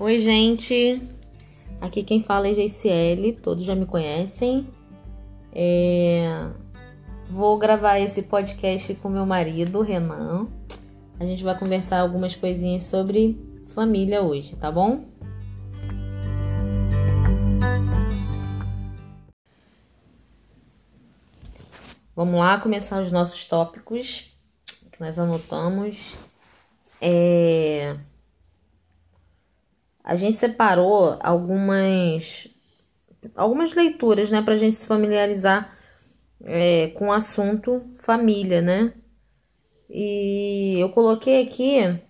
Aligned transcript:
Oi, 0.00 0.20
gente. 0.20 1.02
Aqui 1.80 2.04
quem 2.04 2.22
fala 2.22 2.46
é 2.46 2.54
GCL, 2.54 3.32
todos 3.42 3.64
já 3.64 3.74
me 3.74 3.84
conhecem. 3.84 4.68
É... 5.52 6.48
Vou 7.28 7.58
gravar 7.58 7.98
esse 7.98 8.22
podcast 8.22 8.94
com 8.94 9.08
meu 9.08 9.26
marido, 9.26 9.82
Renan. 9.82 10.46
A 11.18 11.26
gente 11.26 11.42
vai 11.42 11.58
conversar 11.58 11.98
algumas 11.98 12.36
coisinhas 12.36 12.82
sobre 12.82 13.36
família 13.74 14.22
hoje, 14.22 14.54
tá 14.54 14.70
bom? 14.70 15.04
Vamos 22.14 22.38
lá 22.38 22.60
começar 22.60 23.02
os 23.02 23.10
nossos 23.10 23.44
tópicos 23.46 24.32
que 24.92 25.00
nós 25.00 25.18
anotamos. 25.18 26.14
É... 27.00 27.96
A 30.08 30.16
gente 30.16 30.36
separou 30.36 31.18
algumas 31.20 32.48
algumas 33.36 33.74
leituras, 33.74 34.30
né, 34.30 34.40
para 34.40 34.54
a 34.54 34.56
gente 34.56 34.76
se 34.76 34.86
familiarizar 34.86 35.76
é, 36.42 36.88
com 36.88 37.08
o 37.08 37.12
assunto 37.12 37.82
família, 37.96 38.62
né? 38.62 38.94
E 39.90 40.76
eu 40.78 40.90
coloquei 40.90 41.42
aqui 41.44 42.00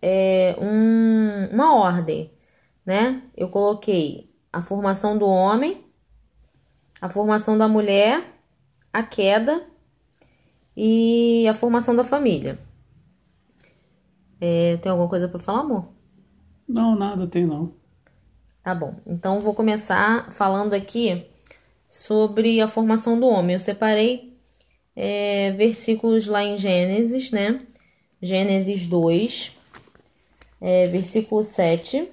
é, 0.00 0.56
um, 0.60 1.48
uma 1.52 1.74
ordem, 1.76 2.30
né? 2.86 3.22
Eu 3.36 3.48
coloquei 3.48 4.30
a 4.52 4.62
formação 4.62 5.18
do 5.18 5.26
homem, 5.26 5.84
a 7.00 7.08
formação 7.08 7.58
da 7.58 7.68
mulher 7.68 8.24
a 8.92 9.02
queda 9.02 9.66
e 10.76 11.46
a 11.48 11.54
formação 11.54 11.96
da 11.96 12.04
família. 12.04 12.58
É, 14.40 14.76
tem 14.78 14.90
alguma 14.90 15.08
coisa 15.08 15.28
para 15.28 15.40
falar, 15.40 15.60
amor? 15.60 16.01
Não, 16.68 16.96
nada 16.96 17.26
tem 17.26 17.46
não. 17.46 17.72
Tá 18.62 18.74
bom. 18.74 18.94
Então 19.06 19.40
vou 19.40 19.54
começar 19.54 20.30
falando 20.32 20.74
aqui 20.74 21.26
sobre 21.88 22.60
a 22.60 22.68
formação 22.68 23.18
do 23.18 23.26
homem. 23.26 23.54
Eu 23.54 23.60
separei 23.60 24.36
é, 24.94 25.50
versículos 25.52 26.26
lá 26.26 26.42
em 26.44 26.56
Gênesis, 26.56 27.30
né? 27.30 27.66
Gênesis 28.20 28.86
2, 28.86 29.52
é, 30.60 30.86
versículo 30.86 31.42
7, 31.42 32.08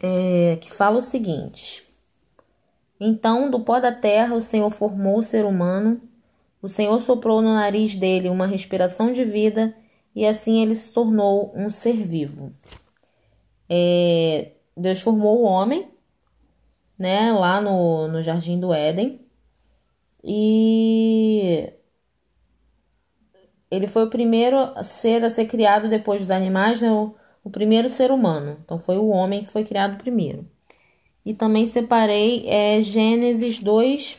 é, 0.00 0.56
que 0.60 0.72
fala 0.72 0.98
o 0.98 1.02
seguinte: 1.02 1.82
então, 2.98 3.50
do 3.50 3.60
pó 3.60 3.78
da 3.78 3.92
terra, 3.92 4.34
o 4.34 4.40
Senhor 4.40 4.70
formou 4.70 5.18
o 5.18 5.22
ser 5.22 5.44
humano. 5.44 6.00
O 6.62 6.68
Senhor 6.68 7.00
soprou 7.02 7.42
no 7.42 7.54
nariz 7.54 7.94
dele 7.94 8.28
uma 8.28 8.46
respiração 8.46 9.12
de 9.12 9.24
vida 9.24 9.74
e 10.16 10.26
assim 10.26 10.62
ele 10.62 10.74
se 10.74 10.94
tornou 10.94 11.52
um 11.54 11.68
ser 11.68 11.92
vivo. 11.92 12.50
É, 13.68 14.52
Deus 14.74 15.02
formou 15.02 15.42
o 15.42 15.44
homem, 15.44 15.90
né, 16.98 17.30
lá 17.32 17.60
no, 17.60 18.08
no 18.08 18.22
jardim 18.22 18.58
do 18.58 18.72
Éden, 18.72 19.20
e 20.24 21.70
ele 23.70 23.86
foi 23.86 24.04
o 24.04 24.10
primeiro 24.10 24.56
ser 24.82 25.22
a 25.22 25.28
ser 25.28 25.44
criado 25.46 25.90
depois 25.90 26.22
dos 26.22 26.30
animais, 26.30 26.80
né, 26.80 26.90
o, 26.90 27.14
o 27.44 27.50
primeiro 27.50 27.90
ser 27.90 28.10
humano. 28.10 28.56
Então 28.64 28.78
foi 28.78 28.96
o 28.96 29.08
homem 29.08 29.44
que 29.44 29.50
foi 29.50 29.64
criado 29.64 29.98
primeiro. 29.98 30.48
E 31.26 31.34
também 31.34 31.66
separei 31.66 32.48
é, 32.48 32.80
Gênesis 32.80 33.58
2, 33.58 34.16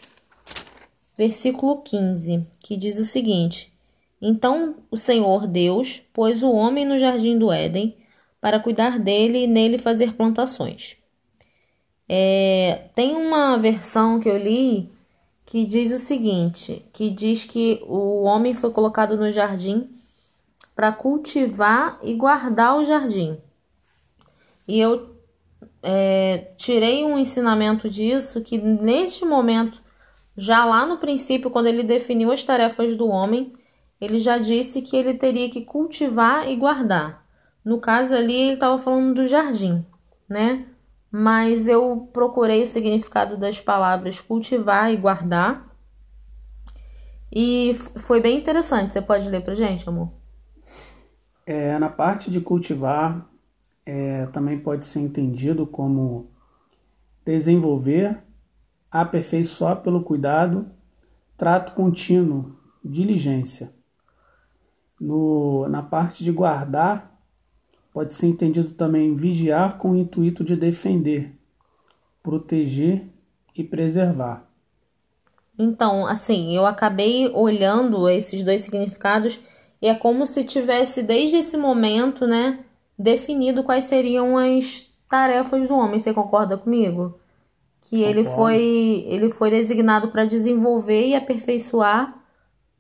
versículo 1.18 1.82
15, 1.82 2.46
que 2.64 2.78
diz 2.78 3.00
o 3.00 3.06
seguinte: 3.06 3.77
Então 4.22 4.76
o 4.90 4.98
Senhor 4.98 5.48
Deus 5.48 6.02
pôs 6.14 6.42
o 6.42 6.52
homem 6.52 6.86
no 6.86 6.98
jardim 6.98 7.38
do 7.38 7.52
Éden 7.52 7.96
para 8.42 8.60
cuidar 8.60 9.00
dele 9.00 9.44
e 9.44 9.48
nele 9.48 9.78
fazer 9.78 10.14
plantações. 10.14 10.98
É, 12.10 12.90
tem 12.96 13.16
uma 13.16 13.58
versão 13.58 14.20
que 14.20 14.30
eu 14.30 14.38
li 14.38 14.90
que 15.46 15.66
diz 15.66 15.94
o 15.94 16.00
seguinte, 16.00 16.86
que 16.92 17.10
diz 17.10 17.46
que 17.46 17.82
o 17.88 18.24
homem 18.24 18.54
foi 18.54 18.72
colocado 18.72 19.16
no 19.16 19.32
jardim 19.32 19.90
para 20.76 20.92
cultivar 20.92 21.98
e 22.04 22.14
guardar 22.14 22.78
o 22.78 22.84
jardim. 22.84 23.38
E 24.68 24.80
eu 24.80 25.16
é, 25.82 26.52
tirei 26.58 27.06
um 27.06 27.18
ensinamento 27.18 27.90
disso 27.90 28.42
que 28.42 28.58
neste 28.58 29.24
momento, 29.24 29.82
já 30.36 30.66
lá 30.66 30.86
no 30.86 30.98
princípio, 30.98 31.50
quando 31.50 31.68
ele 31.68 31.82
definiu 31.82 32.32
as 32.32 32.44
tarefas 32.44 32.98
do 32.98 33.08
homem, 33.08 33.54
ele 34.00 34.20
já 34.20 34.38
disse 34.38 34.82
que 34.82 34.96
ele 34.96 35.16
teria 35.16 35.50
que 35.50 35.62
cultivar 35.62 36.48
e 36.48 36.56
guardar. 36.56 37.26
No 37.64 37.80
caso 37.80 38.16
ali, 38.16 38.34
ele 38.34 38.54
estava 38.54 38.78
falando 38.78 39.16
do 39.16 39.28
jardim, 39.28 39.86
né? 40.30 40.66
Mas 41.12 41.68
eu 41.68 42.10
procurei 42.14 42.64
o 42.64 42.68
significado 42.68 43.38
das 43.38 43.60
palavras 43.60 44.22
cultivar 44.22 44.92
e 44.92 44.98
guardar. 44.98 45.68
E 47.32 47.74
foi 47.98 48.22
bem 48.22 48.38
interessante. 48.38 48.94
Você 48.94 49.02
pode 49.02 49.30
ler 49.30 49.44
pra 49.44 49.54
gente, 49.54 49.88
amor? 49.88 50.12
É, 51.46 51.78
na 51.80 51.90
parte 51.90 52.30
de 52.30 52.40
cultivar, 52.40 53.28
é, 53.86 54.26
também 54.28 54.60
pode 54.60 54.86
ser 54.86 55.00
entendido 55.00 55.66
como 55.66 56.30
desenvolver, 57.26 58.22
aperfeiçoar 58.92 59.82
pelo 59.82 60.04
cuidado, 60.04 60.70
trato 61.38 61.74
contínuo, 61.74 62.56
diligência. 62.84 63.77
No, 65.00 65.68
na 65.70 65.84
parte 65.84 66.24
de 66.24 66.32
guardar, 66.32 67.16
pode 67.94 68.16
ser 68.16 68.28
entendido 68.28 68.72
também 68.72 69.16
vigiar 69.16 69.78
com 69.78 69.92
o 69.92 69.96
intuito 69.96 70.44
de 70.44 70.56
defender, 70.56 71.36
proteger 72.22 73.08
e 73.56 73.64
preservar. 73.64 74.48
Então, 75.58 76.06
assim, 76.06 76.56
eu 76.56 76.66
acabei 76.66 77.32
olhando 77.34 78.08
esses 78.08 78.44
dois 78.44 78.62
significados 78.62 79.40
e 79.82 79.88
é 79.88 79.96
como 79.96 80.26
se 80.26 80.44
tivesse 80.44 81.02
desde 81.02 81.38
esse 81.38 81.58
momento, 81.58 82.28
né, 82.28 82.60
definido 82.98 83.64
quais 83.64 83.86
seriam 83.86 84.38
as 84.38 84.88
tarefas 85.10 85.68
do 85.68 85.76
homem. 85.76 86.00
Você 86.00 86.14
concorda 86.14 86.58
comigo? 86.58 87.20
Que 87.82 88.02
ele 88.04 88.24
foi, 88.24 89.06
ele 89.08 89.30
foi 89.30 89.50
designado 89.50 90.10
para 90.10 90.26
desenvolver 90.26 91.08
e 91.08 91.16
aperfeiçoar 91.16 92.18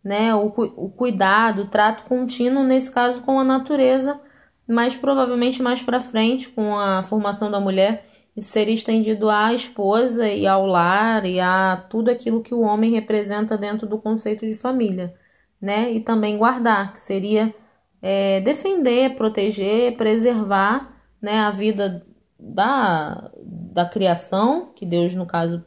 né, 0.07 0.33
o, 0.33 0.45
o 0.47 0.89
cuidado, 0.89 1.63
o 1.63 1.67
trato 1.67 2.05
contínuo, 2.05 2.63
nesse 2.63 2.89
caso 2.89 3.21
com 3.23 3.37
a 3.37 3.43
natureza, 3.43 4.17
mas 4.65 4.95
provavelmente 4.95 5.61
mais 5.61 5.81
para 5.81 5.99
frente, 5.99 6.47
com 6.47 6.79
a 6.79 7.03
formação 7.03 7.51
da 7.51 7.59
mulher, 7.59 8.07
isso 8.33 8.47
seria 8.47 8.73
estendido 8.73 9.29
à 9.29 9.53
esposa 9.53 10.25
e 10.29 10.47
ao 10.47 10.65
lar 10.65 11.25
e 11.25 11.41
a 11.41 11.85
tudo 11.89 12.09
aquilo 12.09 12.41
que 12.41 12.53
o 12.53 12.61
homem 12.61 12.89
representa 12.89 13.57
dentro 13.57 13.85
do 13.85 13.97
conceito 13.97 14.45
de 14.45 14.55
família, 14.55 15.13
né? 15.59 15.91
E 15.91 15.99
também 15.99 16.37
guardar, 16.37 16.93
que 16.93 17.01
seria 17.01 17.53
é, 18.01 18.39
defender, 18.39 19.13
proteger, 19.15 19.97
preservar 19.97 20.95
né, 21.21 21.39
a 21.39 21.51
vida 21.51 22.05
da, 22.39 23.29
da 23.43 23.85
criação, 23.85 24.71
que 24.73 24.85
Deus, 24.85 25.13
no 25.15 25.25
caso, 25.25 25.65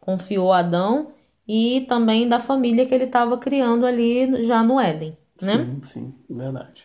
confiou 0.00 0.52
a 0.52 0.58
Adão, 0.58 1.12
e 1.46 1.82
também 1.88 2.28
da 2.28 2.40
família 2.40 2.86
que 2.86 2.94
ele 2.94 3.04
estava 3.04 3.38
criando 3.38 3.86
ali 3.86 4.44
já 4.44 4.62
no 4.62 4.80
Éden. 4.80 5.16
Né? 5.40 5.56
Sim, 5.56 5.80
sim, 5.84 6.14
verdade. 6.28 6.82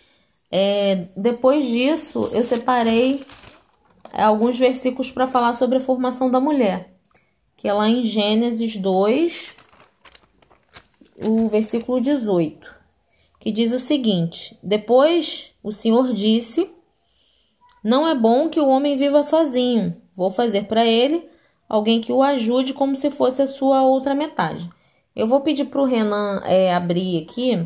É, 0.52 1.08
depois 1.16 1.66
disso, 1.66 2.30
eu 2.34 2.44
separei 2.44 3.24
alguns 4.14 4.60
versículos 4.60 5.12
para 5.12 5.26
falar 5.26 5.54
sobre 5.54 5.78
a 5.78 5.82
formação 5.82 6.30
da 6.30 6.40
mulher, 6.40 6.94
que 7.56 7.68
é 7.68 7.74
lá 7.74 7.88
em 7.88 8.04
Gênesis 8.04 8.76
2, 8.76 9.54
o 11.24 11.48
versículo 11.48 12.02
18 12.02 12.82
que 13.42 13.52
diz 13.52 13.74
o 13.74 13.80
seguinte: 13.80 14.58
Depois 14.64 15.52
o 15.62 15.72
Senhor 15.72 16.14
disse: 16.14 16.70
Não 17.84 18.08
é 18.08 18.16
bom 18.16 18.48
que 18.48 18.60
o 18.60 18.70
homem 18.70 18.96
viva 18.96 19.24
sozinho. 19.24 20.00
Vou 20.14 20.30
fazer 20.30 20.68
para 20.68 20.86
ele 20.86 21.28
alguém 21.72 22.02
que 22.02 22.12
o 22.12 22.22
ajude 22.22 22.74
como 22.74 22.98
se 22.98 23.10
fosse 23.10 23.42
a 23.42 23.48
sua 23.48 23.82
outra 23.82 24.14
metade. 24.14 24.70
Eu 25.16 25.26
vou 25.26 25.40
pedir 25.40 25.66
para 25.66 25.82
o 25.82 25.86
Renan 25.86 26.42
é, 26.44 26.76
abrir 26.76 27.24
aqui 27.24 27.66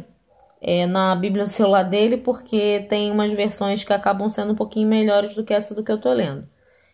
é, 0.61 0.85
na 0.85 1.15
Bíblia 1.15 1.43
no 1.43 1.49
celular 1.49 1.81
dele, 1.81 2.17
porque 2.17 2.85
tem 2.87 3.11
umas 3.11 3.33
versões 3.33 3.83
que 3.83 3.91
acabam 3.91 4.29
sendo 4.29 4.53
um 4.53 4.55
pouquinho 4.55 4.87
melhores 4.87 5.33
do 5.33 5.43
que 5.43 5.55
essa 5.55 5.73
do 5.73 5.83
que 5.83 5.91
eu 5.91 5.95
estou 5.95 6.13
lendo. 6.13 6.47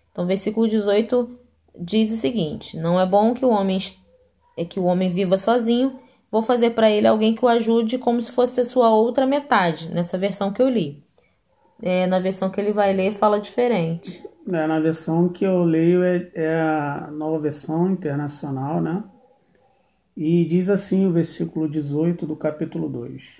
Então, 0.09 0.25
versículo 0.25 0.69
18 0.69 1.37
diz 1.77 2.13
o 2.13 2.17
seguinte: 2.17 2.77
Não 2.77 2.97
é 2.97 3.05
bom 3.05 3.33
que 3.33 3.43
o 3.43 3.49
homem 3.49 3.77
é 4.57 4.63
que 4.63 4.79
o 4.79 4.85
homem 4.85 5.09
viva 5.09 5.37
sozinho. 5.37 5.99
Vou 6.29 6.41
fazer 6.41 6.69
para 6.69 6.89
ele 6.89 7.07
alguém 7.07 7.35
que 7.35 7.43
o 7.43 7.49
ajude 7.49 7.97
como 7.97 8.21
se 8.21 8.31
fosse 8.31 8.61
a 8.61 8.65
sua 8.65 8.89
outra 8.89 9.25
metade, 9.25 9.89
nessa 9.89 10.17
versão 10.17 10.53
que 10.53 10.61
eu 10.61 10.69
li. 10.69 11.03
É, 11.81 12.07
na 12.07 12.19
versão 12.19 12.49
que 12.49 12.61
ele 12.61 12.71
vai 12.71 12.93
ler, 12.93 13.11
fala 13.11 13.37
diferente. 13.37 14.23
É, 14.53 14.67
na 14.67 14.79
versão 14.81 15.29
que 15.29 15.45
eu 15.45 15.63
leio 15.63 16.03
é, 16.03 16.29
é 16.33 16.59
a 16.59 17.09
nova 17.09 17.39
versão 17.39 17.89
internacional, 17.89 18.81
né? 18.81 19.01
E 20.15 20.43
diz 20.43 20.69
assim 20.69 21.05
o 21.05 21.11
versículo 21.11 21.69
18 21.69 22.25
do 22.25 22.35
capítulo 22.35 22.89
2: 22.89 23.39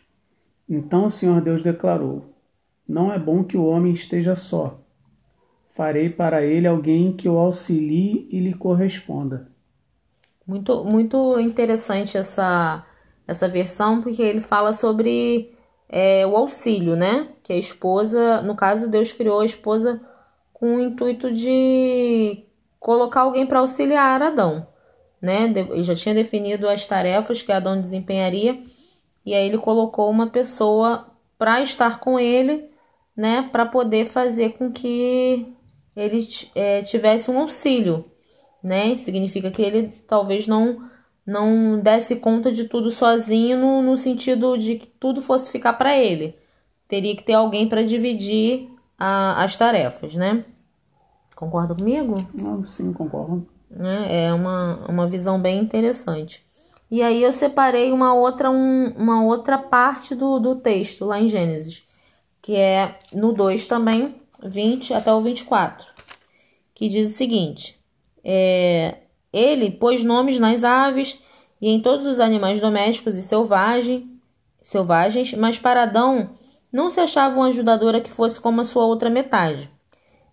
Então 0.70 1.06
o 1.06 1.10
Senhor 1.10 1.42
Deus 1.42 1.62
declarou: 1.62 2.34
Não 2.88 3.12
é 3.12 3.20
bom 3.20 3.44
que 3.44 3.58
o 3.58 3.66
homem 3.66 3.92
esteja 3.92 4.36
só. 4.36 4.80
Farei 5.76 6.10
para 6.10 6.44
ele 6.46 6.66
alguém 6.66 7.12
que 7.12 7.28
o 7.28 7.38
auxilie 7.38 8.28
e 8.32 8.40
lhe 8.40 8.54
corresponda. 8.54 9.50
Muito, 10.48 10.84
muito 10.86 11.40
interessante 11.40 12.18
essa, 12.18 12.86
essa 13.28 13.50
versão, 13.50 14.02
porque 14.02 14.22
ele 14.22 14.40
fala 14.40 14.72
sobre 14.72 15.52
é, 15.90 16.26
o 16.26 16.38
auxílio, 16.38 16.96
né? 16.96 17.30
Que 17.44 17.52
a 17.52 17.58
esposa, 17.58 18.42
no 18.42 18.56
caso, 18.56 18.88
Deus 18.88 19.12
criou 19.12 19.42
a 19.42 19.46
esposa 19.46 20.02
com 20.62 20.76
o 20.76 20.80
intuito 20.80 21.34
de 21.34 22.46
colocar 22.80 23.22
alguém 23.22 23.48
para 23.48 23.62
auxiliar 23.62 24.22
Adão, 24.22 24.68
né? 25.20 25.46
Ele 25.46 25.82
já 25.82 25.96
tinha 25.96 26.14
definido 26.14 26.70
as 26.70 26.86
tarefas 26.86 27.42
que 27.42 27.52
Adão 27.52 27.82
desempenharia 27.82 28.62
e 29.26 29.34
aí 29.34 29.48
ele 29.48 29.58
colocou 29.58 30.08
uma 30.08 30.28
pessoa 30.28 31.08
para 31.36 31.62
estar 31.62 32.00
com 32.00 32.20
ele, 32.20 32.70
né? 33.18 33.50
Para 33.52 33.66
poder 33.66 34.06
fazer 34.06 34.52
com 34.52 34.72
que 34.72 35.48
ele 35.96 36.28
é, 36.54 36.84
tivesse 36.84 37.32
um 37.32 37.40
auxílio, 37.40 38.06
né? 38.64 38.96
Significa 38.98 39.50
que 39.50 39.64
ele 39.64 39.88
talvez 40.08 40.46
não 40.46 40.92
não 41.26 41.80
desse 41.80 42.18
conta 42.18 42.52
de 42.52 42.66
tudo 42.66 42.92
sozinho 42.92 43.58
no, 43.58 43.82
no 43.82 43.98
sentido 43.98 44.56
de 44.58 44.76
que 44.76 44.86
tudo 44.86 45.24
fosse 45.24 45.52
ficar 45.52 45.74
para 45.74 45.98
ele. 45.98 46.36
Teria 46.88 47.16
que 47.16 47.24
ter 47.24 47.34
alguém 47.34 47.68
para 47.68 47.84
dividir 47.84 48.70
a, 48.96 49.44
as 49.44 49.58
tarefas, 49.58 50.14
né? 50.14 50.46
Concorda 51.42 51.74
comigo? 51.74 52.24
Não, 52.36 52.64
sim, 52.64 52.94
concordo. 52.94 53.48
Né? 53.68 54.26
É 54.26 54.32
uma, 54.32 54.76
uma 54.88 55.08
visão 55.08 55.42
bem 55.42 55.60
interessante. 55.60 56.46
E 56.90 57.02
aí 57.02 57.24
eu 57.24 57.32
separei 57.32 57.92
uma 57.92 58.14
outra, 58.14 58.52
um, 58.52 58.90
uma 58.96 59.24
outra 59.24 59.58
parte 59.58 60.14
do, 60.14 60.38
do 60.38 60.58
texto 60.58 61.04
lá 61.04 61.20
em 61.20 61.28
Gênesis, 61.28 61.82
que 62.44 62.56
é 62.56 63.00
no 63.12 63.34
2 63.34 63.66
também, 63.66 64.22
20 64.44 64.94
até 64.94 65.12
o 65.12 65.20
24, 65.20 65.88
que 66.76 66.88
diz 66.88 67.10
o 67.10 67.18
seguinte: 67.18 67.76
é, 68.24 68.98
Ele 69.34 69.72
pôs 69.72 70.04
nomes 70.04 70.38
nas 70.38 70.64
aves 70.64 71.20
e 71.60 71.70
em 71.70 71.82
todos 71.82 72.06
os 72.06 72.20
animais 72.20 72.62
domésticos 72.62 73.18
e 73.18 73.24
selvagem, 73.24 74.16
selvagens, 74.62 75.34
mas 75.34 75.58
para 75.58 75.84
Adão 75.84 76.30
não 76.72 76.92
se 76.92 77.00
achava 77.00 77.36
uma 77.36 77.48
ajudadora 77.48 78.00
que 78.00 78.12
fosse 78.12 78.40
como 78.40 78.62
a 78.62 78.66
sua 78.66 78.86
outra 78.86 79.10
metade. 79.10 79.68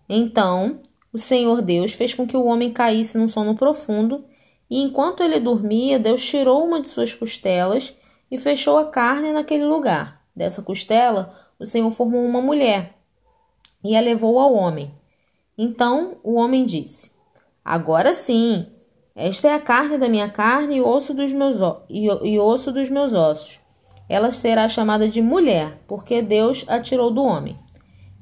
Então 0.07 0.79
o 1.11 1.17
Senhor 1.17 1.61
Deus 1.61 1.93
fez 1.93 2.13
com 2.13 2.27
que 2.27 2.37
o 2.37 2.45
homem 2.45 2.71
caísse 2.71 3.17
num 3.17 3.27
sono 3.27 3.55
profundo 3.55 4.23
e 4.69 4.81
enquanto 4.81 5.23
ele 5.23 5.39
dormia, 5.39 5.97
Deus 5.97 6.23
tirou 6.23 6.63
uma 6.63 6.79
de 6.79 6.87
suas 6.87 7.13
costelas 7.13 7.95
e 8.29 8.37
fechou 8.37 8.77
a 8.77 8.85
carne 8.85 9.33
naquele 9.33 9.65
lugar. 9.65 10.21
Dessa 10.35 10.61
costela, 10.61 11.33
o 11.59 11.65
Senhor 11.65 11.89
formou 11.91 12.23
uma 12.23 12.41
mulher 12.41 12.93
e 13.83 13.95
a 13.95 13.99
levou 13.99 14.39
ao 14.39 14.53
homem. 14.53 14.93
Então 15.57 16.17
o 16.23 16.35
homem 16.35 16.65
disse: 16.65 17.11
Agora 17.65 18.13
sim, 18.13 18.67
esta 19.15 19.49
é 19.49 19.53
a 19.53 19.59
carne 19.59 19.97
da 19.97 20.07
minha 20.07 20.29
carne 20.29 20.77
e 20.77 20.81
osso 20.81 21.13
dos 21.13 21.33
meus, 21.33 21.57
e, 21.89 22.05
e 22.05 22.39
osso 22.39 22.71
dos 22.71 22.89
meus 22.89 23.13
ossos. 23.13 23.59
Ela 24.07 24.31
será 24.31 24.69
chamada 24.69 25.07
de 25.07 25.21
mulher, 25.21 25.81
porque 25.87 26.21
Deus 26.21 26.63
a 26.67 26.79
tirou 26.79 27.11
do 27.11 27.23
homem. 27.23 27.57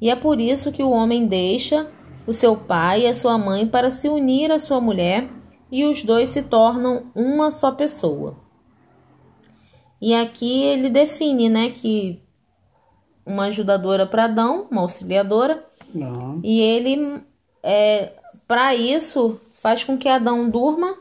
E 0.01 0.09
é 0.09 0.15
por 0.15 0.39
isso 0.39 0.71
que 0.71 0.83
o 0.83 0.91
homem 0.91 1.27
deixa 1.27 1.89
o 2.27 2.33
seu 2.33 2.57
pai 2.57 3.03
e 3.03 3.07
a 3.07 3.13
sua 3.13 3.37
mãe 3.37 3.65
para 3.65 3.89
se 3.89 4.09
unir 4.09 4.51
à 4.51 4.59
sua 4.59 4.81
mulher 4.81 5.29
e 5.71 5.85
os 5.85 6.03
dois 6.03 6.29
se 6.29 6.41
tornam 6.41 7.05
uma 7.15 7.49
só 7.49 7.71
pessoa. 7.71 8.35
E 9.99 10.13
aqui 10.13 10.61
ele 10.63 10.89
define, 10.89 11.49
né, 11.49 11.69
que 11.69 12.21
uma 13.25 13.45
ajudadora 13.45 14.05
para 14.05 14.25
Adão, 14.25 14.67
uma 14.69 14.81
auxiliadora, 14.81 15.65
Não. 15.93 16.39
e 16.43 16.61
ele 16.61 17.23
é 17.63 18.13
para 18.47 18.75
isso 18.75 19.39
faz 19.53 19.83
com 19.83 19.97
que 19.97 20.07
Adão 20.07 20.49
durma 20.49 20.95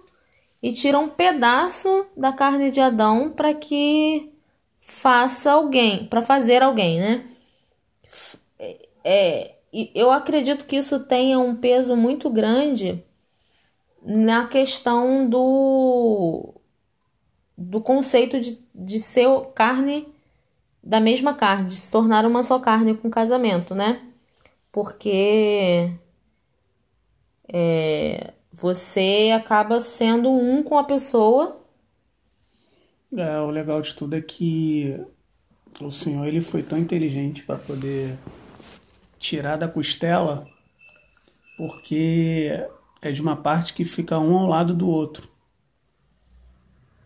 e 0.63 0.73
tira 0.73 0.99
um 0.99 1.09
pedaço 1.09 2.07
da 2.17 2.33
carne 2.33 2.71
de 2.71 2.81
Adão 2.81 3.31
para 3.31 3.55
que 3.55 4.33
faça 4.81 5.53
alguém, 5.53 6.07
para 6.07 6.23
fazer 6.23 6.63
alguém, 6.63 6.99
né? 6.99 7.27
É, 9.05 9.56
eu 9.95 10.11
acredito 10.11 10.65
que 10.65 10.77
isso 10.77 11.05
tenha 11.05 11.39
um 11.39 11.57
peso 11.57 11.97
muito 11.97 12.31
grande 12.31 13.05
na 14.03 14.47
questão 14.47 15.29
do, 15.29 16.55
do 17.57 17.81
conceito 17.81 18.41
de, 18.41 18.59
de 18.75 19.01
ser 19.01 19.29
carne 19.55 20.07
da 20.83 21.01
mesma 21.01 21.35
carne, 21.35 21.69
de 21.69 21.75
se 21.75 21.91
tornar 21.91 22.25
uma 22.25 22.45
só 22.45 22.61
carne 22.61 22.95
com 22.97 23.11
casamento, 23.11 23.75
né? 23.75 24.01
Porque 24.71 25.91
é, 27.53 28.33
você 28.53 29.33
acaba 29.35 29.81
sendo 29.81 30.31
um 30.31 30.63
com 30.63 30.79
a 30.79 30.85
pessoa. 30.85 31.61
É, 33.17 33.39
o 33.41 33.51
legal 33.51 33.81
de 33.81 33.95
tudo 33.95 34.15
é 34.15 34.21
que 34.21 34.99
o 35.81 35.91
Senhor 35.91 36.27
ele 36.27 36.41
foi 36.41 36.63
tão 36.63 36.79
inteligente 36.79 37.43
para 37.43 37.59
poder 37.59 38.17
tirar 39.19 39.57
da 39.57 39.69
costela, 39.69 40.47
porque 41.57 42.51
é 43.01 43.11
de 43.11 43.21
uma 43.23 43.37
parte 43.37 43.73
que 43.73 43.85
fica 43.85 44.19
um 44.19 44.37
ao 44.37 44.47
lado 44.47 44.75
do 44.75 44.89
outro. 44.89 45.29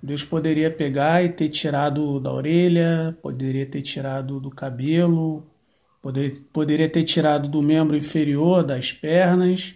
Deus 0.02 0.24
poderia 0.24 0.70
pegar 0.70 1.22
e 1.22 1.28
ter 1.28 1.50
tirado 1.50 2.18
da 2.20 2.32
orelha, 2.32 3.16
poderia 3.20 3.66
ter 3.66 3.82
tirado 3.82 4.40
do 4.40 4.50
cabelo, 4.50 5.46
poder, 6.00 6.42
poderia 6.52 6.88
ter 6.88 7.04
tirado 7.04 7.48
do 7.48 7.62
membro 7.62 7.96
inferior, 7.96 8.64
das 8.64 8.92
pernas, 8.92 9.74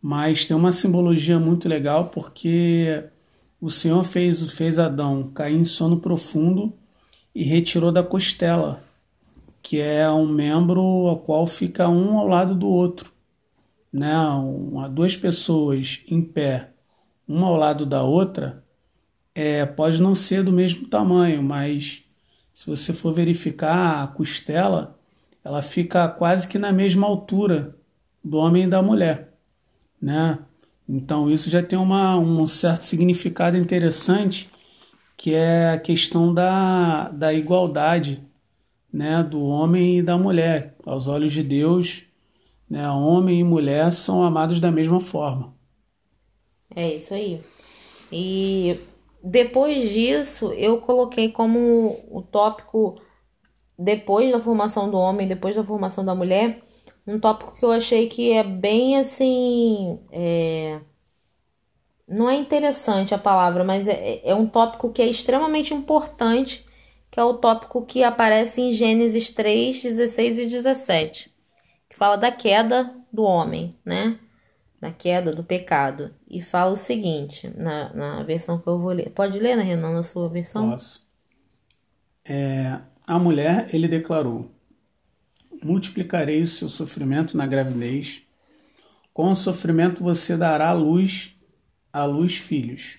mas 0.00 0.46
tem 0.46 0.56
uma 0.56 0.72
simbologia 0.72 1.38
muito 1.38 1.68
legal 1.68 2.08
porque 2.08 3.04
o 3.60 3.70
Senhor 3.70 4.02
fez, 4.04 4.52
fez 4.52 4.78
Adão 4.78 5.30
cair 5.30 5.56
em 5.56 5.64
sono 5.64 6.00
profundo 6.00 6.72
e 7.34 7.42
retirou 7.42 7.92
da 7.92 8.02
costela, 8.02 8.82
que 9.64 9.80
é 9.80 10.08
um 10.12 10.28
membro 10.28 10.80
ao 10.80 11.18
qual 11.18 11.44
fica 11.44 11.88
um 11.88 12.18
ao 12.18 12.28
lado 12.28 12.54
do 12.54 12.68
outro 12.68 13.14
né, 13.94 14.18
uma, 14.18 14.88
duas 14.88 15.16
pessoas 15.16 16.02
em 16.08 16.20
pé, 16.20 16.70
uma 17.28 17.46
ao 17.46 17.56
lado 17.56 17.86
da 17.86 18.02
outra, 18.02 18.64
é, 19.32 19.64
pode 19.64 20.02
não 20.02 20.16
ser 20.16 20.42
do 20.42 20.52
mesmo 20.52 20.88
tamanho, 20.88 21.40
mas 21.44 22.02
se 22.52 22.66
você 22.66 22.92
for 22.92 23.14
verificar 23.14 24.02
a 24.02 24.06
costela, 24.08 24.98
ela 25.44 25.62
fica 25.62 26.08
quase 26.08 26.48
que 26.48 26.58
na 26.58 26.72
mesma 26.72 27.06
altura 27.06 27.76
do 28.22 28.38
homem 28.38 28.64
e 28.64 28.68
da 28.68 28.82
mulher, 28.82 29.32
né? 30.02 30.40
Então 30.88 31.30
isso 31.30 31.48
já 31.48 31.62
tem 31.62 31.78
uma, 31.78 32.16
um 32.16 32.46
certo 32.48 32.82
significado 32.82 33.56
interessante, 33.56 34.50
que 35.16 35.34
é 35.34 35.70
a 35.70 35.78
questão 35.78 36.34
da, 36.34 37.10
da 37.10 37.32
igualdade, 37.32 38.20
né, 38.94 39.24
do 39.24 39.42
homem 39.42 39.98
e 39.98 40.02
da 40.02 40.16
mulher. 40.16 40.76
Aos 40.86 41.08
olhos 41.08 41.32
de 41.32 41.42
Deus, 41.42 42.04
né? 42.70 42.88
Homem 42.90 43.40
e 43.40 43.44
mulher 43.44 43.92
são 43.92 44.22
amados 44.22 44.60
da 44.60 44.70
mesma 44.70 45.00
forma. 45.00 45.52
É 46.74 46.94
isso 46.94 47.12
aí. 47.12 47.42
E 48.12 48.78
depois 49.22 49.90
disso, 49.90 50.52
eu 50.52 50.80
coloquei 50.80 51.32
como 51.32 52.04
o 52.08 52.22
tópico 52.22 53.00
depois 53.76 54.30
da 54.30 54.38
formação 54.38 54.88
do 54.88 54.96
homem, 54.96 55.26
depois 55.26 55.56
da 55.56 55.64
formação 55.64 56.04
da 56.04 56.14
mulher, 56.14 56.62
um 57.04 57.18
tópico 57.18 57.56
que 57.56 57.64
eu 57.64 57.72
achei 57.72 58.08
que 58.08 58.30
é 58.30 58.44
bem 58.44 58.96
assim. 58.96 59.98
É... 60.12 60.80
Não 62.06 62.30
é 62.30 62.36
interessante 62.36 63.12
a 63.12 63.18
palavra, 63.18 63.64
mas 63.64 63.88
é, 63.88 64.20
é 64.24 64.34
um 64.36 64.46
tópico 64.46 64.92
que 64.92 65.02
é 65.02 65.06
extremamente 65.06 65.74
importante, 65.74 66.64
que 67.14 67.20
é 67.20 67.22
o 67.22 67.34
tópico 67.34 67.86
que 67.86 68.02
aparece 68.02 68.60
em 68.60 68.72
Gênesis 68.72 69.30
3, 69.30 69.80
16 69.80 70.38
e 70.40 70.46
17 70.46 71.34
que 71.94 71.96
fala 71.96 72.16
da 72.16 72.32
queda 72.32 72.92
do 73.12 73.22
homem, 73.22 73.76
né? 73.84 74.18
Da 74.80 74.90
queda 74.90 75.32
do 75.32 75.44
pecado. 75.44 76.12
E 76.28 76.42
fala 76.42 76.72
o 76.72 76.76
seguinte, 76.76 77.48
na, 77.56 77.94
na 77.94 78.22
versão 78.24 78.58
que 78.58 78.66
eu 78.66 78.80
vou 78.80 78.90
ler. 78.90 79.10
Pode 79.10 79.38
ler, 79.38 79.56
né, 79.56 79.62
Renan, 79.62 79.92
na 79.92 80.02
sua 80.02 80.28
versão? 80.28 80.72
Posso. 80.72 81.06
É, 82.24 82.80
a 83.06 83.16
mulher, 83.16 83.68
ele 83.72 83.86
declarou: 83.86 84.50
Multiplicarei 85.62 86.42
o 86.42 86.48
seu 86.48 86.68
sofrimento 86.68 87.36
na 87.36 87.46
gravidez. 87.46 88.22
Com 89.12 89.30
o 89.30 89.36
sofrimento 89.36 90.02
você 90.02 90.36
dará 90.36 90.70
à 90.70 90.72
luz, 90.72 91.32
à 91.92 92.04
luz 92.04 92.34
filhos. 92.34 92.98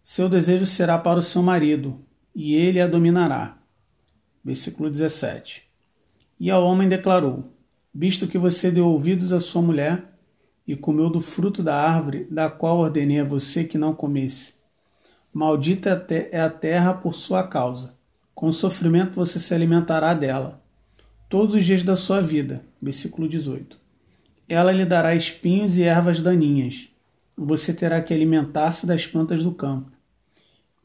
Seu 0.00 0.28
desejo 0.28 0.66
será 0.66 0.96
para 0.98 1.18
o 1.18 1.22
seu 1.22 1.42
marido, 1.42 2.00
e 2.34 2.54
ele 2.54 2.80
a 2.80 2.86
dominará. 2.86 3.58
Versículo 4.44 4.90
17. 4.90 5.62
E 6.38 6.50
ao 6.50 6.64
homem 6.64 6.88
declarou: 6.88 7.52
visto 7.94 8.26
que 8.26 8.38
você 8.38 8.70
deu 8.70 8.86
ouvidos 8.86 9.32
à 9.32 9.40
sua 9.40 9.62
mulher 9.62 10.04
e 10.66 10.76
comeu 10.76 11.10
do 11.10 11.20
fruto 11.20 11.62
da 11.62 11.76
árvore 11.76 12.26
da 12.30 12.48
qual 12.50 12.78
ordenei 12.78 13.20
a 13.20 13.24
você 13.24 13.64
que 13.64 13.78
não 13.78 13.94
comesse. 13.94 14.54
Maldita 15.32 16.06
é 16.30 16.40
a 16.40 16.50
terra 16.50 16.94
por 16.94 17.14
sua 17.14 17.42
causa. 17.42 17.94
Com 18.34 18.52
sofrimento 18.52 19.14
você 19.14 19.38
se 19.38 19.54
alimentará 19.54 20.14
dela 20.14 20.62
todos 21.28 21.54
os 21.54 21.64
dias 21.64 21.82
da 21.82 21.96
sua 21.96 22.20
vida. 22.20 22.64
Versículo 22.80 23.28
18. 23.28 23.78
Ela 24.48 24.72
lhe 24.72 24.84
dará 24.84 25.14
espinhos 25.14 25.78
e 25.78 25.82
ervas 25.82 26.20
daninhas. 26.20 26.88
Você 27.36 27.72
terá 27.72 28.02
que 28.02 28.12
alimentar-se 28.12 28.86
das 28.86 29.06
plantas 29.06 29.42
do 29.42 29.52
campo. 29.52 29.90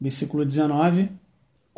Versículo 0.00 0.44
19. 0.44 1.10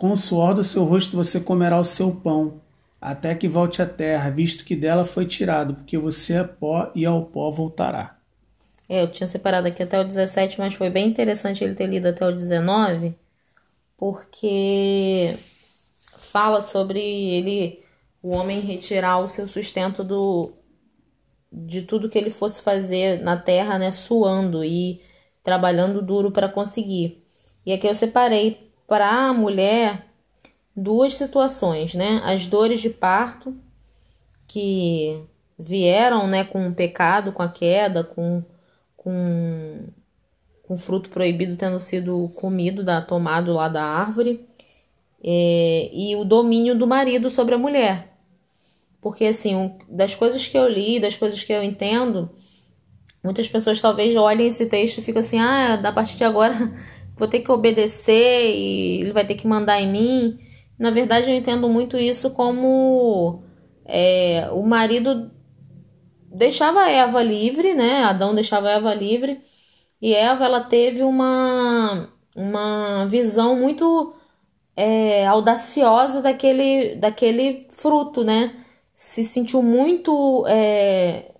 Com 0.00 0.12
o 0.12 0.16
suor 0.16 0.54
do 0.54 0.64
seu 0.64 0.84
rosto 0.84 1.14
você 1.14 1.38
comerá 1.38 1.78
o 1.78 1.84
seu 1.84 2.10
pão, 2.10 2.62
até 2.98 3.34
que 3.34 3.46
volte 3.46 3.82
à 3.82 3.86
terra, 3.86 4.30
visto 4.30 4.64
que 4.64 4.74
dela 4.74 5.04
foi 5.04 5.26
tirado, 5.26 5.74
porque 5.74 5.98
você 5.98 6.38
é 6.38 6.42
pó 6.42 6.90
e 6.94 7.04
ao 7.04 7.26
pó 7.26 7.50
voltará. 7.50 8.16
É, 8.88 9.02
eu 9.02 9.12
tinha 9.12 9.28
separado 9.28 9.68
aqui 9.68 9.82
até 9.82 10.00
o 10.00 10.04
17, 10.04 10.58
mas 10.58 10.72
foi 10.72 10.88
bem 10.88 11.06
interessante 11.06 11.62
ele 11.62 11.74
ter 11.74 11.86
lido 11.86 12.08
até 12.08 12.26
o 12.26 12.32
19, 12.32 13.14
porque 13.94 15.36
fala 16.16 16.62
sobre 16.62 17.02
ele, 17.02 17.84
o 18.22 18.30
homem 18.30 18.60
retirar 18.60 19.18
o 19.18 19.28
seu 19.28 19.46
sustento 19.46 20.02
do 20.02 20.50
de 21.52 21.82
tudo 21.82 22.08
que 22.08 22.16
ele 22.16 22.30
fosse 22.30 22.62
fazer 22.62 23.20
na 23.22 23.36
terra, 23.36 23.78
né, 23.78 23.90
suando 23.90 24.64
e 24.64 25.02
trabalhando 25.42 26.00
duro 26.00 26.30
para 26.30 26.48
conseguir. 26.48 27.22
E 27.66 27.72
aqui 27.74 27.86
eu 27.86 27.94
separei 27.94 28.69
para 28.90 29.08
a 29.08 29.32
mulher 29.32 30.04
duas 30.74 31.14
situações, 31.14 31.94
né? 31.94 32.20
As 32.24 32.48
dores 32.48 32.80
de 32.80 32.90
parto 32.90 33.56
que 34.48 35.22
vieram, 35.56 36.26
né, 36.26 36.42
com 36.42 36.66
o 36.66 36.74
pecado, 36.74 37.30
com 37.30 37.40
a 37.40 37.48
queda, 37.48 38.02
com 38.02 38.42
com 38.96 39.86
com 40.64 40.76
fruto 40.76 41.08
proibido 41.08 41.56
tendo 41.56 41.78
sido 41.78 42.30
comido, 42.34 42.82
da, 42.82 43.00
tomado 43.00 43.52
lá 43.52 43.68
da 43.68 43.84
árvore, 43.84 44.44
é, 45.22 45.88
e 45.92 46.16
o 46.16 46.24
domínio 46.24 46.76
do 46.76 46.86
marido 46.86 47.30
sobre 47.30 47.54
a 47.54 47.58
mulher. 47.58 48.16
Porque, 49.00 49.26
assim, 49.26 49.78
das 49.88 50.16
coisas 50.16 50.46
que 50.46 50.58
eu 50.58 50.68
li, 50.68 50.98
das 50.98 51.16
coisas 51.16 51.42
que 51.44 51.52
eu 51.52 51.62
entendo, 51.62 52.30
muitas 53.22 53.48
pessoas 53.48 53.80
talvez 53.80 54.16
olhem 54.16 54.48
esse 54.48 54.66
texto 54.66 54.98
e 54.98 55.02
ficam 55.02 55.20
assim: 55.20 55.38
ah, 55.38 55.76
da 55.76 55.92
partir 55.92 56.16
de 56.16 56.24
agora 56.24 56.56
vou 57.20 57.28
ter 57.28 57.40
que 57.40 57.52
obedecer 57.52 58.56
e 58.56 59.02
ele 59.02 59.12
vai 59.12 59.24
ter 59.26 59.34
que 59.34 59.46
mandar 59.46 59.80
em 59.80 59.92
mim. 59.92 60.38
Na 60.78 60.90
verdade, 60.90 61.30
eu 61.30 61.36
entendo 61.36 61.68
muito 61.68 61.98
isso 61.98 62.30
como 62.30 63.42
é, 63.84 64.48
o 64.52 64.62
marido 64.62 65.30
deixava 66.32 66.90
Eva 66.90 67.22
livre, 67.22 67.74
né? 67.74 68.04
Adão 68.04 68.34
deixava 68.34 68.70
Eva 68.70 68.94
livre. 68.94 69.40
E 70.00 70.14
Eva, 70.14 70.46
ela 70.46 70.64
teve 70.64 71.02
uma, 71.02 72.08
uma 72.34 73.06
visão 73.06 73.54
muito 73.54 74.14
é, 74.74 75.26
audaciosa 75.26 76.22
daquele, 76.22 76.94
daquele 76.96 77.66
fruto, 77.70 78.24
né? 78.24 78.64
Se 78.94 79.22
sentiu 79.24 79.62
muito 79.62 80.46
é, 80.48 81.32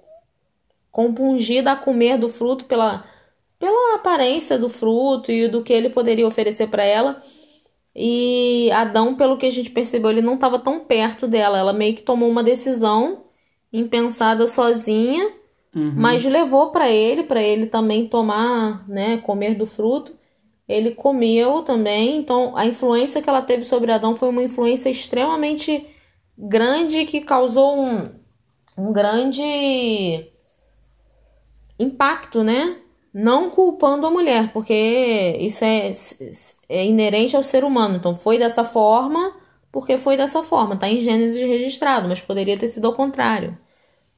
compungida 0.91 1.73
a 1.73 1.77
comer 1.77 2.19
do 2.19 2.29
fruto 2.29 2.67
pela, 2.67 3.05
pela 3.61 3.97
aparência 3.97 4.59
do 4.59 4.71
fruto 4.71 5.31
e 5.31 5.47
do 5.47 5.63
que 5.63 5.73
ele 5.73 5.91
poderia 5.91 6.27
oferecer 6.27 6.69
para 6.69 6.83
ela. 6.83 7.23
E 7.95 8.71
Adão, 8.73 9.15
pelo 9.15 9.37
que 9.37 9.45
a 9.45 9.51
gente 9.51 9.71
percebeu, 9.71 10.11
ele 10.11 10.23
não 10.23 10.35
estava 10.35 10.59
tão 10.59 10.81
perto 10.81 11.29
dela. 11.29 11.59
Ela 11.59 11.73
meio 11.75 11.95
que 11.95 12.03
tomou 12.03 12.29
uma 12.29 12.43
decisão 12.43 13.25
impensada 13.71 14.47
sozinha, 14.47 15.25
uhum. 15.77 15.93
mas 15.95 16.25
levou 16.25 16.71
para 16.71 16.91
ele, 16.91 17.23
para 17.23 17.43
ele 17.43 17.67
também 17.67 18.09
tomar, 18.09 18.89
né, 18.89 19.19
comer 19.19 19.55
do 19.55 19.67
fruto. 19.67 20.19
Ele 20.67 20.93
comeu 20.93 21.63
também, 21.63 22.17
então 22.17 22.57
a 22.57 22.65
influência 22.65 23.21
que 23.21 23.29
ela 23.29 23.43
teve 23.43 23.65
sobre 23.65 23.93
Adão 23.93 24.15
foi 24.15 24.31
uma 24.31 24.43
influência 24.43 24.89
extremamente 24.89 25.85
grande 26.39 27.05
que 27.05 27.21
causou 27.21 27.77
um, 27.77 28.09
um 28.79 28.93
grande 28.93 30.25
impacto, 31.79 32.43
né? 32.43 32.77
Não 33.13 33.51
culpando 33.51 34.07
a 34.07 34.11
mulher, 34.11 34.53
porque 34.53 35.37
isso 35.41 35.65
é, 35.65 35.91
é 36.69 36.87
inerente 36.87 37.35
ao 37.37 37.43
ser 37.43 37.65
humano. 37.65 37.97
Então 37.97 38.17
foi 38.17 38.39
dessa 38.39 38.65
forma 38.65 39.35
porque 39.73 39.97
foi 39.99 40.17
dessa 40.17 40.43
forma, 40.43 40.77
tá 40.77 40.89
em 40.89 41.01
Gênesis 41.01 41.41
registrado, 41.41 42.09
mas 42.09 42.21
poderia 42.21 42.59
ter 42.59 42.69
sido 42.69 42.87
ao 42.87 42.93
contrário. 42.93 43.57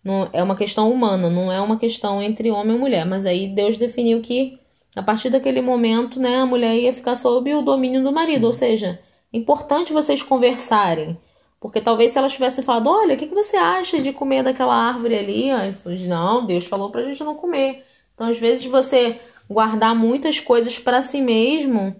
Não, 0.02 0.28
é 0.32 0.42
uma 0.42 0.56
questão 0.56 0.90
humana, 0.90 1.30
não 1.30 1.52
é 1.52 1.61
uma 1.61 1.76
questão 1.76 2.22
entre 2.22 2.50
homem 2.50 2.76
e 2.76 2.78
mulher. 2.78 3.06
Mas 3.06 3.25
aí 3.25 3.49
Deus 3.49 3.76
definiu 3.76 4.20
que 4.20 4.58
a 4.96 5.02
partir 5.02 5.30
daquele 5.30 5.61
momento, 5.61 6.18
né, 6.18 6.40
a 6.40 6.46
mulher 6.46 6.76
ia 6.76 6.92
ficar 6.92 7.14
sob 7.14 7.54
o 7.54 7.62
domínio 7.62 8.02
do 8.02 8.12
marido. 8.12 8.40
Sim. 8.40 8.46
Ou 8.46 8.52
seja, 8.52 9.00
é 9.32 9.38
importante 9.38 9.92
vocês 9.92 10.22
conversarem. 10.22 11.16
Porque 11.61 11.80
talvez 11.80 12.11
se 12.11 12.18
elas 12.18 12.32
tivessem 12.32 12.64
falado, 12.64 12.88
olha, 12.90 13.14
o 13.14 13.16
que, 13.16 13.28
que 13.28 13.34
você 13.34 13.56
acha 13.56 14.00
de 14.00 14.12
comer 14.12 14.42
daquela 14.42 14.75
árvore 14.75 15.16
ali? 15.16 15.50
Aí, 15.50 15.72
não, 16.08 16.44
Deus 16.44 16.66
falou 16.66 16.90
pra 16.90 17.04
gente 17.04 17.22
não 17.22 17.37
comer. 17.37 17.84
Então, 18.14 18.28
às 18.28 18.38
vezes, 18.38 18.64
você 18.66 19.21
guardar 19.49 19.95
muitas 19.95 20.40
coisas 20.40 20.78
para 20.78 21.02
si 21.02 21.21
mesmo. 21.21 21.95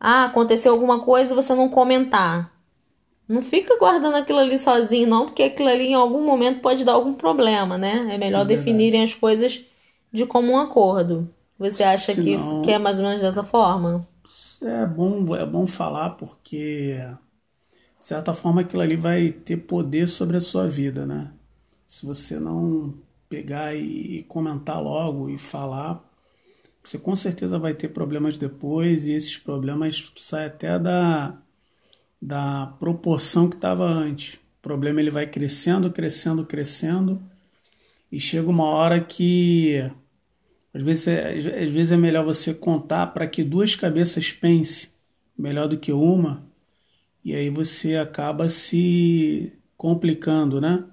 Ah, 0.00 0.26
aconteceu 0.26 0.72
alguma 0.72 1.00
coisa 1.04 1.32
e 1.32 1.36
você 1.36 1.54
não 1.54 1.68
comentar. 1.68 2.52
Não 3.28 3.42
fica 3.42 3.78
guardando 3.78 4.16
aquilo 4.16 4.38
ali 4.38 4.58
sozinho, 4.58 5.08
não, 5.08 5.26
porque 5.26 5.44
aquilo 5.44 5.68
ali 5.68 5.88
em 5.88 5.94
algum 5.94 6.24
momento 6.24 6.60
pode 6.60 6.84
dar 6.84 6.92
algum 6.92 7.14
problema, 7.14 7.78
né? 7.78 8.06
É 8.14 8.18
melhor 8.18 8.42
é 8.42 8.44
definirem 8.44 9.02
as 9.02 9.14
coisas 9.14 9.64
de 10.12 10.26
comum 10.26 10.58
acordo. 10.58 11.28
Você 11.58 11.82
acha 11.82 12.14
Senão, 12.14 12.60
que, 12.60 12.66
que 12.66 12.70
é 12.72 12.78
mais 12.78 12.98
ou 12.98 13.04
menos 13.04 13.22
dessa 13.22 13.42
forma? 13.42 14.06
É 14.62 14.86
bom, 14.86 15.34
é 15.36 15.44
bom 15.46 15.66
falar 15.66 16.10
porque, 16.10 16.96
de 18.00 18.06
certa 18.06 18.34
forma, 18.34 18.60
aquilo 18.62 18.82
ali 18.82 18.96
vai 18.96 19.30
ter 19.32 19.56
poder 19.58 20.08
sobre 20.08 20.36
a 20.36 20.40
sua 20.40 20.68
vida, 20.68 21.06
né? 21.06 21.32
Se 21.86 22.06
você 22.06 22.38
não 22.40 22.94
pegar 23.34 23.74
e 23.74 24.22
comentar 24.28 24.80
logo 24.80 25.28
e 25.28 25.36
falar, 25.36 26.08
você 26.82 26.98
com 26.98 27.16
certeza 27.16 27.58
vai 27.58 27.74
ter 27.74 27.88
problemas 27.88 28.38
depois 28.38 29.06
e 29.06 29.12
esses 29.12 29.36
problemas 29.36 30.12
saem 30.16 30.46
até 30.46 30.78
da 30.78 31.38
da 32.22 32.66
proporção 32.80 33.50
que 33.50 33.56
estava 33.56 33.84
antes. 33.84 34.34
O 34.34 34.62
problema 34.62 34.98
ele 34.98 35.10
vai 35.10 35.26
crescendo, 35.26 35.90
crescendo, 35.92 36.46
crescendo 36.46 37.22
e 38.10 38.18
chega 38.18 38.48
uma 38.48 38.64
hora 38.64 39.00
que 39.00 39.78
às 40.72 40.82
vezes 40.82 41.08
é, 41.08 41.30
às 41.64 41.70
vezes 41.70 41.92
é 41.92 41.96
melhor 41.96 42.24
você 42.24 42.54
contar 42.54 43.08
para 43.08 43.26
que 43.26 43.44
duas 43.44 43.74
cabeças 43.76 44.32
pensem 44.32 44.90
melhor 45.36 45.68
do 45.68 45.78
que 45.78 45.92
uma 45.92 46.44
e 47.24 47.34
aí 47.34 47.50
você 47.50 47.96
acaba 47.96 48.48
se 48.48 49.52
complicando, 49.76 50.60
né? 50.60 50.84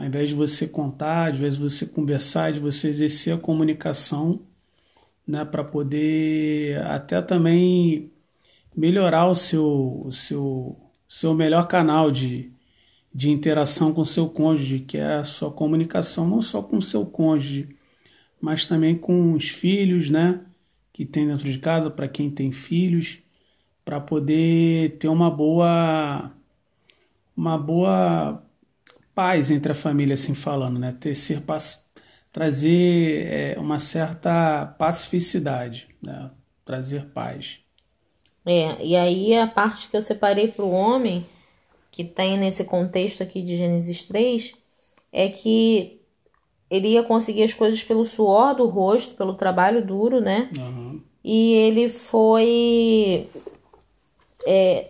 Ao 0.00 0.06
invés 0.06 0.30
de 0.30 0.34
você 0.34 0.66
contar, 0.66 1.30
às 1.30 1.38
vezes 1.38 1.58
você 1.58 1.84
conversar, 1.84 2.54
de 2.54 2.58
você 2.58 2.88
exercer 2.88 3.34
a 3.34 3.38
comunicação, 3.38 4.40
né, 5.26 5.44
para 5.44 5.62
poder 5.62 6.80
até 6.86 7.20
também 7.20 8.10
melhorar 8.74 9.26
o 9.26 9.34
seu, 9.34 10.00
o 10.06 10.10
seu, 10.10 10.74
seu 11.06 11.34
melhor 11.34 11.68
canal 11.68 12.10
de, 12.10 12.50
de 13.14 13.28
interação 13.28 13.92
com 13.92 14.00
o 14.00 14.06
seu 14.06 14.26
cônjuge, 14.30 14.80
que 14.80 14.96
é 14.96 15.16
a 15.16 15.24
sua 15.24 15.52
comunicação, 15.52 16.26
não 16.26 16.40
só 16.40 16.62
com 16.62 16.78
o 16.78 16.82
seu 16.82 17.04
cônjuge, 17.04 17.68
mas 18.40 18.66
também 18.66 18.96
com 18.96 19.34
os 19.34 19.50
filhos, 19.50 20.08
né? 20.08 20.40
Que 20.94 21.04
tem 21.04 21.26
dentro 21.26 21.44
de 21.52 21.58
casa, 21.58 21.90
para 21.90 22.08
quem 22.08 22.30
tem 22.30 22.52
filhos, 22.52 23.18
para 23.84 24.00
poder 24.00 24.96
ter 24.98 25.08
uma 25.08 25.30
boa 25.30 26.32
uma 27.36 27.58
boa 27.58 28.42
paz 29.20 29.50
entre 29.50 29.72
a 29.72 29.74
família, 29.74 30.14
assim 30.14 30.34
falando, 30.34 30.78
né? 30.78 30.96
Ter, 30.98 31.14
ser, 31.14 31.42
trazer 32.32 33.26
é, 33.26 33.54
uma 33.58 33.78
certa 33.78 34.74
pacificidade, 34.78 35.88
né? 36.02 36.30
trazer 36.64 37.04
paz. 37.10 37.60
É, 38.46 38.82
e 38.82 38.96
aí 38.96 39.36
a 39.36 39.46
parte 39.46 39.90
que 39.90 39.96
eu 39.98 40.00
separei 40.00 40.48
para 40.48 40.64
o 40.64 40.72
homem, 40.72 41.26
que 41.90 42.02
tem 42.02 42.38
nesse 42.38 42.64
contexto 42.64 43.22
aqui 43.22 43.42
de 43.42 43.58
Gênesis 43.58 44.04
3, 44.04 44.54
é 45.12 45.28
que 45.28 46.00
ele 46.70 46.88
ia 46.88 47.02
conseguir 47.02 47.42
as 47.42 47.52
coisas 47.52 47.82
pelo 47.82 48.06
suor 48.06 48.54
do 48.54 48.68
rosto, 48.68 49.16
pelo 49.16 49.34
trabalho 49.34 49.84
duro, 49.84 50.18
né? 50.18 50.48
Uhum. 50.56 50.98
E 51.22 51.52
ele 51.52 51.90
foi. 51.90 53.28
É, 54.46 54.88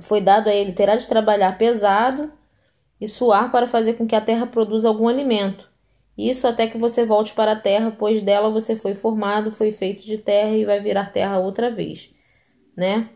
foi 0.00 0.20
dado 0.20 0.48
a 0.48 0.54
ele, 0.54 0.72
terá 0.72 0.96
de 0.96 1.06
trabalhar 1.06 1.56
pesado 1.56 2.30
e 3.00 3.08
suar 3.08 3.50
para 3.50 3.66
fazer 3.66 3.94
com 3.94 4.06
que 4.06 4.14
a 4.14 4.20
terra 4.20 4.46
produza 4.46 4.88
algum 4.88 5.08
alimento. 5.08 5.68
Isso 6.18 6.46
até 6.46 6.66
que 6.66 6.76
você 6.76 7.04
volte 7.04 7.32
para 7.34 7.52
a 7.52 7.56
terra, 7.56 7.94
pois 7.96 8.20
dela 8.20 8.50
você 8.50 8.76
foi 8.76 8.94
formado, 8.94 9.50
foi 9.50 9.72
feito 9.72 10.04
de 10.04 10.18
terra 10.18 10.50
e 10.50 10.64
vai 10.64 10.80
virar 10.80 11.12
terra 11.12 11.38
outra 11.38 11.70
vez 11.70 12.10
né? 12.80 13.10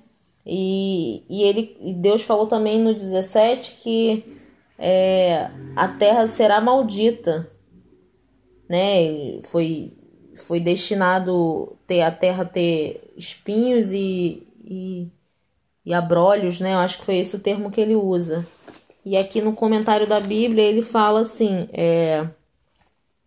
E, 0.46 1.24
e 1.28 1.42
ele 1.42 1.76
e 1.80 1.94
Deus 1.94 2.22
falou 2.22 2.46
também 2.46 2.78
no 2.82 2.94
17 2.94 3.78
que 3.80 4.38
é, 4.78 5.50
a 5.74 5.88
terra 5.88 6.26
será 6.26 6.60
maldita, 6.60 7.50
né? 8.68 9.40
Foi 9.48 9.92
foi 10.36 10.60
destinado 10.60 11.78
ter 11.86 12.02
a 12.02 12.10
terra 12.10 12.44
ter 12.44 13.12
espinhos 13.16 13.92
e, 13.92 14.46
e, 14.64 15.08
e 15.86 15.94
abrolhos, 15.94 16.60
né? 16.60 16.74
Eu 16.74 16.78
acho 16.78 16.98
que 16.98 17.04
foi 17.04 17.16
esse 17.16 17.36
o 17.36 17.40
termo 17.40 17.70
que 17.70 17.80
ele 17.80 17.94
usa. 17.94 18.46
E 19.04 19.16
aqui 19.16 19.40
no 19.42 19.52
comentário 19.52 20.06
da 20.06 20.18
Bíblia 20.18 20.64
ele 20.64 20.82
fala 20.82 21.20
assim: 21.20 21.68
é, 21.72 22.26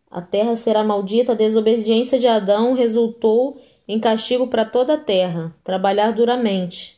a 0.10 0.22
terra 0.22 0.55
será 0.55 0.84
maldita, 0.84 1.34
a 1.34 1.36
desobediência 1.36 2.17
de 2.17 2.27
Adão 2.27 2.74
resultou 2.74 3.62
em 3.88 4.00
castigo 4.00 4.48
para 4.48 4.65
toda 4.65 4.96
a 4.96 4.98
terra, 4.98 5.53
trabalhar 5.63 6.12
duramente. 6.12 6.98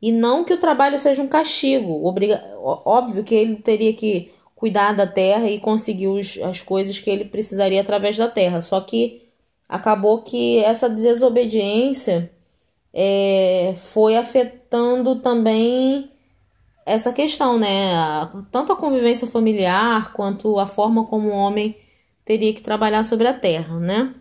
E 0.00 0.12
não 0.12 0.44
que 0.44 0.52
o 0.52 0.60
trabalho 0.60 0.98
seja 0.98 1.22
um 1.22 1.28
castigo. 1.28 2.06
Obriga... 2.06 2.42
Óbvio 2.58 3.24
que 3.24 3.34
ele 3.34 3.56
teria 3.56 3.92
que 3.94 4.30
cuidar 4.54 4.92
da 4.92 5.06
terra 5.06 5.48
e 5.48 5.58
conseguir 5.58 6.08
os, 6.08 6.38
as 6.42 6.60
coisas 6.62 6.98
que 6.98 7.10
ele 7.10 7.24
precisaria 7.24 7.80
através 7.80 8.16
da 8.16 8.28
terra. 8.28 8.60
Só 8.60 8.80
que 8.80 9.22
acabou 9.68 10.22
que 10.22 10.58
essa 10.58 10.88
desobediência 10.88 12.30
é, 12.92 13.74
foi 13.78 14.16
afetando 14.16 15.16
também 15.16 16.10
essa 16.86 17.12
questão, 17.12 17.58
né? 17.58 17.92
Tanto 18.50 18.72
a 18.72 18.76
convivência 18.76 19.26
familiar 19.26 20.12
quanto 20.12 20.58
a 20.58 20.66
forma 20.66 21.04
como 21.06 21.28
o 21.28 21.34
homem 21.34 21.76
teria 22.24 22.52
que 22.52 22.62
trabalhar 22.62 23.04
sobre 23.04 23.26
a 23.26 23.34
terra, 23.34 23.78
né? 23.78 24.12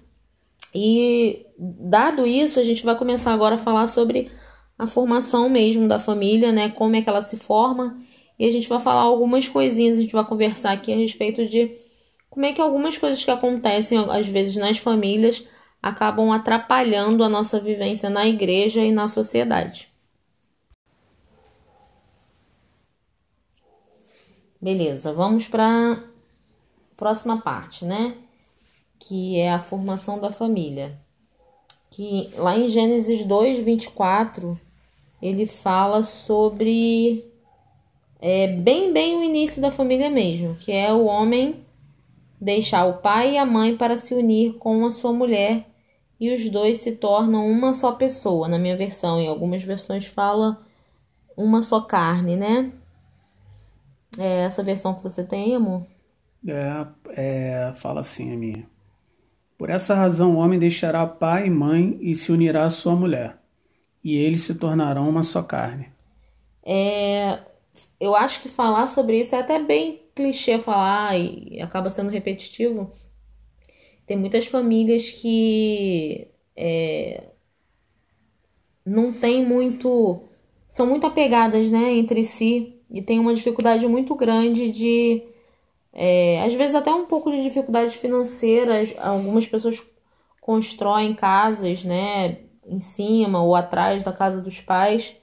E 0.74 1.46
dado 1.58 2.26
isso, 2.26 2.60
a 2.60 2.64
gente 2.64 2.84
vai 2.84 2.98
começar 2.98 3.32
agora 3.34 3.56
a 3.56 3.60
falar 3.60 3.88
sobre 3.88 4.32
a 4.78 4.88
formação 4.88 5.50
mesmo 5.50 5.88
da 5.88 6.00
família, 6.00 6.52
né? 6.52 6.70
Como 6.70 6.96
é 6.96 7.02
que 7.02 7.10
ela 7.10 7.22
se 7.22 7.38
forma. 7.38 7.98
E 8.40 8.46
a 8.46 8.52
gente 8.52 8.68
vai 8.68 8.80
falar 8.80 9.02
algumas 9.02 9.48
coisinhas, 9.48 9.98
a 9.98 10.02
gente 10.02 10.14
vai 10.14 10.26
conversar 10.26 10.72
aqui 10.72 10.92
a 10.92 10.98
respeito 10.98 11.46
de 11.46 11.72
como 12.30 12.46
é 12.46 12.54
que 12.54 12.62
algumas 12.62 12.98
coisas 12.98 13.24
que 13.24 13.30
acontecem 13.30 14.00
às 14.10 14.26
vezes 14.26 14.56
nas 14.56 14.80
famílias 14.80 15.46
acabam 15.82 16.32
atrapalhando 16.32 17.24
a 17.24 17.30
nossa 17.30 17.60
vivência 17.60 18.10
na 18.10 18.28
igreja 18.28 18.82
e 18.82 18.92
na 18.92 19.08
sociedade. 19.08 19.93
Beleza, 24.64 25.12
vamos 25.12 25.46
para 25.46 26.02
próxima 26.96 27.42
parte, 27.42 27.84
né? 27.84 28.16
Que 28.98 29.38
é 29.38 29.52
a 29.52 29.60
formação 29.60 30.22
da 30.22 30.32
família. 30.32 30.98
Que 31.92 32.30
lá 32.38 32.58
em 32.58 32.70
Gênesis 32.70 33.26
2, 33.26 33.62
24, 33.62 34.58
ele 35.22 35.46
fala 35.46 36.02
sobre 36.02 37.26
é, 38.22 38.48
bem, 38.48 38.94
bem 38.94 39.18
o 39.18 39.24
início 39.26 39.62
da 39.62 39.70
família 39.70 40.10
mesmo, 40.10 40.56
que 40.56 40.72
é 40.72 40.94
o 40.94 41.08
homem 41.08 41.58
deixar 42.40 42.86
o 42.86 43.00
pai 43.00 43.34
e 43.34 43.38
a 43.38 43.46
mãe 43.46 43.76
para 43.76 43.98
se 43.98 44.14
unir 44.14 44.54
com 44.54 44.86
a 44.86 44.92
sua 44.92 45.12
mulher 45.12 45.68
e 46.18 46.34
os 46.34 46.50
dois 46.50 46.78
se 46.78 46.94
tornam 46.94 47.46
uma 47.52 47.74
só 47.74 47.92
pessoa. 47.92 48.48
Na 48.48 48.58
minha 48.58 48.78
versão, 48.78 49.20
em 49.20 49.28
algumas 49.28 49.62
versões 49.62 50.06
fala 50.06 50.66
uma 51.36 51.62
só 51.62 51.82
carne, 51.82 52.38
né? 52.38 52.72
É 54.18 54.46
essa 54.46 54.64
versão 54.64 54.96
que 54.96 55.04
você 55.04 55.24
tem, 55.24 55.56
amor? 55.56 55.86
É, 56.48 57.70
é, 57.70 57.74
fala 57.76 58.02
assim 58.02 58.34
a 58.34 58.38
minha. 58.38 58.70
Por 59.58 59.70
essa 59.70 59.96
razão 59.96 60.36
o 60.36 60.40
homem 60.40 60.60
deixará 60.60 61.06
pai 61.08 61.48
e 61.48 61.52
mãe 61.52 61.98
e 62.02 62.16
se 62.16 62.32
unirá 62.32 62.66
à 62.66 62.70
sua 62.72 62.96
mulher, 62.96 63.40
e 64.04 64.16
eles 64.18 64.44
se 64.44 64.56
tornarão 64.56 65.10
uma 65.10 65.24
só 65.24 65.44
carne. 65.44 65.92
É, 66.66 67.44
eu 68.00 68.16
acho 68.16 68.42
que 68.42 68.50
falar 68.50 68.88
sobre 68.88 69.20
isso 69.20 69.36
é 69.36 69.40
até 69.40 69.60
bem 69.62 70.02
clichê 70.16 70.60
falar 70.60 71.18
e 71.18 71.62
acaba 71.62 71.90
sendo 71.90 72.10
repetitivo. 72.12 72.92
Tem 74.06 74.18
muitas 74.18 74.46
famílias 74.48 75.12
que 75.12 76.28
é, 76.56 77.24
não 78.86 79.12
tem 79.14 79.46
muito. 79.46 80.22
são 80.68 80.86
muito 80.88 81.06
apegadas 81.08 81.72
né, 81.72 81.94
entre 81.94 82.24
si 82.24 82.82
e 82.94 83.02
tem 83.02 83.20
uma 83.20 83.34
dificuldade 83.34 83.88
muito 83.88 84.14
grande 84.16 84.72
de. 84.72 85.24
É, 85.92 86.44
às 86.44 86.54
vezes 86.54 86.76
até 86.76 86.94
um 86.94 87.06
pouco 87.08 87.32
de 87.32 87.42
dificuldade 87.42 87.98
financeira. 87.98 88.84
Algumas 89.00 89.48
pessoas 89.48 89.84
constroem 90.40 91.16
casas, 91.16 91.84
né, 91.84 92.38
em 92.68 92.80
cima 92.80 93.42
ou 93.42 93.56
atrás 93.56 94.04
da 94.04 94.14
casa 94.14 94.40
dos 94.42 94.62
pais. 94.62 95.16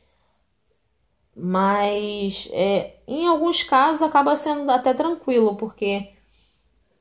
Mas 1.36 2.48
é, 2.52 2.96
em 3.06 3.26
alguns 3.28 3.62
casos 3.62 4.02
acaba 4.02 4.34
sendo 4.34 4.68
até 4.70 4.92
tranquilo, 4.92 5.54
porque 5.56 6.10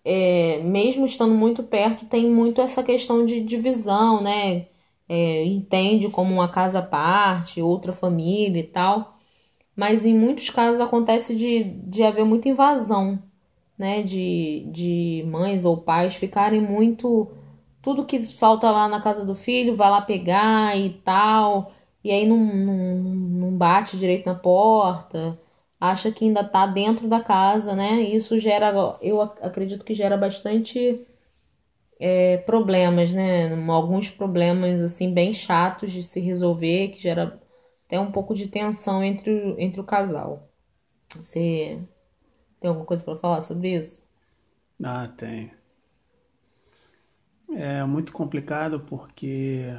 é, 0.05 0.59
mesmo 0.63 1.05
estando 1.05 1.33
muito 1.33 1.63
perto, 1.63 2.05
tem 2.05 2.29
muito 2.29 2.61
essa 2.61 2.83
questão 2.83 3.25
de 3.25 3.41
divisão, 3.41 4.21
né? 4.21 4.67
É, 5.09 5.43
entende 5.45 6.07
como 6.09 6.31
uma 6.31 6.47
casa 6.47 6.79
à 6.79 6.81
parte, 6.83 7.61
outra 7.61 7.91
família 7.91 8.59
e 8.59 8.63
tal 8.63 9.18
mas 9.79 10.05
em 10.05 10.13
muitos 10.13 10.49
casos 10.49 10.81
acontece 10.81 11.33
de, 11.33 11.63
de 11.63 12.03
haver 12.03 12.25
muita 12.25 12.49
invasão, 12.49 13.17
né? 13.77 14.03
De, 14.03 14.65
de 14.71 15.23
mães 15.27 15.63
ou 15.65 15.77
pais 15.77 16.15
ficarem 16.15 16.59
muito. 16.61 17.31
Tudo 17.81 18.05
que 18.05 18.21
falta 18.25 18.69
lá 18.71 18.89
na 18.89 19.01
casa 19.01 19.25
do 19.25 19.33
filho, 19.35 19.75
vai 19.77 19.89
lá 19.89 20.01
pegar 20.01 20.77
e 20.77 20.89
tal, 21.05 21.71
e 22.03 22.11
aí 22.11 22.27
não, 22.27 22.37
não, 22.37 22.75
não 23.05 23.57
bate 23.57 23.97
direito 23.97 24.25
na 24.25 24.35
porta, 24.35 25.39
acha 25.79 26.11
que 26.11 26.25
ainda 26.25 26.43
tá 26.43 26.65
dentro 26.67 27.07
da 27.07 27.21
casa, 27.21 27.73
né? 27.75 28.01
Isso 28.01 28.37
gera, 28.37 28.97
eu 29.01 29.21
acredito 29.21 29.85
que 29.85 29.93
gera 29.93 30.17
bastante 30.17 31.05
é, 31.99 32.37
problemas, 32.39 33.13
né? 33.13 33.49
Alguns 33.69 34.09
problemas, 34.09 34.81
assim, 34.83 35.13
bem 35.13 35.33
chatos 35.33 35.91
de 35.91 36.03
se 36.03 36.19
resolver, 36.19 36.89
que 36.89 36.99
gera 37.01 37.39
até 37.89 37.99
um 37.99 38.11
pouco 38.11 38.35
de 38.35 38.47
tensão 38.47 39.03
entre, 39.03 39.55
entre 39.57 39.81
o 39.81 39.83
casal. 39.83 40.47
Você 41.15 41.81
tem 42.61 42.69
alguma 42.69 42.85
coisa 42.85 43.03
para 43.03 43.15
falar 43.15 43.41
sobre 43.41 43.75
isso? 43.75 43.99
Ah, 44.83 45.07
tem. 45.17 45.51
É 47.51 47.83
muito 47.85 48.13
complicado 48.13 48.81
porque 48.81 49.75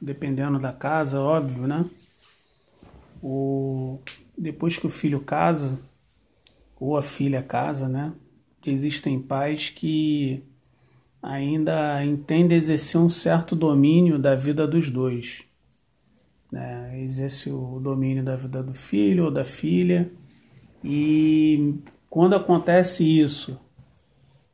dependendo 0.00 0.58
da 0.58 0.72
casa, 0.72 1.20
óbvio, 1.20 1.68
né? 1.68 1.84
O 3.22 4.00
depois 4.36 4.76
que 4.76 4.88
o 4.88 4.90
filho 4.90 5.20
casa 5.20 5.80
ou 6.74 6.96
a 6.96 7.02
filha 7.02 7.40
casa, 7.40 7.88
né? 7.88 8.12
Existem 8.66 9.22
pais 9.22 9.70
que 9.70 10.42
ainda 11.22 12.04
entendem 12.04 12.58
exercer 12.58 13.00
um 13.00 13.08
certo 13.08 13.54
domínio 13.54 14.18
da 14.18 14.34
vida 14.34 14.66
dos 14.66 14.90
dois 14.90 15.44
né? 16.54 17.02
exerce 17.02 17.50
o 17.50 17.80
domínio 17.80 18.24
da 18.24 18.36
vida 18.36 18.62
do 18.62 18.72
filho 18.72 19.24
ou 19.24 19.30
da 19.30 19.44
filha. 19.44 20.10
E 20.82 21.74
quando 22.08 22.36
acontece 22.36 23.04
isso 23.04 23.60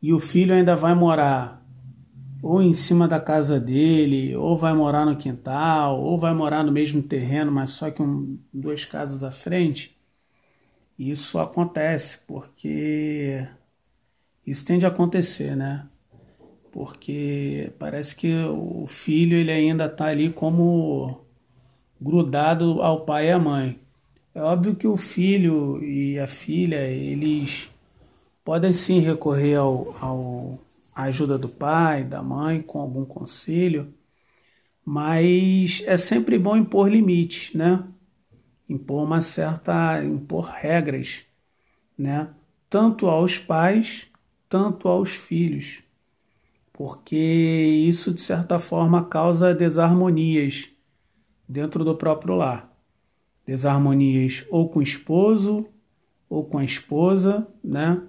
e 0.02 0.12
o 0.12 0.18
filho 0.18 0.54
ainda 0.54 0.74
vai 0.74 0.94
morar 0.94 1.60
ou 2.42 2.62
em 2.62 2.72
cima 2.72 3.06
da 3.06 3.20
casa 3.20 3.60
dele, 3.60 4.34
ou 4.34 4.56
vai 4.56 4.72
morar 4.72 5.04
no 5.04 5.14
quintal, 5.14 6.00
ou 6.00 6.18
vai 6.18 6.32
morar 6.32 6.64
no 6.64 6.72
mesmo 6.72 7.02
terreno, 7.02 7.52
mas 7.52 7.68
só 7.70 7.90
que 7.90 8.00
um, 8.00 8.38
duas 8.50 8.82
casas 8.86 9.22
à 9.22 9.30
frente, 9.30 9.94
isso 10.98 11.38
acontece 11.38 12.20
porque 12.26 13.46
isso 14.46 14.64
tende 14.64 14.86
a 14.86 14.88
acontecer, 14.88 15.54
né? 15.54 15.86
Porque 16.72 17.74
parece 17.78 18.16
que 18.16 18.32
o 18.44 18.86
filho 18.86 19.36
ele 19.36 19.52
ainda 19.52 19.84
está 19.84 20.06
ali 20.06 20.32
como 20.32 21.26
grudado 22.00 22.82
ao 22.82 23.04
pai 23.04 23.28
e 23.28 23.30
à 23.30 23.38
mãe. 23.38 23.78
É 24.34 24.40
óbvio 24.42 24.76
que 24.76 24.86
o 24.86 24.96
filho 24.96 25.82
e 25.84 26.18
a 26.18 26.26
filha, 26.26 26.86
eles 26.88 27.70
podem 28.44 28.72
sim 28.72 29.00
recorrer 29.00 29.56
ao, 29.56 29.96
ao, 30.00 30.58
à 30.94 31.04
ajuda 31.04 31.36
do 31.36 31.48
pai, 31.48 32.04
da 32.04 32.22
mãe, 32.22 32.62
com 32.62 32.80
algum 32.80 33.04
conselho, 33.04 33.92
mas 34.84 35.82
é 35.86 35.96
sempre 35.96 36.38
bom 36.38 36.56
impor 36.56 36.88
limites, 36.88 37.54
né? 37.54 37.84
Impor 38.68 39.04
uma 39.04 39.20
certa, 39.20 40.02
impor 40.04 40.46
regras, 40.46 41.24
né? 41.98 42.28
Tanto 42.68 43.08
aos 43.08 43.38
pais, 43.38 44.06
tanto 44.48 44.88
aos 44.88 45.10
filhos, 45.10 45.82
porque 46.72 47.16
isso 47.16 48.14
de 48.14 48.20
certa 48.20 48.58
forma 48.58 49.04
causa 49.04 49.54
desarmonias 49.54 50.70
dentro 51.50 51.84
do 51.84 51.96
próprio 51.96 52.36
lar. 52.36 52.70
Desarmonias 53.44 54.44
ou 54.48 54.68
com 54.68 54.78
o 54.78 54.82
esposo 54.82 55.66
ou 56.28 56.44
com 56.44 56.58
a 56.58 56.64
esposa, 56.64 57.48
né? 57.62 58.00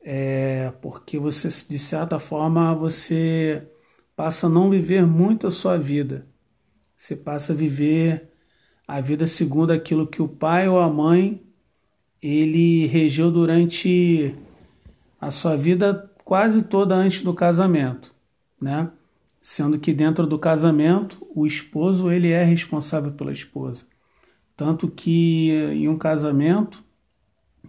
É, 0.00 0.72
porque 0.80 1.18
você, 1.18 1.48
de 1.48 1.78
certa 1.78 2.20
forma, 2.20 2.72
você 2.74 3.66
passa 4.14 4.46
a 4.46 4.50
não 4.50 4.70
viver 4.70 5.04
muito 5.04 5.48
a 5.48 5.50
sua 5.50 5.76
vida. 5.76 6.26
Você 6.96 7.16
passa 7.16 7.52
a 7.52 7.56
viver 7.56 8.30
a 8.86 9.00
vida 9.00 9.26
segundo 9.26 9.72
aquilo 9.72 10.06
que 10.06 10.22
o 10.22 10.28
pai 10.28 10.68
ou 10.68 10.78
a 10.78 10.88
mãe 10.88 11.42
ele 12.22 12.86
regeu 12.86 13.30
durante 13.30 14.34
a 15.20 15.30
sua 15.30 15.56
vida 15.56 16.08
quase 16.24 16.64
toda 16.64 16.94
antes 16.94 17.22
do 17.22 17.34
casamento, 17.34 18.14
né? 18.60 18.90
Sendo 19.40 19.78
que 19.78 19.92
dentro 19.92 20.26
do 20.26 20.38
casamento 20.38 21.26
o 21.34 21.46
esposo 21.46 22.10
ele 22.10 22.30
é 22.30 22.44
responsável 22.44 23.12
pela 23.12 23.32
esposa. 23.32 23.84
Tanto 24.56 24.88
que 24.90 25.50
em 25.72 25.88
um 25.88 25.96
casamento 25.96 26.84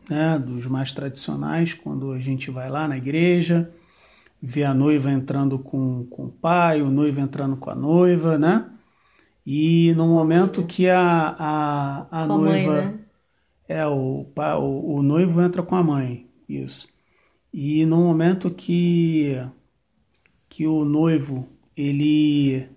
né, 0.10 0.38
dos 0.38 0.68
mais 0.68 0.92
tradicionais, 0.92 1.74
quando 1.74 2.12
a 2.12 2.20
gente 2.20 2.52
vai 2.52 2.70
lá 2.70 2.88
na 2.88 2.98
igreja, 2.98 3.72
vê 4.42 4.64
a 4.64 4.74
noiva 4.74 5.12
entrando 5.12 5.60
com, 5.60 6.06
com 6.08 6.26
o 6.26 6.32
pai, 6.32 6.82
o 6.82 6.90
noivo 6.90 7.22
entrando 7.22 7.56
com 7.56 7.70
a 7.70 7.76
noiva, 7.76 8.38
né? 8.38 8.70
E 9.46 9.94
no 9.96 10.08
momento 10.08 10.66
que 10.66 10.90
a, 10.90 11.36
a, 11.40 12.24
a 12.24 12.28
noiva. 12.28 12.74
Mãe, 12.74 12.86
né? 12.88 13.00
É, 13.68 13.88
o, 13.88 14.26
o, 14.36 14.96
o 14.96 15.02
noivo 15.02 15.42
entra 15.42 15.64
com 15.64 15.76
a 15.76 15.84
mãe, 15.84 16.28
isso. 16.48 16.90
E 17.54 17.86
no 17.86 17.98
momento 17.98 18.52
que, 18.52 19.38
que 20.50 20.68
o 20.68 20.84
noivo 20.84 21.48
ele, 21.90 22.70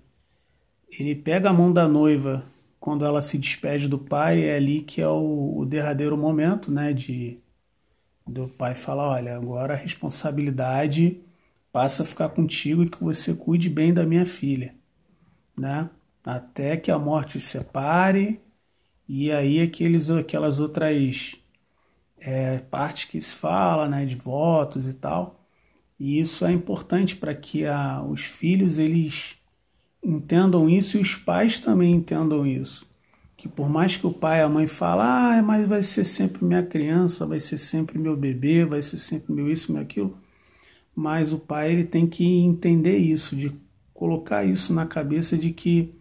ele 0.91 1.15
pega 1.15 1.51
a 1.51 1.53
mão 1.53 1.73
da 1.73 1.89
noiva 1.89 2.45
quando 2.81 3.05
ela 3.05 3.23
se 3.23 3.39
despede 3.39 3.89
do 3.89 3.99
pai, 3.99 4.45
é 4.45 4.57
ali 4.57 4.83
que 4.83 5.01
é 5.01 5.09
o, 5.09 5.59
o 5.59 5.65
derradeiro 5.67 6.17
momento, 6.17 6.71
né? 6.71 6.93
De 6.93 7.39
do 8.27 8.49
pai 8.49 8.75
falar, 8.75 9.09
olha, 9.09 9.37
agora 9.37 9.75
a 9.75 9.77
responsabilidade 9.77 11.21
passa 11.73 12.03
a 12.03 12.07
ficar 12.07 12.31
contigo 12.31 12.83
e 12.85 12.91
que 12.91 13.03
você 13.03 13.35
cuide 13.35 13.71
bem 13.71 13.93
da 13.95 14.07
minha 14.07 14.27
filha, 14.27 14.75
né? 15.59 15.91
Até 16.25 16.77
que 16.77 16.91
a 16.91 16.99
morte 16.99 17.39
os 17.39 17.45
separe 17.45 18.41
e 19.09 19.33
aí 19.33 19.61
aqueles, 19.63 20.11
aquelas 20.11 20.61
outras 20.61 21.37
é, 22.19 22.59
partes 22.59 23.07
que 23.07 23.21
se 23.21 23.37
fala, 23.37 23.89
né, 23.89 24.05
de 24.07 24.15
votos 24.17 24.89
e 24.89 24.95
tal. 24.95 25.44
E 25.99 26.19
isso 26.19 26.45
é 26.45 26.53
importante 26.53 27.17
para 27.17 27.35
que 27.35 27.67
a, 27.67 28.03
os 28.03 28.23
filhos 28.23 28.79
eles 28.79 29.37
entendam 30.03 30.69
isso 30.69 30.99
e 30.99 31.01
os 31.01 31.17
pais 31.17 31.59
também 31.59 31.95
entendam 31.95 32.47
isso. 32.47 32.87
Que 33.37 33.49
por 33.49 33.69
mais 33.69 33.97
que 33.97 34.07
o 34.07 34.13
pai 34.13 34.41
e 34.41 34.43
a 34.43 34.49
mãe 34.49 34.67
falem, 34.67 35.07
ah, 35.07 35.43
mas 35.43 35.67
vai 35.67 35.83
ser 35.83 36.05
sempre 36.05 36.45
minha 36.45 36.63
criança, 36.63 37.27
vai 37.27 37.41
ser 37.41 37.59
sempre 37.59 37.99
meu 37.99 38.17
bebê, 38.17 38.65
vai 38.65 38.83
ser 38.83 38.99
sempre 38.99 39.33
meu 39.33 39.51
isso, 39.51 39.73
meu 39.73 39.83
aquilo. 39.83 40.17
Mas 40.95 41.33
o 41.33 41.39
pai 41.39 41.73
ele 41.73 41.85
tem 41.85 42.07
que 42.07 42.25
entender 42.25 42.97
isso, 42.97 43.37
de 43.37 43.53
colocar 43.93 44.45
isso 44.45 44.73
na 44.73 44.87
cabeça 44.87 45.37
de 45.37 45.51
que 45.51 45.95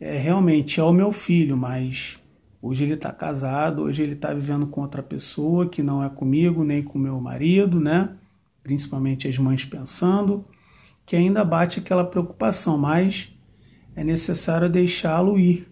é, 0.00 0.18
realmente 0.18 0.80
é 0.80 0.82
o 0.82 0.92
meu 0.92 1.12
filho, 1.12 1.56
mas 1.56 2.20
Hoje 2.60 2.82
ele 2.82 2.94
está 2.94 3.12
casado, 3.12 3.82
hoje 3.82 4.02
ele 4.02 4.14
está 4.14 4.34
vivendo 4.34 4.66
com 4.66 4.80
outra 4.80 5.00
pessoa 5.00 5.68
que 5.68 5.84
não 5.84 6.02
é 6.02 6.08
comigo 6.08 6.64
nem 6.64 6.82
com 6.82 6.98
meu 6.98 7.20
marido, 7.20 7.78
né? 7.78 8.16
Principalmente 8.66 9.28
as 9.28 9.38
mães 9.38 9.64
pensando, 9.64 10.44
que 11.06 11.14
ainda 11.14 11.44
bate 11.44 11.78
aquela 11.78 12.02
preocupação, 12.02 12.76
mas 12.76 13.32
é 13.94 14.02
necessário 14.02 14.68
deixá-lo 14.68 15.38
ir, 15.38 15.70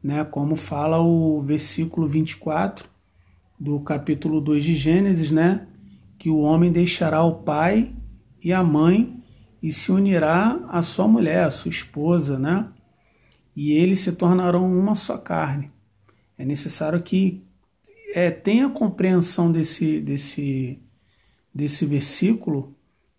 né? 0.00 0.22
Como 0.22 0.54
fala 0.54 1.00
o 1.00 1.40
versículo 1.40 2.06
24 2.06 2.88
do 3.58 3.80
capítulo 3.80 4.40
2 4.40 4.64
de 4.64 4.76
Gênesis, 4.76 5.32
né? 5.32 5.66
Que 6.16 6.30
o 6.30 6.38
homem 6.38 6.70
deixará 6.70 7.24
o 7.24 7.42
pai 7.42 7.92
e 8.40 8.52
a 8.52 8.62
mãe 8.62 9.20
e 9.60 9.72
se 9.72 9.90
unirá 9.90 10.60
à 10.68 10.80
sua 10.80 11.08
mulher, 11.08 11.46
à 11.46 11.50
sua 11.50 11.70
esposa, 11.70 12.38
né? 12.38 12.68
E 13.56 13.72
eles 13.72 13.98
se 13.98 14.12
tornarão 14.12 14.64
uma 14.72 14.94
só 14.94 15.18
carne. 15.18 15.72
É 16.38 16.44
necessário 16.44 17.02
que 17.02 17.42
é, 18.14 18.30
tenha 18.30 18.68
compreensão 18.68 19.50
desse, 19.50 20.00
desse, 20.00 20.78
desse 21.54 21.84
versículo, 21.84 22.74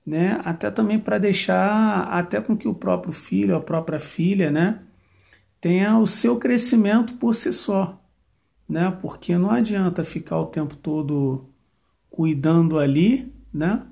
né? 0.06 0.40
até 0.44 0.70
também 0.72 1.00
para 1.00 1.18
deixar, 1.18 2.04
até 2.04 2.42
com 2.42 2.58
que 2.58 2.68
o 2.68 2.74
próprio 2.74 3.14
filho, 3.14 3.56
a 3.56 3.62
própria 3.62 4.00
filha, 4.00 4.52
né? 4.52 4.80
tenha 5.62 5.98
o 5.98 6.06
seu 6.08 6.38
crescimento 6.38 7.16
por 7.16 7.34
si 7.34 7.54
só. 7.54 8.00
Né? 8.68 8.92
Porque 9.02 9.38
não 9.38 9.52
adianta 9.52 10.04
ficar 10.04 10.40
o 10.40 10.48
tempo 10.48 10.76
todo 10.76 11.50
cuidando 12.10 12.80
ali, 12.80 13.34
né? 13.54 13.86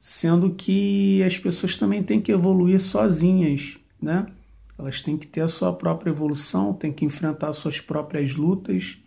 sendo 0.00 0.50
que 0.54 1.22
as 1.22 1.36
pessoas 1.38 1.76
também 1.76 2.02
têm 2.02 2.20
que 2.20 2.32
evoluir 2.32 2.80
sozinhas, 2.80 3.78
né? 4.00 4.26
Elas 4.78 5.02
têm 5.02 5.16
que 5.16 5.26
ter 5.26 5.40
a 5.40 5.48
sua 5.48 5.72
própria 5.72 6.10
evolução, 6.10 6.72
têm 6.72 6.92
que 6.92 7.04
enfrentar 7.04 7.52
suas 7.52 7.80
próprias 7.80 8.34
lutas, 8.34 8.98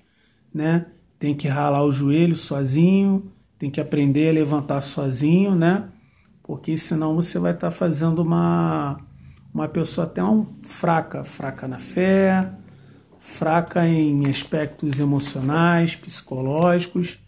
né? 0.54 0.88
Tem 1.18 1.36
que 1.36 1.48
ralar 1.48 1.84
o 1.86 1.92
joelho 1.92 2.36
sozinho, 2.36 3.32
tem 3.62 3.70
que 3.70 3.80
aprender 3.80 4.28
a 4.28 4.34
levantar 4.34 4.82
sozinho, 4.82 5.54
né? 5.54 5.88
Porque 6.42 6.76
senão 6.76 7.16
você 7.16 7.38
vai 7.38 7.54
estar 7.54 7.70
tá 7.70 7.72
fazendo 7.72 8.24
uma 8.24 9.00
uma 9.54 9.68
pessoa 9.68 10.08
até 10.08 10.24
um 10.24 10.60
fraca, 10.64 11.24
fraca 11.24 11.68
na 11.68 11.78
fé, 11.78 12.52
fraca 13.20 13.88
em 13.88 14.28
aspectos 14.28 15.00
emocionais, 15.00 15.96
psicológicos 15.96 17.20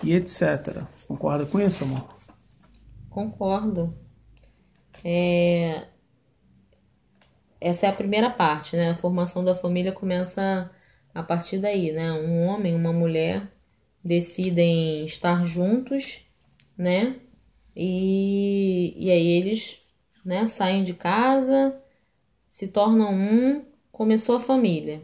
e 0.00 0.14
etc. 0.14 0.84
Concorda 1.08 1.44
com 1.44 1.58
isso, 1.58 1.82
amor? 1.82 2.06
Concordo. 3.08 3.92
É, 5.02 5.88
essa 7.60 7.86
é 7.86 7.88
a 7.88 7.92
primeira 7.92 8.30
parte, 8.30 8.76
né? 8.76 8.90
A 8.90 8.94
formação 8.94 9.42
da 9.42 9.56
família 9.56 9.90
começa 9.90 10.70
a 11.12 11.22
partir 11.24 11.58
daí, 11.58 11.90
né? 11.90 12.12
Um 12.12 12.46
homem 12.46 12.76
uma 12.76 12.92
mulher 12.92 13.50
decidem 14.02 15.04
estar 15.04 15.44
juntos, 15.44 16.22
né? 16.76 17.16
E, 17.76 18.94
e 18.96 19.10
aí 19.10 19.26
eles 19.26 19.78
né, 20.24 20.46
saem 20.46 20.84
de 20.84 20.94
casa, 20.94 21.80
se 22.48 22.68
tornam 22.68 23.12
um, 23.12 23.64
começou 23.92 24.36
a 24.36 24.40
família. 24.40 25.02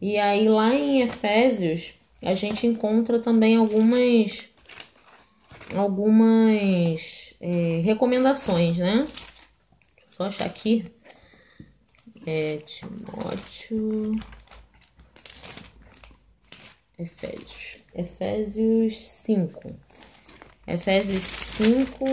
E 0.00 0.18
aí 0.18 0.48
lá 0.48 0.74
em 0.74 1.00
Efésios 1.00 1.94
a 2.22 2.34
gente 2.34 2.66
encontra 2.66 3.18
também 3.18 3.56
algumas 3.56 4.48
algumas 5.74 7.34
é, 7.40 7.80
recomendações, 7.84 8.78
né? 8.78 8.98
Deixa 8.98 10.06
eu 10.06 10.08
só 10.08 10.24
achar 10.24 10.46
aqui 10.46 10.84
é, 12.26 12.58
Timóteo. 12.58 14.18
Efésios. 16.98 17.83
Efésios 17.94 19.00
5. 19.00 19.70
Efésios 20.66 21.22
5, 21.22 22.04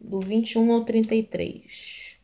do 0.00 0.20
21 0.20 0.72
ao 0.72 0.84
33. 0.84 2.16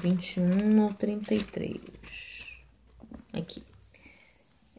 21 0.00 0.82
ao 0.82 0.94
33. 0.94 1.80
Aqui. 3.32 3.62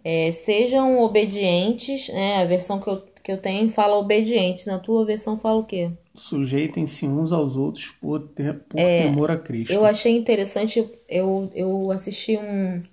É, 0.03 0.31
sejam 0.31 0.99
obedientes, 0.99 2.09
né? 2.09 2.41
A 2.41 2.45
versão 2.45 2.79
que 2.79 2.87
eu 2.87 3.13
que 3.23 3.31
eu 3.31 3.37
tenho 3.37 3.71
fala 3.71 3.95
obedientes. 3.95 4.65
Na 4.65 4.77
tua 4.77 5.05
versão 5.05 5.39
fala 5.39 5.59
o 5.59 5.63
quê? 5.63 5.89
Sujeitem-se 6.13 7.07
uns 7.07 7.31
aos 7.31 7.55
outros 7.55 7.89
por, 8.01 8.19
ter, 8.19 8.59
por 8.59 8.77
é, 8.77 9.03
temor 9.03 9.31
a 9.31 9.37
Cristo. 9.37 9.71
Eu 9.71 9.85
achei 9.85 10.15
interessante, 10.15 10.85
eu, 11.07 11.49
eu 11.55 11.89
assisti 11.91 12.37
um. 12.37 12.83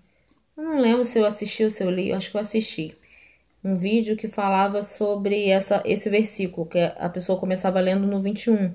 Eu 0.56 0.64
não 0.64 0.80
lembro 0.80 1.04
se 1.04 1.18
eu 1.18 1.26
assisti 1.26 1.64
ou 1.64 1.70
se 1.70 1.82
eu 1.82 1.90
li, 1.90 2.12
acho 2.12 2.30
que 2.30 2.36
eu 2.36 2.40
assisti. 2.40 2.94
Um 3.62 3.76
vídeo 3.76 4.16
que 4.16 4.28
falava 4.28 4.82
sobre 4.82 5.48
essa, 5.48 5.82
esse 5.84 6.08
versículo, 6.08 6.66
que 6.66 6.78
a 6.78 7.08
pessoa 7.08 7.38
começava 7.38 7.80
lendo 7.80 8.06
no 8.06 8.20
21. 8.20 8.72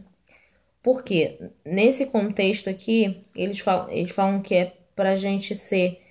Por 0.82 1.04
quê? 1.04 1.39
Nesse 1.65 2.06
contexto 2.06 2.69
aqui, 2.69 3.21
eles 3.36 3.60
falam, 3.60 3.89
eles 3.89 4.12
falam 4.12 4.41
que 4.41 4.54
é 4.56 4.74
pra 4.95 5.15
gente 5.15 5.56
ser 5.56 6.02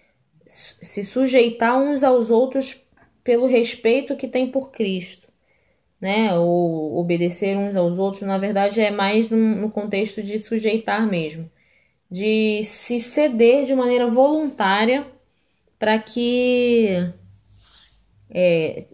se 0.47 1.05
sujeitar 1.05 1.81
uns 1.81 2.03
aos 2.03 2.31
outros 2.31 2.83
pelo 3.23 3.47
respeito 3.47 4.17
que 4.17 4.29
tem 4.29 4.51
por 4.51 4.71
Cristo 4.71 5.25
né? 6.05 6.35
Ou 6.35 6.99
obedecer 6.99 7.57
uns 7.57 7.75
aos 7.77 7.99
outros, 7.99 8.23
na 8.23 8.37
verdade 8.37 8.79
é 8.79 8.91
mais 8.91 9.31
no, 9.31 9.39
no 9.39 9.71
contexto 9.71 10.23
de 10.23 10.39
sujeitar 10.39 11.07
mesmo, 11.07 11.51
de 12.11 12.63
se 12.65 13.01
ceder 13.01 13.65
de 13.65 13.75
maneira 13.75 14.07
voluntária 14.07 15.07
para 15.79 15.99
que 15.99 17.11
é, 18.35 18.85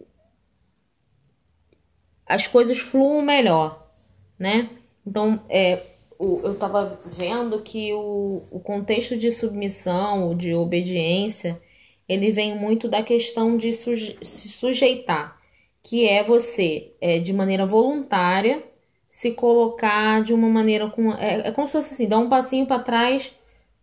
as 2.25 2.47
coisas 2.47 2.77
fluam 2.77 3.21
melhor, 3.21 3.91
né? 4.39 4.69
Então, 5.05 5.41
é, 5.49 5.81
o, 6.19 6.39
eu 6.43 6.53
estava 6.53 6.99
vendo 7.05 7.59
que 7.61 7.91
o, 7.93 8.43
o 8.51 8.59
contexto 8.59 9.17
de 9.17 9.31
submissão, 9.31 10.37
de 10.37 10.53
obediência, 10.53 11.61
ele 12.07 12.31
vem 12.31 12.55
muito 12.57 12.87
da 12.87 13.03
questão 13.03 13.57
de 13.57 13.73
suje, 13.73 14.17
se 14.21 14.49
sujeitar 14.49 15.41
que 15.83 16.07
é 16.07 16.23
você, 16.23 16.93
é, 17.01 17.19
de 17.19 17.33
maneira 17.33 17.65
voluntária, 17.65 18.63
se 19.09 19.31
colocar 19.31 20.23
de 20.23 20.33
uma 20.33 20.47
maneira 20.47 20.89
com. 20.89 21.11
É, 21.13 21.47
é 21.47 21.51
como 21.51 21.67
se 21.67 21.73
fosse 21.73 21.93
assim, 21.93 22.07
dar 22.07 22.19
um 22.19 22.29
passinho 22.29 22.65
para 22.65 22.81
trás 22.83 23.33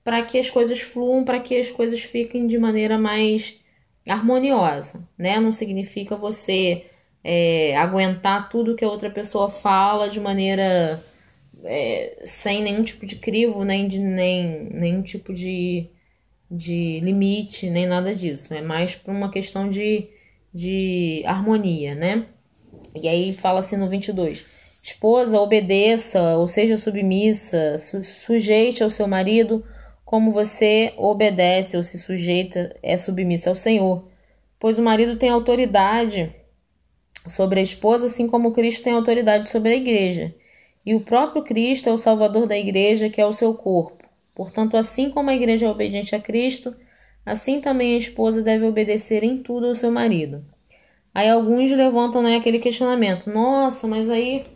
para 0.05 0.23
que 0.23 0.39
as 0.39 0.49
coisas 0.49 0.81
fluam, 0.81 1.25
para 1.25 1.41
que 1.41 1.57
as 1.57 1.71
coisas 1.71 2.01
fiquem 2.01 2.47
de 2.47 2.59
maneira 2.59 2.97
mais 2.99 3.61
harmoniosa, 4.09 5.07
né? 5.17 5.39
Não 5.39 5.53
significa 5.53 6.17
você 6.17 6.87
é, 7.23 7.77
aguentar 7.77 8.49
tudo 8.49 8.75
que 8.75 8.85
a 8.85 8.91
outra 8.91 9.11
pessoa 9.11 9.51
fala 9.51 10.09
de 10.09 10.21
maneira 10.21 11.03
é, 11.65 12.23
sem 12.25 12.63
nenhum 12.63 12.83
tipo 12.83 13.07
de 13.07 13.17
crivo, 13.17 13.65
nem 13.65 13.89
de 13.89 13.99
nem 13.99 14.69
nenhum 14.71 15.03
tipo 15.03 15.33
de, 15.33 15.89
de 16.51 17.01
limite, 17.01 17.71
nem 17.71 17.87
nada 17.87 18.15
disso. 18.15 18.55
É 18.55 18.63
mais 18.63 18.95
por 18.95 19.13
uma 19.13 19.31
questão 19.31 19.69
de 19.69 20.09
de 20.53 21.23
harmonia, 21.27 21.95
né? 21.95 22.27
E 22.95 23.09
aí 23.09 23.35
fala 23.35 23.61
assim 23.61 23.77
no 23.77 23.89
22: 23.89 24.81
Esposa, 24.83 25.41
obedeça, 25.41 26.37
ou 26.39 26.47
seja 26.47 26.77
submissa, 26.77 27.79
su 27.79 28.03
sujeite 28.03 28.83
ao 28.83 28.91
seu 28.91 29.07
marido 29.07 29.65
como 30.09 30.31
você 30.31 30.95
obedece 30.97 31.77
ou 31.77 31.83
se 31.83 31.99
sujeita, 31.99 32.75
é 32.83 32.97
submissa 32.97 33.51
ao 33.51 33.55
Senhor. 33.55 34.09
Pois 34.59 34.79
o 34.79 34.83
marido 34.83 35.19
tem 35.19 35.29
autoridade 35.29 36.35
sobre 37.29 37.61
a 37.61 37.63
esposa, 37.63 38.07
assim 38.07 38.27
como 38.27 38.53
Cristo 38.53 38.83
tem 38.83 38.95
autoridade 38.95 39.51
sobre 39.51 39.73
a 39.73 39.77
igreja. 39.77 40.35
E 40.85 40.95
o 40.95 41.01
próprio 41.03 41.43
Cristo 41.43 41.91
é 41.91 41.93
o 41.93 41.99
salvador 41.99 42.47
da 42.47 42.57
igreja, 42.57 43.11
que 43.11 43.21
é 43.21 43.27
o 43.27 43.35
seu 43.35 43.53
corpo. 43.53 44.03
Portanto, 44.35 44.79
assim 44.79 45.11
como 45.11 45.29
a 45.29 45.35
igreja 45.35 45.67
é 45.67 45.71
obediente 45.71 46.17
a 46.17 46.19
Cristo, 46.19 46.75
assim 47.27 47.61
também 47.61 47.95
a 47.95 47.99
esposa 47.99 48.41
deve 48.41 48.65
obedecer 48.65 49.23
em 49.23 49.43
tudo 49.43 49.67
ao 49.67 49.75
seu 49.75 49.93
marido. 49.93 50.43
Aí 51.15 51.29
alguns 51.29 51.71
levantam 51.71 52.23
né, 52.23 52.37
aquele 52.37 52.61
questionamento: 52.61 53.29
nossa, 53.29 53.87
mas 53.87 54.09
aí 54.09 54.47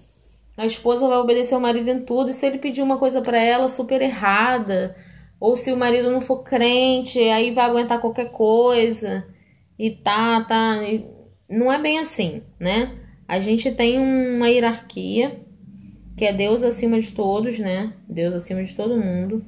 a 0.56 0.64
esposa 0.64 1.06
vai 1.06 1.18
obedecer 1.18 1.54
ao 1.54 1.60
marido 1.60 1.90
em 1.90 2.00
tudo, 2.00 2.30
e 2.30 2.32
se 2.32 2.46
ele 2.46 2.56
pedir 2.56 2.80
uma 2.80 2.96
coisa 2.96 3.20
para 3.20 3.38
ela 3.38 3.68
super 3.68 4.00
errada, 4.00 4.96
ou 5.42 5.56
se 5.56 5.72
o 5.72 5.76
marido 5.76 6.08
não 6.08 6.20
for 6.20 6.44
crente, 6.44 7.18
aí 7.18 7.50
vai 7.50 7.64
aguentar 7.64 8.00
qualquer 8.00 8.30
coisa, 8.30 9.26
e 9.76 9.90
tá, 9.90 10.40
tá. 10.44 10.80
E 10.84 11.04
não 11.50 11.72
é 11.72 11.80
bem 11.80 11.98
assim, 11.98 12.44
né? 12.60 12.96
A 13.26 13.40
gente 13.40 13.72
tem 13.72 13.98
uma 13.98 14.48
hierarquia, 14.48 15.44
que 16.16 16.24
é 16.24 16.32
Deus 16.32 16.62
acima 16.62 17.00
de 17.00 17.10
todos, 17.10 17.58
né? 17.58 17.92
Deus 18.08 18.34
acima 18.34 18.62
de 18.62 18.72
todo 18.76 18.96
mundo, 18.96 19.44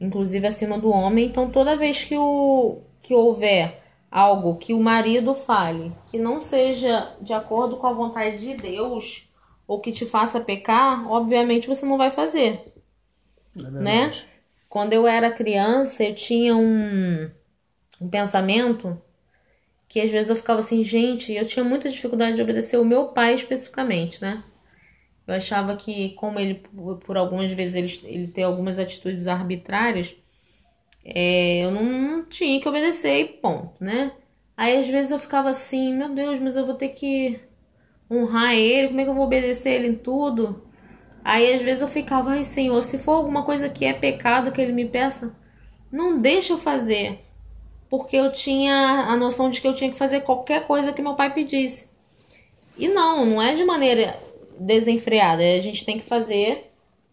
inclusive 0.00 0.46
acima 0.46 0.78
do 0.78 0.88
homem. 0.88 1.26
Então, 1.26 1.50
toda 1.50 1.76
vez 1.76 2.02
que, 2.02 2.16
o, 2.16 2.78
que 3.02 3.12
houver 3.12 3.82
algo 4.10 4.56
que 4.56 4.72
o 4.72 4.80
marido 4.80 5.34
fale 5.34 5.92
que 6.10 6.16
não 6.16 6.40
seja 6.40 7.14
de 7.20 7.34
acordo 7.34 7.76
com 7.76 7.86
a 7.86 7.92
vontade 7.92 8.38
de 8.38 8.54
Deus 8.54 9.28
ou 9.66 9.78
que 9.78 9.92
te 9.92 10.06
faça 10.06 10.40
pecar, 10.40 11.06
obviamente 11.06 11.68
você 11.68 11.84
não 11.84 11.98
vai 11.98 12.10
fazer. 12.10 12.72
É 13.58 13.70
né? 13.70 14.10
Quando 14.74 14.92
eu 14.92 15.06
era 15.06 15.30
criança, 15.30 16.02
eu 16.02 16.16
tinha 16.16 16.56
um, 16.56 17.30
um 18.00 18.08
pensamento 18.10 19.00
que 19.88 20.00
às 20.00 20.10
vezes 20.10 20.30
eu 20.30 20.36
ficava 20.36 20.58
assim, 20.60 20.82
gente, 20.82 21.32
eu 21.32 21.46
tinha 21.46 21.64
muita 21.64 21.88
dificuldade 21.88 22.36
de 22.36 22.42
obedecer 22.42 22.78
o 22.78 22.84
meu 22.84 23.10
pai 23.10 23.34
especificamente, 23.36 24.20
né? 24.20 24.42
Eu 25.26 25.34
achava 25.36 25.76
que, 25.76 26.10
como 26.14 26.40
ele, 26.40 26.62
por 27.06 27.16
algumas 27.16 27.52
vezes, 27.52 28.02
ele, 28.02 28.14
ele 28.16 28.28
tem 28.28 28.42
algumas 28.44 28.80
atitudes 28.80 29.28
arbitrárias, 29.28 30.16
é, 31.04 31.64
eu 31.64 31.70
não 31.70 32.24
tinha 32.26 32.60
que 32.60 32.68
obedecer 32.68 33.20
e 33.20 33.24
ponto, 33.26 33.84
né? 33.84 34.12
Aí 34.56 34.78
às 34.78 34.88
vezes 34.88 35.12
eu 35.12 35.20
ficava 35.20 35.50
assim, 35.50 35.94
meu 35.94 36.10
Deus, 36.14 36.40
mas 36.40 36.56
eu 36.56 36.66
vou 36.66 36.74
ter 36.74 36.88
que 36.88 37.40
honrar 38.10 38.54
ele, 38.54 38.88
como 38.88 39.00
é 39.00 39.04
que 39.04 39.10
eu 39.10 39.14
vou 39.14 39.26
obedecer 39.26 39.70
ele 39.74 39.88
em 39.88 39.96
tudo? 39.96 40.63
Aí 41.24 41.54
às 41.54 41.62
vezes 41.62 41.80
eu 41.80 41.88
ficava, 41.88 42.32
ai 42.32 42.44
Senhor, 42.44 42.82
se 42.82 42.98
for 42.98 43.12
alguma 43.12 43.42
coisa 43.42 43.68
que 43.68 43.86
é 43.86 43.94
pecado 43.94 44.52
que 44.52 44.60
ele 44.60 44.72
me 44.72 44.84
peça, 44.84 45.34
não 45.90 46.20
deixa 46.20 46.52
eu 46.52 46.58
fazer. 46.58 47.24
Porque 47.88 48.16
eu 48.16 48.30
tinha 48.30 49.06
a 49.08 49.16
noção 49.16 49.48
de 49.48 49.60
que 49.60 49.66
eu 49.66 49.72
tinha 49.72 49.90
que 49.90 49.96
fazer 49.96 50.20
qualquer 50.20 50.66
coisa 50.66 50.92
que 50.92 51.00
meu 51.00 51.14
pai 51.14 51.32
pedisse. 51.32 51.88
E 52.76 52.88
não, 52.88 53.24
não 53.24 53.40
é 53.40 53.54
de 53.54 53.64
maneira 53.64 54.18
desenfreada. 54.58 55.42
A 55.42 55.60
gente 55.60 55.84
tem 55.84 55.98
que 55.98 56.04
fazer 56.04 56.70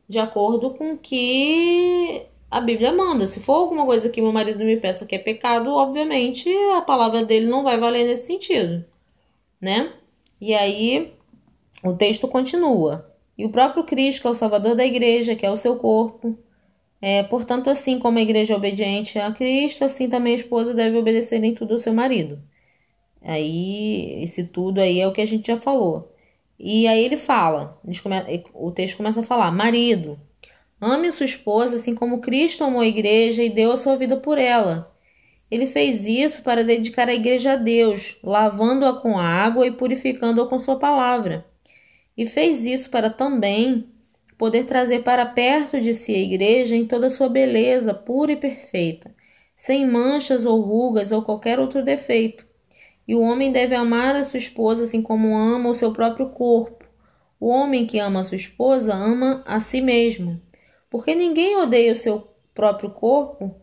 de 0.09 0.19
acordo 0.19 0.71
com 0.71 0.93
o 0.93 0.97
que 0.97 2.23
a 2.49 2.59
Bíblia 2.59 2.91
manda. 2.91 3.25
Se 3.25 3.39
for 3.39 3.53
alguma 3.53 3.85
coisa 3.85 4.09
que 4.09 4.21
meu 4.21 4.33
marido 4.33 4.65
me 4.65 4.75
peça 4.77 5.05
que 5.05 5.15
é 5.15 5.19
pecado, 5.19 5.71
obviamente 5.71 6.49
a 6.75 6.81
palavra 6.81 7.23
dele 7.23 7.45
não 7.45 7.63
vai 7.63 7.77
valer 7.79 8.05
nesse 8.05 8.27
sentido, 8.27 8.83
né? 9.59 9.93
E 10.39 10.53
aí 10.53 11.13
o 11.83 11.93
texto 11.93 12.27
continua. 12.27 13.10
E 13.41 13.45
o 13.45 13.49
próprio 13.49 13.83
Cristo, 13.83 14.21
que 14.21 14.27
é 14.27 14.29
o 14.29 14.35
Salvador 14.35 14.75
da 14.75 14.85
igreja, 14.85 15.35
que 15.35 15.43
é 15.43 15.49
o 15.49 15.57
seu 15.57 15.75
corpo. 15.77 16.37
É, 17.01 17.23
portanto, 17.23 17.71
assim 17.71 17.97
como 17.97 18.19
a 18.19 18.21
igreja 18.21 18.53
é 18.53 18.57
obediente 18.57 19.17
a 19.17 19.31
Cristo, 19.31 19.83
assim 19.83 20.07
também 20.07 20.33
a 20.33 20.35
esposa 20.35 20.75
deve 20.75 20.95
obedecer 20.97 21.43
em 21.43 21.55
tudo 21.55 21.73
ao 21.73 21.79
seu 21.79 21.91
marido. 21.91 22.39
Aí, 23.21 24.23
esse 24.23 24.45
tudo 24.45 24.79
aí 24.79 24.99
é 24.99 25.07
o 25.07 25.11
que 25.11 25.21
a 25.21 25.25
gente 25.25 25.47
já 25.47 25.57
falou. 25.57 26.13
E 26.59 26.87
aí 26.87 27.03
ele 27.03 27.17
fala, 27.17 27.81
o 28.53 28.71
texto 28.71 28.97
começa 28.97 29.21
a 29.21 29.23
falar: 29.23 29.51
Marido, 29.51 30.19
ame 30.79 31.11
sua 31.11 31.25
esposa 31.25 31.77
assim 31.77 31.95
como 31.95 32.21
Cristo 32.21 32.63
amou 32.63 32.81
a 32.81 32.87
igreja 32.87 33.43
e 33.43 33.49
deu 33.49 33.71
a 33.71 33.77
sua 33.77 33.95
vida 33.95 34.17
por 34.17 34.37
ela. 34.37 34.95
Ele 35.49 35.65
fez 35.65 36.05
isso 36.05 36.43
para 36.43 36.63
dedicar 36.63 37.09
a 37.09 37.15
igreja 37.15 37.53
a 37.53 37.55
Deus, 37.55 38.17
lavando-a 38.23 39.01
com 39.01 39.17
água 39.17 39.65
e 39.65 39.71
purificando-a 39.71 40.47
com 40.47 40.59
sua 40.59 40.77
palavra. 40.77 41.50
E 42.17 42.25
fez 42.25 42.65
isso 42.65 42.89
para 42.89 43.09
também 43.09 43.87
poder 44.37 44.65
trazer 44.65 45.03
para 45.03 45.25
perto 45.25 45.79
de 45.79 45.93
si 45.93 46.15
a 46.15 46.19
igreja 46.19 46.75
em 46.75 46.85
toda 46.85 47.07
a 47.07 47.09
sua 47.09 47.29
beleza 47.29 47.93
pura 47.93 48.31
e 48.31 48.35
perfeita, 48.35 49.13
sem 49.55 49.87
manchas 49.87 50.45
ou 50.45 50.59
rugas 50.61 51.11
ou 51.11 51.21
qualquer 51.21 51.59
outro 51.59 51.83
defeito. 51.83 52.45
E 53.07 53.15
o 53.15 53.21
homem 53.21 53.51
deve 53.51 53.75
amar 53.75 54.15
a 54.15 54.23
sua 54.23 54.37
esposa 54.37 54.83
assim 54.83 55.01
como 55.01 55.37
ama 55.37 55.69
o 55.69 55.73
seu 55.73 55.91
próprio 55.91 56.29
corpo. 56.29 56.85
O 57.39 57.47
homem 57.47 57.85
que 57.85 57.99
ama 57.99 58.21
a 58.21 58.23
sua 58.23 58.35
esposa 58.35 58.93
ama 58.93 59.43
a 59.45 59.59
si 59.59 59.81
mesmo. 59.81 60.41
Porque 60.89 61.15
ninguém 61.15 61.57
odeia 61.57 61.93
o 61.93 61.95
seu 61.95 62.27
próprio 62.53 62.91
corpo, 62.91 63.55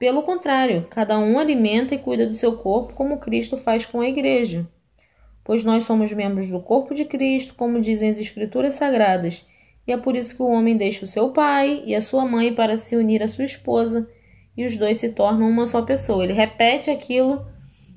pelo 0.00 0.22
contrário, 0.22 0.86
cada 0.88 1.18
um 1.18 1.38
alimenta 1.38 1.94
e 1.94 1.98
cuida 1.98 2.26
do 2.26 2.34
seu 2.34 2.56
corpo 2.56 2.94
como 2.94 3.18
Cristo 3.18 3.58
faz 3.58 3.84
com 3.84 4.00
a 4.00 4.08
igreja. 4.08 4.66
Pois 5.50 5.64
nós 5.64 5.82
somos 5.82 6.12
membros 6.12 6.48
do 6.48 6.60
corpo 6.60 6.94
de 6.94 7.04
Cristo, 7.04 7.56
como 7.56 7.80
dizem 7.80 8.08
as 8.08 8.20
Escrituras 8.20 8.74
Sagradas, 8.74 9.44
e 9.84 9.90
é 9.90 9.96
por 9.96 10.14
isso 10.14 10.36
que 10.36 10.42
o 10.42 10.48
homem 10.48 10.76
deixa 10.76 11.04
o 11.04 11.08
seu 11.08 11.30
pai 11.30 11.82
e 11.84 11.92
a 11.92 12.00
sua 12.00 12.24
mãe 12.24 12.54
para 12.54 12.78
se 12.78 12.94
unir 12.94 13.20
à 13.20 13.26
sua 13.26 13.46
esposa, 13.46 14.08
e 14.56 14.64
os 14.64 14.76
dois 14.76 14.98
se 14.98 15.08
tornam 15.08 15.50
uma 15.50 15.66
só 15.66 15.82
pessoa. 15.82 16.22
Ele 16.22 16.32
repete 16.32 16.88
aquilo 16.88 17.44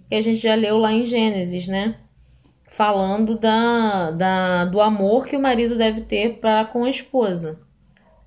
que 0.09 0.15
a 0.15 0.21
gente 0.21 0.39
já 0.39 0.55
leu 0.55 0.79
lá 0.79 0.91
em 0.91 1.05
Gênesis, 1.05 1.67
né? 1.67 1.97
Falando 2.67 3.37
da, 3.37 4.09
da, 4.09 4.65
do 4.65 4.81
amor 4.81 5.27
que 5.27 5.37
o 5.37 5.39
marido 5.39 5.77
deve 5.77 6.01
ter 6.01 6.39
para 6.39 6.65
com 6.65 6.83
a 6.85 6.89
esposa, 6.89 7.59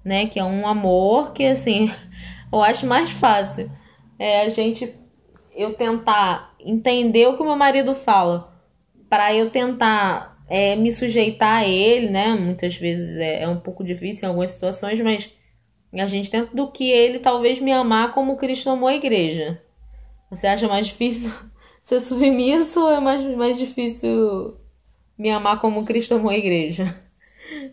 né? 0.04 0.26
Que 0.26 0.38
é 0.38 0.44
um 0.44 0.64
amor 0.68 1.32
que, 1.32 1.44
assim, 1.44 1.90
eu 2.52 2.62
acho 2.62 2.86
mais 2.86 3.10
fácil 3.10 3.68
é 4.20 4.42
a 4.42 4.48
gente 4.50 4.94
eu 5.52 5.74
tentar 5.74 6.54
entender 6.60 7.26
o 7.26 7.34
que 7.34 7.42
o 7.42 7.46
meu 7.46 7.56
marido 7.56 7.92
fala 7.92 8.54
para 9.08 9.34
eu 9.34 9.50
tentar 9.50 10.36
é, 10.48 10.76
me 10.76 10.92
sujeitar 10.92 11.62
a 11.62 11.68
ele, 11.68 12.10
né? 12.10 12.34
Muitas 12.34 12.76
vezes 12.76 13.16
é, 13.16 13.42
é 13.42 13.48
um 13.48 13.60
pouco 13.60 13.84
difícil 13.84 14.26
em 14.26 14.28
algumas 14.28 14.50
situações, 14.52 15.00
mas 15.00 15.32
a 15.92 16.06
gente 16.06 16.30
tenta 16.30 16.54
do 16.54 16.70
que 16.70 16.90
ele 16.90 17.18
talvez 17.18 17.60
me 17.60 17.72
amar 17.72 18.12
como 18.12 18.36
Cristo 18.36 18.70
amou 18.70 18.88
a 18.88 18.94
igreja. 18.94 19.62
Você 20.30 20.46
acha 20.46 20.68
mais 20.68 20.86
difícil 20.86 21.30
ser 21.82 22.00
submisso 22.00 22.80
ou 22.80 22.90
é 22.90 23.00
mais, 23.00 23.36
mais 23.36 23.58
difícil 23.58 24.56
me 25.18 25.30
amar 25.30 25.60
como 25.60 25.84
Cristo 25.84 26.14
amou 26.14 26.30
a 26.30 26.36
igreja? 26.36 26.94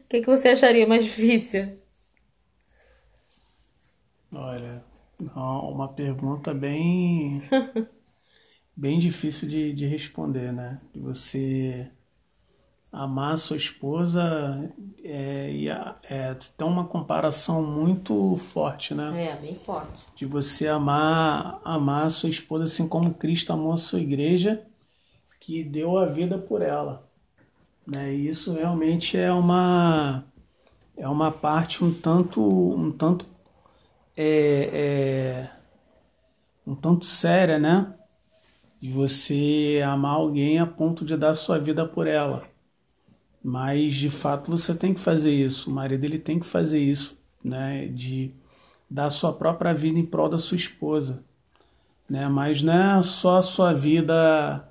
O 0.06 0.08
que, 0.08 0.22
que 0.22 0.28
você 0.28 0.50
acharia 0.50 0.88
mais 0.88 1.04
difícil? 1.04 1.78
Olha, 4.34 4.84
uma 5.36 5.88
pergunta 5.90 6.54
bem 6.54 7.42
bem 8.76 9.00
difícil 9.00 9.48
de, 9.48 9.74
de 9.74 9.86
responder, 9.86 10.52
né? 10.52 10.80
De 10.94 11.00
você 11.00 11.90
amar 12.92 13.34
a 13.34 13.38
sua 13.38 13.58
esposa 13.58 14.72
é, 15.04 15.52
e 15.52 15.68
é, 15.68 16.36
tem 16.56 16.68
uma 16.68 16.86
comparação 16.86 17.64
muito 17.64 18.38
forte, 18.38 18.94
né? 18.94 19.30
É, 19.30 19.36
bem 19.36 19.56
forte. 19.56 20.06
De 20.16 20.26
você 20.26 20.68
amar, 20.68 21.60
amar 21.66 22.06
a 22.06 22.10
sua 22.12 22.30
esposa 22.30 22.66
assim 22.66 22.88
como 22.88 23.16
Cristo 23.16 23.52
amou 23.52 23.74
a 23.74 23.78
sua 23.78 24.00
igreja, 24.00 24.64
que 25.40 25.64
deu 25.64 25.98
a 25.98 26.06
vida 26.06 26.38
por 26.38 26.62
ela. 26.62 27.10
Né? 27.86 28.14
E 28.14 28.30
isso 28.30 28.54
realmente 28.54 29.18
é 29.18 29.32
uma 29.34 30.24
é 30.96 31.08
uma 31.08 31.32
parte 31.32 31.84
um 31.84 31.92
tanto 31.92 32.42
um 32.42 32.92
tanto 32.92 33.26
é, 34.16 34.70
é 34.72 35.50
um 36.66 36.76
tanto 36.76 37.06
séria, 37.06 37.58
né? 37.58 37.94
De 38.84 38.90
você 38.92 39.82
amar 39.86 40.16
alguém 40.16 40.60
a 40.60 40.68
ponto 40.68 41.06
de 41.06 41.16
dar 41.16 41.36
sua 41.36 41.58
vida 41.58 41.88
por 41.88 42.06
ela. 42.06 42.44
Mas 43.44 43.96
de 43.96 44.10
fato 44.10 44.52
você 44.52 44.76
tem 44.76 44.94
que 44.94 45.00
fazer 45.00 45.32
isso. 45.32 45.70
O 45.70 45.74
marido 45.74 46.04
ele 46.04 46.20
tem 46.20 46.40
que 46.40 46.46
fazer 46.46 46.80
isso, 46.80 47.18
né? 47.44 47.88
De 47.88 48.34
dar 48.90 49.10
sua 49.10 49.34
própria 49.34 49.74
vida 49.74 49.98
em 50.00 50.06
prol 50.06 50.30
da 50.30 50.38
sua 50.38 50.58
esposa, 50.58 51.24
né? 52.10 52.28
Mas 52.28 52.62
não 52.62 53.00
é 53.00 53.04
só 53.04 53.38
a 53.38 53.42
sua 53.42 53.74
vida 53.74 54.64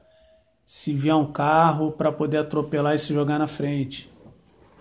se 0.66 0.92
vier 0.94 1.14
um 1.16 1.32
carro 1.32 1.92
para 1.92 2.12
poder 2.12 2.38
atropelar 2.38 2.94
e 2.94 2.98
se 2.98 3.14
jogar 3.14 3.38
na 3.38 3.46
frente 3.46 4.12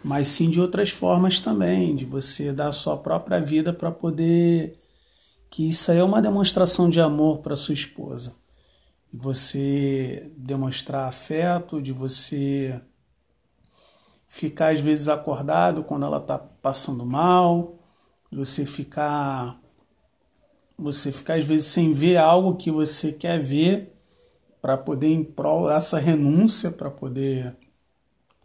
mas 0.04 0.28
sim 0.30 0.50
de 0.50 0.60
outras 0.62 0.90
formas 0.90 1.40
também, 1.40 1.96
de 1.96 2.06
você 2.06 2.52
dar 2.54 2.72
sua 2.72 2.98
própria 2.98 3.40
vida 3.40 3.74
para 3.74 3.92
poder. 3.92 4.78
que 5.50 5.70
isso 5.70 5.92
aí 5.92 6.00
é 6.00 6.04
uma 6.04 6.22
demonstração 6.22 6.90
de 6.90 7.00
amor 7.02 7.40
para 7.40 7.56
sua 7.56 7.74
esposa. 7.74 8.36
De 9.12 9.20
você 9.20 10.32
demonstrar 10.38 11.08
afeto, 11.08 11.82
de 11.82 11.92
você 11.92 12.82
ficar 14.28 14.74
às 14.74 14.80
vezes 14.80 15.10
acordado 15.10 15.84
quando 15.84 16.06
ela 16.06 16.18
está 16.18 16.38
passando 16.38 17.06
mal, 17.06 17.78
você 18.32 18.66
ficar 18.66 19.60
você 20.78 21.12
ficar 21.12 21.36
às 21.36 21.46
vezes 21.46 21.68
sem 21.68 21.94
ver 21.94 22.18
algo 22.18 22.56
que 22.56 22.72
você 22.72 23.12
quer 23.12 23.40
ver 23.40 23.94
para 24.62 24.78
poder 24.78 25.08
em 25.08 25.24
prol 25.24 25.70
essa 25.70 26.00
renúncia 26.00 26.72
para 26.72 26.90
poder 26.90 27.56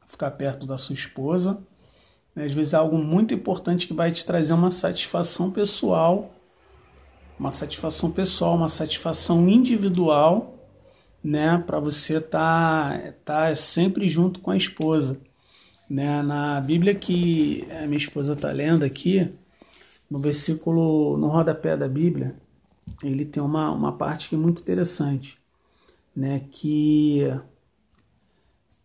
ficar 0.07 0.31
perto 0.33 0.67
da 0.67 0.77
sua 0.77 0.95
esposa. 0.95 1.59
Às 2.35 2.53
vezes 2.53 2.75
é 2.75 2.77
algo 2.77 2.99
muito 2.99 3.33
importante 3.33 3.87
que 3.87 3.95
vai 3.95 4.11
te 4.13 4.25
trazer 4.25 4.53
uma 4.53 4.71
satisfação 4.71 5.51
pessoal, 5.51 6.31
uma 7.39 7.53
satisfação 7.53 8.11
pessoal, 8.11 8.55
uma 8.55 8.69
satisfação 8.69 9.49
individual, 9.49 10.56
né, 11.27 11.59
para 11.67 11.81
você 11.81 12.19
estar 12.19 13.03
tá, 13.25 13.49
tá 13.49 13.55
sempre 13.57 14.09
junto 14.09 14.39
com 14.39 14.53
a 14.53 14.57
esposa. 14.57 15.19
Né? 15.91 16.23
Na 16.23 16.61
Bíblia 16.61 16.95
que 16.95 17.67
a 17.83 17.85
minha 17.85 17.99
esposa 17.99 18.35
está 18.35 18.53
lendo 18.53 18.85
aqui, 18.85 19.33
no 20.09 20.21
versículo, 20.21 21.17
no 21.17 21.27
rodapé 21.27 21.77
da 21.77 21.89
Bíblia, 21.89 22.37
ele 23.03 23.25
tem 23.25 23.43
uma, 23.43 23.73
uma 23.73 23.93
parte 23.93 24.29
que 24.29 24.37
é 24.37 24.39
muito 24.39 24.63
interessante, 24.63 25.37
né? 26.15 26.45
que 26.49 27.25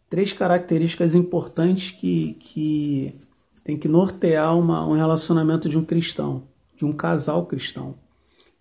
três 0.10 0.34
características 0.34 1.14
importantes 1.14 1.92
que, 1.92 2.34
que 2.40 3.20
tem 3.64 3.78
que 3.78 3.88
nortear 3.88 4.58
uma, 4.58 4.84
um 4.84 4.94
relacionamento 4.94 5.70
de 5.70 5.78
um 5.78 5.86
cristão, 5.86 6.42
de 6.76 6.86
um 6.86 6.92
casal 6.92 7.46
cristão, 7.46 7.94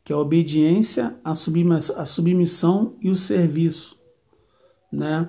que 0.05 0.13
é 0.13 0.17
a 0.17 0.19
obediência, 0.19 1.17
a, 1.25 1.35
submissão, 1.35 1.99
a 1.99 2.05
submissão 2.05 2.95
e 3.01 3.11
o 3.11 3.17
serviço. 3.17 3.99
Né? 4.93 5.29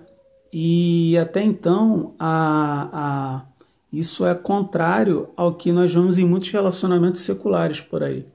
E 0.51 1.17
até 1.17 1.43
então, 1.43 2.15
a, 2.19 2.89
a, 2.91 3.45
isso 3.91 4.25
é 4.25 4.33
contrário 4.33 5.29
ao 5.35 5.55
que 5.55 5.71
nós 5.71 5.93
vemos 5.93 6.17
em 6.17 6.25
muitos 6.25 6.49
relacionamentos 6.49 7.21
seculares 7.21 7.79
por 7.79 8.03
aí. 8.03 8.25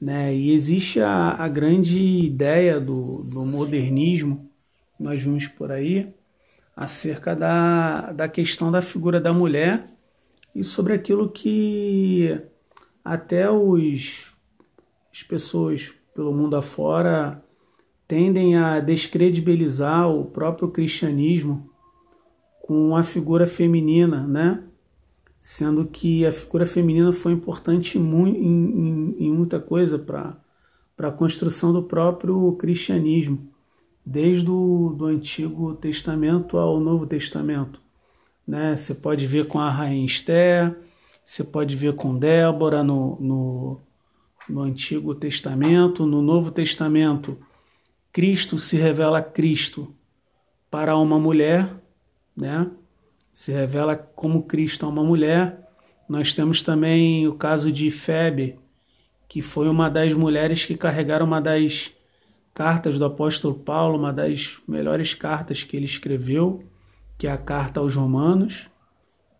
Né? 0.00 0.34
E 0.34 0.52
existe 0.52 1.00
a, 1.00 1.30
a 1.30 1.48
grande 1.48 1.98
ideia 1.98 2.80
do, 2.80 3.22
do 3.24 3.44
modernismo 3.44 4.48
nós 4.98 5.22
vimos 5.22 5.46
por 5.46 5.70
aí 5.70 6.12
acerca 6.76 7.36
da, 7.36 8.12
da 8.12 8.28
questão 8.28 8.70
da 8.70 8.82
figura 8.82 9.20
da 9.20 9.32
mulher 9.32 9.86
e 10.54 10.64
sobre 10.64 10.92
aquilo 10.92 11.28
que 11.28 12.40
até 13.04 13.50
os, 13.50 14.27
as 15.12 15.22
pessoas 15.22 15.92
pelo 16.14 16.32
mundo 16.32 16.56
afora 16.56 17.42
tendem 18.08 18.56
a 18.56 18.80
descredibilizar 18.80 20.08
o 20.08 20.24
próprio 20.24 20.68
cristianismo 20.68 21.70
com 22.62 22.96
a 22.96 23.02
figura 23.02 23.46
feminina, 23.46 24.26
né? 24.26 24.64
Sendo 25.40 25.86
que 25.86 26.26
a 26.26 26.32
figura 26.32 26.66
feminina 26.66 27.12
foi 27.12 27.32
importante 27.32 27.98
em, 27.98 28.02
em, 28.02 29.16
em 29.18 29.30
muita 29.30 29.60
coisa 29.60 29.98
para 29.98 30.36
a 30.98 31.12
construção 31.12 31.72
do 31.72 31.82
próprio 31.82 32.52
cristianismo, 32.52 33.48
desde 34.04 34.50
o 34.50 34.94
do 34.96 35.06
Antigo 35.06 35.74
Testamento 35.74 36.58
ao 36.58 36.80
Novo 36.80 37.06
Testamento. 37.06 37.80
Né? 38.46 38.76
Você 38.76 38.94
pode 38.94 39.26
ver 39.26 39.46
com 39.46 39.58
a 39.58 39.70
Rainha 39.70 40.04
Esther, 40.04 40.78
você 41.24 41.44
pode 41.44 41.76
ver 41.76 41.94
com 41.94 42.18
Débora 42.18 42.82
no, 42.82 43.18
no, 43.20 43.80
no 44.48 44.62
Antigo 44.62 45.14
Testamento, 45.14 46.06
no 46.06 46.22
Novo 46.22 46.50
Testamento 46.50 47.38
Cristo 48.12 48.58
se 48.58 48.76
revela 48.76 49.22
Cristo 49.22 49.94
para 50.70 50.96
uma 50.96 51.18
mulher, 51.18 51.70
né? 52.36 52.70
Se 53.32 53.52
revela 53.52 53.96
como 53.96 54.42
Cristo 54.42 54.84
a 54.84 54.88
uma 54.88 55.04
mulher. 55.04 55.60
Nós 56.08 56.32
temos 56.32 56.62
também 56.62 57.28
o 57.28 57.34
caso 57.34 57.70
de 57.70 57.90
Febe, 57.90 58.58
que 59.28 59.42
foi 59.42 59.68
uma 59.68 59.88
das 59.88 60.14
mulheres 60.14 60.64
que 60.64 60.76
carregaram 60.76 61.26
uma 61.26 61.40
das 61.40 61.92
cartas 62.52 62.98
do 62.98 63.04
apóstolo 63.04 63.54
Paulo, 63.54 63.96
uma 63.96 64.12
das 64.12 64.58
melhores 64.66 65.14
cartas 65.14 65.62
que 65.62 65.76
ele 65.76 65.86
escreveu, 65.86 66.64
que 67.16 67.26
é 67.26 67.30
a 67.30 67.38
carta 67.38 67.78
aos 67.78 67.94
Romanos, 67.94 68.68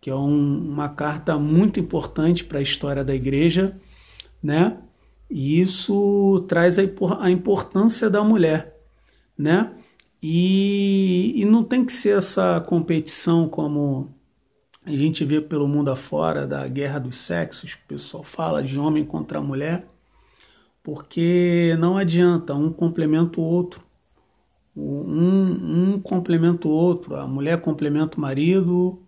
que 0.01 0.09
é 0.09 0.15
um, 0.15 0.69
uma 0.69 0.89
carta 0.89 1.37
muito 1.37 1.81
importante 1.81 2.45
para 2.45 2.61
a 2.61 2.63
história 2.63 3.03
da 3.03 3.15
igreja, 3.15 3.77
né? 4.41 4.79
E 5.31 5.61
isso 5.61 6.45
traz 6.49 6.79
a 6.79 7.31
importância 7.31 8.09
da 8.09 8.25
mulher, 8.25 8.75
né? 9.37 9.73
E, 10.23 11.33
e 11.37 11.45
não 11.45 11.63
tem 11.65 11.85
que 11.85 11.93
ser 11.93 12.17
essa 12.19 12.61
competição 12.61 13.49
como 13.49 14.13
a 14.85 14.91
gente 14.91 15.25
vê 15.25 15.41
pelo 15.41 15.69
mundo 15.69 15.91
afora, 15.91 16.47
da 16.47 16.67
guerra 16.67 16.99
dos 16.99 17.19
sexos, 17.19 17.75
que 17.75 17.85
o 17.85 17.89
pessoal 17.89 18.23
fala 18.23 18.63
de 18.63 18.79
homem 18.79 19.05
contra 19.05 19.41
mulher, 19.41 19.87
porque 20.83 21.77
não 21.79 21.97
adianta, 21.99 22.55
um 22.55 22.73
complementa 22.73 23.41
o 23.41 23.45
outro. 23.45 23.83
Um, 24.77 25.95
um 25.95 26.01
complementa 26.01 26.69
o 26.69 26.71
outro, 26.71 27.17
a 27.17 27.27
mulher 27.27 27.61
complementa 27.61 28.17
o 28.17 28.21
marido 28.21 29.03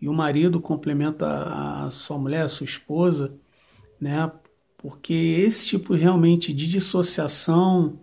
e 0.00 0.08
o 0.08 0.12
marido 0.12 0.60
complementa 0.60 1.26
a 1.86 1.90
sua 1.92 2.18
mulher, 2.18 2.42
a 2.42 2.48
sua 2.48 2.64
esposa, 2.64 3.34
né? 4.00 4.30
Porque 4.82 5.14
esse 5.14 5.64
tipo 5.66 5.94
realmente 5.94 6.52
de 6.52 6.68
dissociação, 6.68 7.98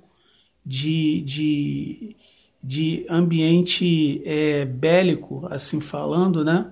de, 0.66 1.22
de, 1.22 2.16
de 2.64 3.06
ambiente 3.10 4.22
é, 4.26 4.66
bélico, 4.66 5.46
assim 5.52 5.82
falando, 5.82 6.44
né? 6.44 6.72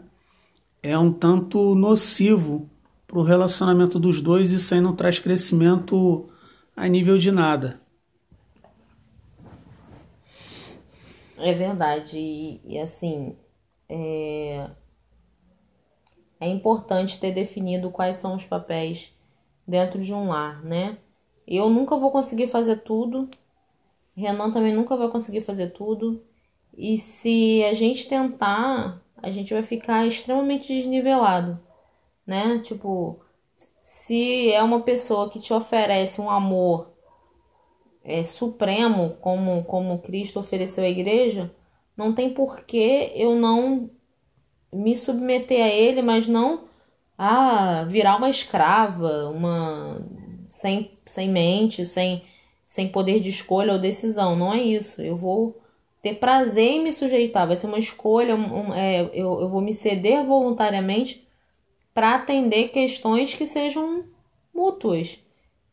É 0.81 0.97
um 0.97 1.11
tanto 1.11 1.75
nocivo 1.75 2.69
para 3.05 3.19
o 3.19 3.23
relacionamento 3.23 3.99
dos 3.99 4.21
dois 4.21 4.51
e 4.51 4.55
isso 4.55 4.73
aí 4.73 4.81
não 4.81 4.95
traz 4.95 5.19
crescimento 5.19 6.27
a 6.75 6.87
nível 6.87 7.17
de 7.17 7.31
nada. 7.31 7.81
É 11.37 11.53
verdade. 11.53 12.17
E, 12.19 12.61
e 12.65 12.79
assim, 12.79 13.35
é... 13.89 14.69
é 16.39 16.47
importante 16.47 17.19
ter 17.19 17.31
definido 17.31 17.91
quais 17.91 18.17
são 18.17 18.35
os 18.35 18.45
papéis 18.45 19.11
dentro 19.67 20.01
de 20.01 20.13
um 20.13 20.29
lar, 20.29 20.63
né? 20.63 20.97
Eu 21.47 21.69
nunca 21.69 21.95
vou 21.95 22.11
conseguir 22.11 22.47
fazer 22.47 22.77
tudo. 22.77 23.29
Renan 24.15 24.51
também 24.51 24.73
nunca 24.73 24.95
vai 24.95 25.09
conseguir 25.09 25.41
fazer 25.41 25.71
tudo. 25.71 26.23
E 26.77 26.97
se 26.97 27.63
a 27.63 27.73
gente 27.73 28.07
tentar, 28.07 29.01
a 29.21 29.31
gente 29.31 29.53
vai 29.53 29.63
ficar 29.63 30.05
extremamente 30.05 30.73
desnivelado, 30.73 31.59
né? 32.25 32.59
Tipo, 32.59 33.19
se 33.83 34.51
é 34.51 34.61
uma 34.61 34.81
pessoa 34.81 35.29
que 35.29 35.39
te 35.39 35.53
oferece 35.53 36.21
um 36.21 36.29
amor 36.29 36.91
é, 38.03 38.23
supremo, 38.23 39.17
como, 39.21 39.63
como 39.65 39.99
Cristo 39.99 40.39
ofereceu 40.39 40.83
à 40.83 40.89
igreja, 40.89 41.53
não 41.95 42.13
tem 42.13 42.33
por 42.33 42.61
que 42.61 43.11
eu 43.15 43.35
não 43.35 43.89
me 44.71 44.95
submeter 44.95 45.63
a 45.63 45.69
ele, 45.69 46.01
mas 46.01 46.27
não 46.27 46.66
ah, 47.17 47.85
virar 47.87 48.17
uma 48.17 48.29
escrava, 48.29 49.29
uma 49.29 50.05
sem, 50.49 50.91
sem 51.05 51.29
mente, 51.29 51.85
sem, 51.85 52.23
sem 52.65 52.89
poder 52.89 53.19
de 53.19 53.29
escolha 53.29 53.73
ou 53.73 53.79
decisão. 53.79 54.35
Não 54.35 54.53
é 54.53 54.61
isso. 54.61 55.01
Eu 55.01 55.15
vou 55.15 55.59
ter 56.01 56.15
prazer 56.15 56.71
em 56.71 56.83
me 56.83 56.93
sujeitar, 56.93 57.47
vai 57.47 57.55
ser 57.55 57.67
uma 57.67 57.79
escolha, 57.79 58.35
um, 58.35 58.73
é, 58.73 59.01
eu, 59.13 59.41
eu 59.41 59.49
vou 59.49 59.61
me 59.61 59.73
ceder 59.73 60.23
voluntariamente 60.23 61.27
para 61.93 62.15
atender 62.15 62.69
questões 62.69 63.33
que 63.33 63.45
sejam 63.45 64.03
mútuas, 64.53 65.19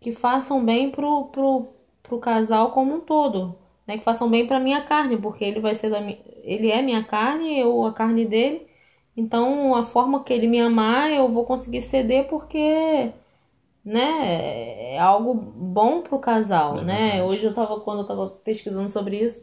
que 0.01 0.13
façam 0.13 0.65
bem 0.65 0.91
pro, 0.91 1.27
pro, 1.27 1.69
pro 2.03 2.19
casal 2.19 2.71
como 2.71 2.95
um 2.95 3.01
todo, 3.01 3.55
né? 3.87 3.99
Que 3.99 4.05
façam 4.05 4.31
bem 4.31 4.47
para 4.47 4.61
minha 4.61 4.83
carne, 4.83 5.17
porque 5.17 5.45
ele 5.45 5.61
vai 5.61 5.75
ser 5.75 5.91
da 5.91 6.01
ele 6.45 6.71
é 6.71 6.83
minha 6.83 7.03
carne, 7.05 7.59
eu 7.59 7.85
a 7.87 7.93
carne 7.93 8.25
dele 8.27 8.67
então, 9.17 9.75
a 9.75 9.85
forma 9.85 10.25
que 10.25 10.33
ele 10.33 10.47
me 10.49 10.61
amar, 10.61 11.11
eu 11.13 11.29
vou 11.29 11.45
conseguir 11.47 11.83
ceder 11.83 12.27
porque, 12.29 13.13
né, 13.85 14.95
é 14.97 14.99
algo 14.99 15.35
bom 15.35 16.03
pro 16.03 16.19
casal, 16.19 16.81
é 16.81 16.85
né? 16.85 17.25
Hoje 17.25 17.47
eu 17.47 17.55
tava, 17.55 17.81
quando 17.81 18.01
eu 18.01 18.07
tava 18.07 18.31
pesquisando 18.31 18.89
sobre 18.89 19.19
isso, 19.23 19.43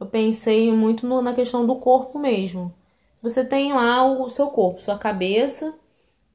eu 0.00 0.06
pensei 0.06 0.72
muito 0.72 1.06
no, 1.06 1.22
na 1.22 1.34
questão 1.34 1.66
do 1.66 1.76
corpo 1.76 2.18
mesmo. 2.18 2.74
Você 3.22 3.44
tem 3.44 3.72
lá 3.72 4.04
o 4.04 4.30
seu 4.30 4.48
corpo, 4.48 4.80
sua 4.80 4.98
cabeça 4.98 5.74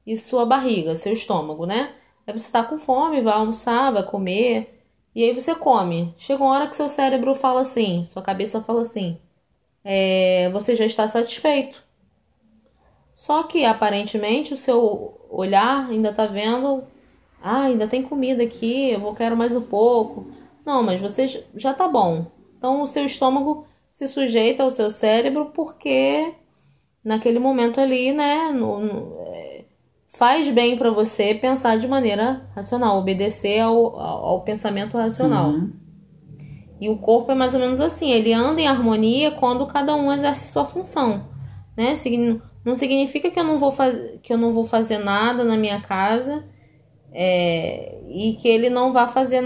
e 0.06 0.16
sua 0.16 0.46
barriga, 0.46 0.94
seu 0.96 1.12
estômago, 1.12 1.66
né? 1.66 1.94
Aí 2.26 2.32
você 2.38 2.50
tá 2.52 2.64
com 2.64 2.78
fome, 2.78 3.22
vai 3.22 3.34
almoçar, 3.34 3.92
vai 3.92 4.04
comer, 4.04 4.82
e 5.14 5.22
aí 5.24 5.34
você 5.34 5.54
come. 5.54 6.14
Chega 6.18 6.42
uma 6.42 6.52
hora 6.54 6.68
que 6.68 6.76
seu 6.76 6.88
cérebro 6.88 7.34
fala 7.34 7.60
assim, 7.62 8.08
sua 8.12 8.22
cabeça 8.22 8.60
fala 8.62 8.82
assim, 8.82 9.18
é, 9.84 10.50
você 10.50 10.76
já 10.76 10.86
está 10.86 11.08
satisfeito. 11.08 11.83
Só 13.24 13.42
que 13.44 13.64
aparentemente 13.64 14.52
o 14.52 14.56
seu 14.56 15.18
olhar 15.30 15.88
ainda 15.88 16.12
tá 16.12 16.26
vendo, 16.26 16.84
ah, 17.42 17.62
ainda 17.62 17.88
tem 17.88 18.02
comida 18.02 18.42
aqui, 18.42 18.90
eu 18.90 19.00
vou 19.00 19.14
quero 19.14 19.34
mais 19.34 19.56
um 19.56 19.62
pouco. 19.62 20.26
Não, 20.62 20.82
mas 20.82 21.00
você 21.00 21.42
já 21.56 21.72
tá 21.72 21.88
bom. 21.88 22.26
Então 22.58 22.82
o 22.82 22.86
seu 22.86 23.06
estômago 23.06 23.66
se 23.90 24.06
sujeita 24.06 24.62
ao 24.62 24.68
seu 24.68 24.90
cérebro 24.90 25.52
porque 25.54 26.34
naquele 27.02 27.38
momento 27.38 27.80
ali, 27.80 28.12
né, 28.12 28.50
no, 28.52 28.80
no, 28.80 29.16
é, 29.28 29.64
faz 30.10 30.50
bem 30.50 30.76
para 30.76 30.90
você 30.90 31.34
pensar 31.34 31.78
de 31.78 31.88
maneira 31.88 32.46
racional, 32.54 32.98
obedecer 32.98 33.58
ao, 33.58 33.98
ao, 33.98 34.24
ao 34.26 34.40
pensamento 34.42 34.98
racional. 34.98 35.48
Uhum. 35.48 35.72
E 36.78 36.90
o 36.90 36.98
corpo 36.98 37.32
é 37.32 37.34
mais 37.34 37.54
ou 37.54 37.60
menos 37.60 37.80
assim, 37.80 38.10
ele 38.10 38.34
anda 38.34 38.60
em 38.60 38.68
harmonia 38.68 39.30
quando 39.30 39.66
cada 39.66 39.96
um 39.96 40.12
exerce 40.12 40.52
sua 40.52 40.66
função, 40.66 41.26
né? 41.74 41.94
Não 42.64 42.74
significa 42.74 43.30
que 43.30 43.38
eu 43.38 43.44
não 43.44 43.58
vou, 43.58 43.72
que 44.22 44.32
eu 44.32 44.38
não 44.38 44.50
vou 44.50 44.64
fazer 44.64 44.98
nada 44.98 45.44
na 45.44 45.56
minha 45.56 45.80
casa 45.80 46.44
é... 47.12 47.98
e 48.08 48.34
que 48.34 48.48
ele 48.48 48.70
não 48.70 48.92
vá 48.92 49.08
fazer 49.08 49.42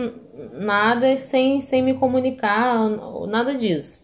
nada 0.53 1.19
sem, 1.19 1.61
sem 1.61 1.83
me 1.83 1.95
comunicar, 1.95 2.89
nada 3.29 3.55
disso. 3.55 4.01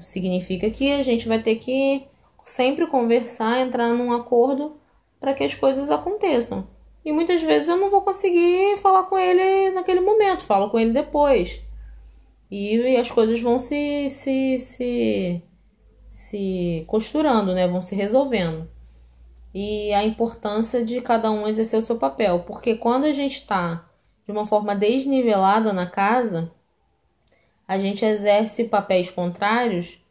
Significa 0.00 0.70
que 0.70 0.92
a 0.92 1.02
gente 1.02 1.28
vai 1.28 1.42
ter 1.42 1.56
que 1.56 2.06
sempre 2.44 2.86
conversar, 2.86 3.60
entrar 3.60 3.88
num 3.88 4.12
acordo 4.12 4.76
para 5.18 5.34
que 5.34 5.44
as 5.44 5.54
coisas 5.54 5.90
aconteçam. 5.90 6.66
E 7.04 7.12
muitas 7.12 7.40
vezes 7.42 7.68
eu 7.68 7.76
não 7.76 7.90
vou 7.90 8.02
conseguir 8.02 8.76
falar 8.78 9.04
com 9.04 9.18
ele 9.18 9.70
naquele 9.70 10.00
momento, 10.00 10.44
falo 10.44 10.70
com 10.70 10.78
ele 10.78 10.92
depois. 10.92 11.60
E, 12.50 12.76
e 12.76 12.96
as 12.96 13.10
coisas 13.10 13.40
vão 13.40 13.58
se, 13.58 14.08
se, 14.10 14.58
se, 14.58 15.42
se 16.10 16.84
costurando, 16.88 17.54
né? 17.54 17.66
Vão 17.68 17.80
se 17.80 17.94
resolvendo. 17.94 18.68
E 19.54 19.92
a 19.94 20.04
importância 20.04 20.84
de 20.84 21.00
cada 21.00 21.30
um 21.30 21.46
exercer 21.46 21.78
o 21.78 21.82
seu 21.82 21.96
papel. 21.96 22.40
Porque 22.40 22.74
quando 22.74 23.04
a 23.04 23.12
gente 23.12 23.36
está 23.36 23.88
de 24.26 24.32
uma 24.32 24.44
forma 24.44 24.74
desnivelada 24.74 25.72
na 25.72 25.86
casa, 25.86 26.52
a 27.66 27.78
gente 27.78 28.04
exerce 28.04 28.64
papéis 28.64 29.10
contrários, 29.10 30.04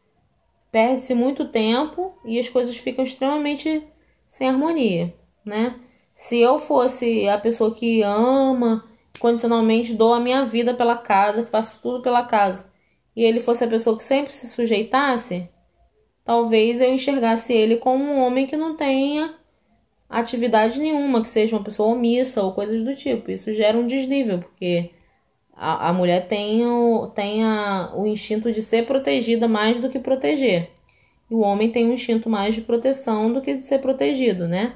perde-se 0.71 1.13
muito 1.13 1.45
tempo 1.45 2.13
e 2.25 2.39
as 2.39 2.49
coisas 2.49 2.77
ficam 2.77 3.03
extremamente 3.03 3.85
sem 4.27 4.47
harmonia, 4.47 5.13
né? 5.43 5.75
Se 6.13 6.37
eu 6.37 6.59
fosse 6.59 7.27
a 7.27 7.37
pessoa 7.37 7.73
que 7.73 8.01
ama, 8.01 8.85
condicionalmente 9.19 9.93
dou 9.93 10.13
a 10.13 10.19
minha 10.19 10.45
vida 10.45 10.73
pela 10.73 10.97
casa, 10.97 11.43
que 11.43 11.51
faço 11.51 11.81
tudo 11.81 12.01
pela 12.01 12.23
casa, 12.23 12.69
e 13.15 13.23
ele 13.23 13.39
fosse 13.39 13.63
a 13.63 13.67
pessoa 13.67 13.97
que 13.97 14.03
sempre 14.03 14.33
se 14.33 14.47
sujeitasse, 14.47 15.49
talvez 16.29 16.79
eu 16.79 16.93
enxergasse 16.93 17.51
ele 17.51 17.77
como 17.77 18.03
um 18.03 18.19
homem 18.19 18.45
que 18.45 18.55
não 18.55 18.75
tenha 18.75 19.33
atividade 20.07 20.77
nenhuma, 20.77 21.23
que 21.23 21.29
seja 21.29 21.55
uma 21.55 21.63
pessoa 21.63 21.89
omissa 21.89 22.43
ou 22.43 22.53
coisas 22.53 22.83
do 22.83 22.95
tipo. 22.95 23.31
Isso 23.31 23.51
gera 23.51 23.75
um 23.75 23.87
desnível, 23.87 24.37
porque 24.37 24.91
a, 25.51 25.89
a 25.89 25.93
mulher 25.93 26.27
tem, 26.27 26.63
o, 26.67 27.07
tem 27.07 27.43
a, 27.43 27.91
o 27.95 28.05
instinto 28.05 28.51
de 28.51 28.61
ser 28.61 28.85
protegida 28.85 29.47
mais 29.47 29.79
do 29.79 29.89
que 29.89 29.97
proteger. 29.97 30.69
E 31.31 31.33
o 31.33 31.39
homem 31.39 31.71
tem 31.71 31.89
um 31.89 31.93
instinto 31.93 32.29
mais 32.29 32.53
de 32.53 32.61
proteção 32.61 33.33
do 33.33 33.41
que 33.41 33.57
de 33.57 33.65
ser 33.65 33.79
protegido, 33.79 34.47
né? 34.47 34.75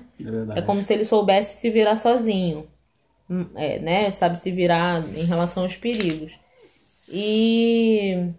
É, 0.55 0.57
é 0.57 0.61
como 0.63 0.81
se 0.81 0.91
ele 0.91 1.05
soubesse 1.05 1.61
se 1.61 1.69
virar 1.69 1.97
sozinho. 1.97 2.65
Hum, 3.29 3.45
é, 3.53 3.77
né? 3.77 4.09
Sabe 4.09 4.39
se 4.39 4.49
virar 4.49 5.03
em 5.15 5.25
relação 5.25 5.61
aos 5.61 5.75
perigos. 5.75 6.35
E 7.07 8.31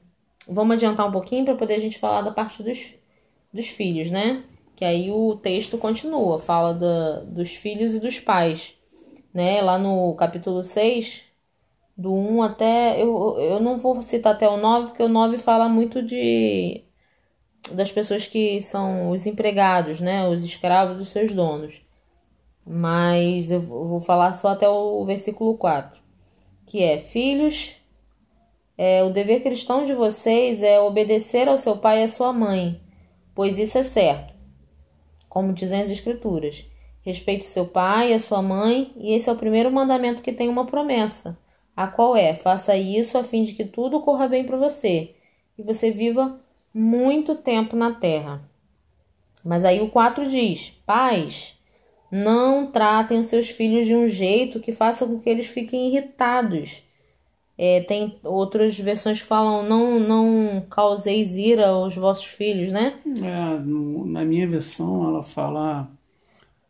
vamos 0.49 0.75
adiantar 0.75 1.07
um 1.07 1.13
pouquinho 1.13 1.45
para 1.45 1.55
poder 1.55 1.75
a 1.75 1.81
gente 1.81 1.97
falar 1.97 2.21
da 2.23 2.33
parte 2.33 2.61
dos, 2.61 2.95
dos 3.55 3.69
filhos, 3.69 4.11
né? 4.11 4.43
Que 4.77 4.85
aí 4.85 5.11
o 5.11 5.37
texto 5.37 5.79
continua, 5.79 6.41
fala 6.41 6.75
da, 6.75 7.21
dos 7.21 7.55
filhos 7.55 7.95
e 7.95 8.01
dos 8.01 8.19
pais. 8.19 8.75
Né? 9.33 9.63
Lá 9.63 9.79
no 9.79 10.15
capítulo 10.15 10.63
6, 10.63 11.23
do 11.97 12.13
1 12.13 12.43
até. 12.43 13.01
Eu, 13.01 13.37
eu 13.39 13.61
não 13.61 13.79
vou 13.79 14.03
citar 14.03 14.35
até 14.35 14.49
o 14.49 14.57
9, 14.57 14.89
porque 14.89 15.03
o 15.03 15.09
9 15.09 15.39
fala 15.39 15.69
muito 15.69 16.03
de 16.03 16.83
das 17.73 17.91
pessoas 17.91 18.27
que 18.27 18.61
são 18.61 19.11
os 19.11 19.27
empregados, 19.27 20.01
né? 20.01 20.29
Os 20.29 20.45
escravos 20.45 20.99
dos 20.99 21.09
seus 21.09 21.31
donos. 21.31 21.81
Mas 22.67 23.51
eu 23.51 23.61
vou 23.61 24.01
falar 24.01 24.35
só 24.35 24.49
até 24.49 24.69
o 24.69 25.05
versículo 25.05 25.57
4, 25.57 26.01
que 26.67 26.83
é: 26.83 26.99
Filhos, 26.99 27.77
é, 28.77 29.05
o 29.05 29.11
dever 29.11 29.43
cristão 29.43 29.85
de 29.85 29.95
vocês 29.95 30.63
é 30.63 30.81
obedecer 30.81 31.49
ao 31.49 31.59
seu 31.59 31.77
pai 31.77 32.01
e 32.01 32.05
à 32.05 32.09
sua 32.09 32.33
mãe, 32.33 32.81
pois 33.35 33.59
isso 33.59 33.79
é 33.79 33.83
certo, 33.83 34.35
como 35.29 35.53
dizem 35.53 35.81
as 35.81 35.91
Escrituras. 35.91 36.67
Respeite 37.03 37.45
o 37.45 37.49
seu 37.49 37.67
pai 37.67 38.11
e 38.11 38.15
a 38.15 38.19
sua 38.19 38.41
mãe, 38.41 38.93
e 38.97 39.13
esse 39.13 39.29
é 39.29 39.33
o 39.33 39.37
primeiro 39.37 39.71
mandamento 39.71 40.23
que 40.23 40.33
tem 40.33 40.49
uma 40.49 40.65
promessa, 40.65 41.39
a 41.77 41.87
qual 41.87 42.17
é: 42.17 42.35
faça 42.35 42.77
isso 42.77 43.19
a 43.19 43.25
fim 43.25 43.43
de 43.43 43.53
que 43.53 43.65
tudo 43.65 44.01
corra 44.01 44.27
bem 44.27 44.45
para 44.45 44.57
você 44.57 45.15
e 45.59 45.63
você 45.63 45.91
viva 45.91 46.41
muito 46.73 47.37
tempo 47.37 47.77
na 47.77 47.93
terra. 47.93 48.43
Mas 49.45 49.65
aí 49.65 49.81
o 49.81 49.91
4 49.91 50.27
diz: 50.27 50.71
Pais, 50.87 51.59
não 52.11 52.71
tratem 52.71 53.21
os 53.21 53.27
seus 53.27 53.51
filhos 53.51 53.87
de 53.87 53.95
um 53.95 54.09
jeito 54.09 54.61
que 54.61 54.73
faça 54.73 55.07
com 55.07 55.21
que 55.21 55.29
eles 55.29 55.47
fiquem 55.47 55.89
irritados. 55.89 56.83
É, 57.57 57.81
tem 57.83 58.19
outras 58.25 58.79
versões 58.79 59.21
que 59.21 59.27
falam: 59.27 59.63
não, 59.69 60.01
não 60.01 60.67
causeis 60.69 61.35
ira 61.35 61.69
aos 61.69 61.95
vossos 61.95 62.27
filhos, 62.27 62.71
né? 62.73 62.99
É, 63.23 63.59
na 64.07 64.25
minha 64.25 64.49
versão 64.49 65.07
ela 65.09 65.23
fala: 65.23 65.89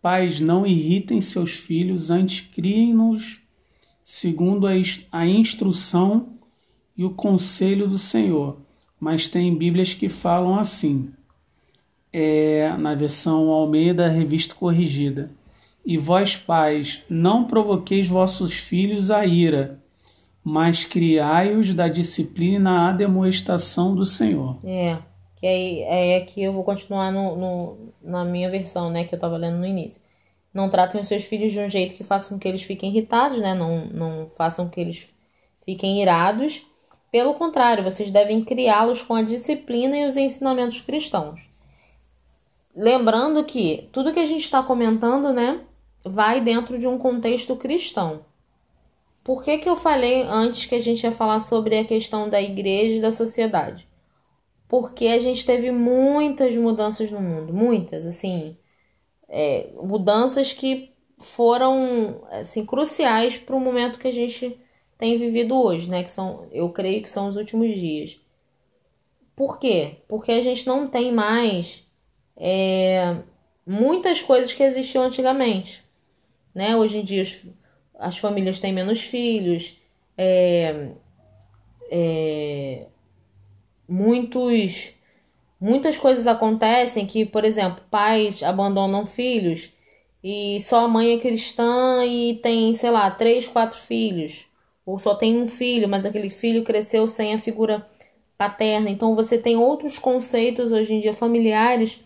Pais, 0.03 0.41
não 0.41 0.67
irritem 0.67 1.21
seus 1.21 1.53
filhos, 1.53 2.11
antes 2.11 2.41
criem-nos 2.41 3.43
segundo 4.03 4.67
a, 4.67 4.73
a 5.11 5.27
instrução 5.27 6.29
e 6.97 7.05
o 7.05 7.11
conselho 7.11 7.89
do 7.89 7.97
Senhor 7.97 8.59
mas 9.05 9.29
tem 9.29 9.55
Bíblias 9.55 9.93
que 9.93 10.09
falam 10.09 10.59
assim, 10.59 11.11
é, 12.11 12.75
na 12.79 12.95
versão 12.95 13.51
Almeida, 13.51 14.09
revista 14.09 14.55
corrigida. 14.55 15.31
E 15.85 15.99
vós, 15.99 16.37
pais, 16.37 17.05
não 17.07 17.45
provoqueis 17.45 18.09
vossos 18.09 18.55
filhos 18.55 19.11
a 19.11 19.27
ira, 19.27 19.84
mas 20.45 20.85
criai-os 20.85 21.73
da 21.73 21.89
disciplina 21.89 22.71
na 22.71 22.89
ademoestação 22.91 23.95
do 23.95 24.05
Senhor. 24.05 24.59
É, 24.63 24.99
que 25.37 25.47
aí 25.47 25.83
é 25.83 26.17
aqui 26.19 26.43
eu 26.43 26.53
vou 26.53 26.63
continuar 26.63 27.11
no, 27.11 27.37
no, 27.37 27.95
na 28.03 28.25
minha 28.25 28.51
versão, 28.51 28.91
né, 28.91 29.05
que 29.05 29.15
eu 29.15 29.17
estava 29.17 29.37
lendo 29.37 29.57
no 29.57 29.67
início. 29.67 30.03
Não 30.53 30.69
tratem 30.69 31.01
os 31.01 31.09
seus 31.09 31.25
filhos 31.25 31.51
de 31.51 31.59
um 31.59 31.67
jeito 31.67 31.97
que 31.97 32.05
façam 32.05 32.37
com 32.37 32.39
que 32.39 32.47
eles 32.47 32.63
fiquem 32.63 32.91
irritados, 32.91 33.41
né? 33.41 33.55
Não, 33.55 33.87
não 33.87 34.29
façam 34.29 34.69
que 34.69 34.81
eles 34.81 35.09
fiquem 35.65 36.01
irados, 36.01 36.65
pelo 37.15 37.35
contrário, 37.35 37.85
vocês 37.85 38.11
devem 38.11 38.43
criá-los 38.43 39.01
com 39.01 39.15
a 39.15 39.23
disciplina 39.23 39.97
e 39.97 40.05
os 40.05 40.17
ensinamentos 40.17 40.81
cristãos. 40.81 41.41
Lembrando 42.75 43.45
que 43.45 43.89
tudo 43.93 44.13
que 44.13 44.19
a 44.19 44.27
gente 44.27 44.43
está 44.43 44.65
comentando, 44.65 45.33
né, 45.33 45.61
vai 46.05 46.41
dentro 46.41 46.77
de 46.77 46.89
um 46.89 46.99
contexto 46.99 47.55
cristão. 47.55 48.27
Por 49.25 49.43
que, 49.43 49.59
que 49.59 49.69
eu 49.69 49.75
falei 49.75 50.23
antes 50.23 50.67
que 50.67 50.75
a 50.75 50.81
gente 50.81 51.03
ia 51.03 51.11
falar 51.11 51.41
sobre 51.41 51.79
a 51.79 51.85
questão 51.85 52.29
da 52.29 52.41
igreja 52.43 52.97
e 52.97 53.01
da 53.01 53.11
sociedade? 53.11 53.89
Porque 54.69 55.07
a 55.07 55.19
gente 55.19 55.47
teve 55.47 55.71
muitas 55.73 56.55
mudanças 56.57 57.11
no 57.11 57.21
mundo, 57.21 57.55
muitas, 57.55 58.07
assim, 58.07 58.59
é, 59.29 59.71
mudanças 59.83 60.53
que 60.53 60.95
foram 61.19 62.23
assim 62.31 62.67
cruciais 62.67 63.37
para 63.37 63.57
o 63.57 63.61
momento 63.61 63.99
que 63.99 64.09
a 64.09 64.13
gente 64.13 64.61
tem 64.99 65.17
vivido 65.19 65.57
hoje, 65.57 65.89
né? 65.89 66.05
Que 66.05 66.13
são, 66.13 66.47
eu 66.53 66.71
creio 66.71 67.03
que 67.03 67.11
são 67.11 67.27
os 67.27 67.37
últimos 67.37 67.75
dias. 67.75 68.21
Por 69.35 69.59
quê? 69.59 70.03
Porque 70.09 70.33
a 70.33 70.41
gente 70.43 70.67
não 70.67 70.87
tem 70.87 71.13
mais 71.13 71.87
é, 72.37 73.23
muitas 73.67 74.23
coisas 74.23 74.53
que 74.53 74.63
existiam 74.63 75.05
antigamente, 75.05 75.85
né? 76.55 76.77
Hoje 76.77 76.99
em 76.99 77.03
dia 77.05 77.23
as, 77.23 77.43
as 77.99 78.19
famílias 78.19 78.59
têm 78.59 78.73
menos 78.73 79.01
filhos, 79.03 79.79
é, 80.17 80.91
é, 81.91 82.87
muitos 83.89 84.95
muitas 85.61 85.97
coisas 85.97 86.27
acontecem 86.27 87.07
que, 87.07 87.25
por 87.25 87.45
exemplo, 87.45 87.83
pais 87.91 88.43
abandonam 88.43 89.07
filhos 89.07 89.73
e 90.23 90.61
só 90.61 90.85
a 90.85 90.89
mãe 90.89 91.15
é 91.15 91.19
cristã 91.19 92.05
e 92.05 92.35
tem, 92.43 92.73
sei 92.75 92.91
lá, 92.91 93.11
três, 93.11 93.47
quatro 93.47 93.79
filhos 93.79 94.47
ou 94.85 94.99
só 94.99 95.15
tem 95.15 95.41
um 95.41 95.47
filho, 95.47 95.89
mas 95.89 96.05
aquele 96.05 96.31
filho 96.31 96.65
cresceu 96.65 97.07
sem 97.07 97.35
a 97.35 97.39
figura 97.39 97.87
paterna. 98.37 98.91
Então 98.91 99.15
você 99.15 99.39
tem 99.39 99.57
outros 99.57 99.99
conceitos 99.99 100.73
hoje 100.73 100.95
em 100.95 101.01
dia 101.01 101.15
familiares 101.15 102.01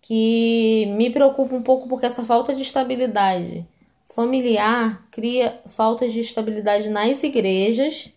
que 0.00 0.86
me 0.96 1.10
preocupam 1.10 1.56
um 1.56 1.62
pouco 1.62 1.88
porque 1.88 2.06
essa 2.06 2.24
falta 2.24 2.54
de 2.54 2.62
estabilidade 2.62 3.66
familiar 4.14 5.08
cria 5.10 5.60
falta 5.66 6.08
de 6.08 6.20
estabilidade 6.20 6.88
nas 6.88 7.22
igrejas 7.22 8.12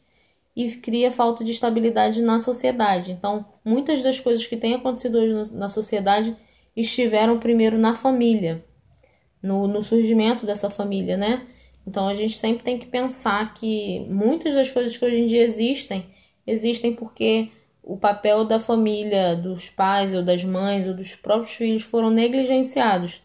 e 0.55 0.71
cria 0.71 1.09
falta 1.09 1.43
de 1.43 1.51
estabilidade 1.51 2.21
na 2.21 2.37
sociedade. 2.39 3.11
Então, 3.11 3.45
muitas 3.63 4.03
das 4.03 4.19
coisas 4.19 4.45
que 4.45 4.57
têm 4.57 4.75
acontecido 4.75 5.17
hoje 5.17 5.53
na 5.53 5.69
sociedade 5.69 6.35
estiveram 6.75 7.39
primeiro 7.39 7.77
na 7.77 7.95
família, 7.95 8.63
no, 9.41 9.67
no 9.67 9.81
surgimento 9.81 10.45
dessa 10.45 10.69
família, 10.69 11.15
né? 11.15 11.47
Então 11.87 12.07
a 12.07 12.13
gente 12.13 12.35
sempre 12.37 12.63
tem 12.63 12.77
que 12.77 12.87
pensar 12.87 13.53
que 13.53 14.05
muitas 14.09 14.53
das 14.53 14.71
coisas 14.71 14.97
que 14.97 15.05
hoje 15.05 15.21
em 15.21 15.25
dia 15.27 15.43
existem 15.43 16.05
existem 16.45 16.93
porque 16.93 17.51
o 17.81 17.97
papel 17.97 18.43
da 18.43 18.59
família, 18.59 19.35
dos 19.35 19.69
pais 19.69 20.13
ou 20.13 20.23
das 20.23 20.43
mães 20.43 20.87
ou 20.87 20.93
dos 20.93 21.15
próprios 21.15 21.51
filhos 21.51 21.83
foram 21.83 22.09
negligenciados, 22.09 23.21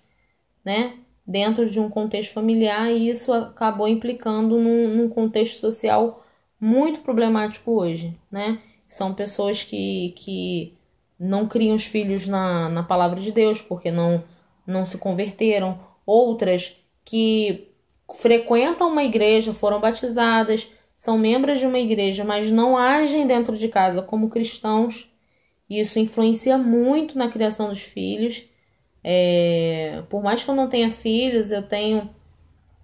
né? 0.65 0.99
Dentro 1.31 1.71
de 1.71 1.79
um 1.79 1.89
contexto 1.89 2.33
familiar 2.33 2.91
e 2.91 3.09
isso 3.09 3.33
acabou 3.33 3.87
implicando 3.87 4.59
num, 4.59 4.89
num 4.89 5.09
contexto 5.09 5.61
social 5.61 6.25
muito 6.61 7.01
problemático 7.01 7.71
hoje, 7.71 8.13
né? 8.29 8.59
São 8.89 9.15
pessoas 9.15 9.63
que, 9.63 10.11
que 10.17 10.75
não 11.17 11.47
criam 11.47 11.77
os 11.77 11.85
filhos 11.85 12.27
na, 12.27 12.69
na 12.69 12.83
palavra 12.83 13.21
de 13.21 13.31
Deus 13.31 13.63
porque 13.63 13.93
não, 13.93 14.25
não 14.67 14.85
se 14.85 14.99
converteram, 14.99 15.79
outras 16.05 16.77
que 17.05 17.69
frequentam 18.13 18.89
uma 18.91 19.05
igreja, 19.05 19.55
foram 19.55 19.81
batizadas, 19.81 20.69
são 20.97 21.17
membros 21.17 21.61
de 21.61 21.67
uma 21.67 21.79
igreja, 21.79 22.25
mas 22.25 22.51
não 22.51 22.77
agem 22.77 23.25
dentro 23.25 23.57
de 23.57 23.69
casa 23.69 24.03
como 24.03 24.29
cristãos. 24.29 25.09
Isso 25.69 26.01
influencia 26.01 26.59
muito 26.59 27.17
na 27.17 27.29
criação 27.29 27.69
dos 27.69 27.81
filhos. 27.81 28.45
É, 29.03 30.03
por 30.09 30.23
mais 30.23 30.45
que 30.45 30.51
eu 30.51 30.55
não 30.55 30.69
tenha 30.69 30.91
filhos, 30.91 31.53
eu 31.53 31.63
tenho 31.63 32.11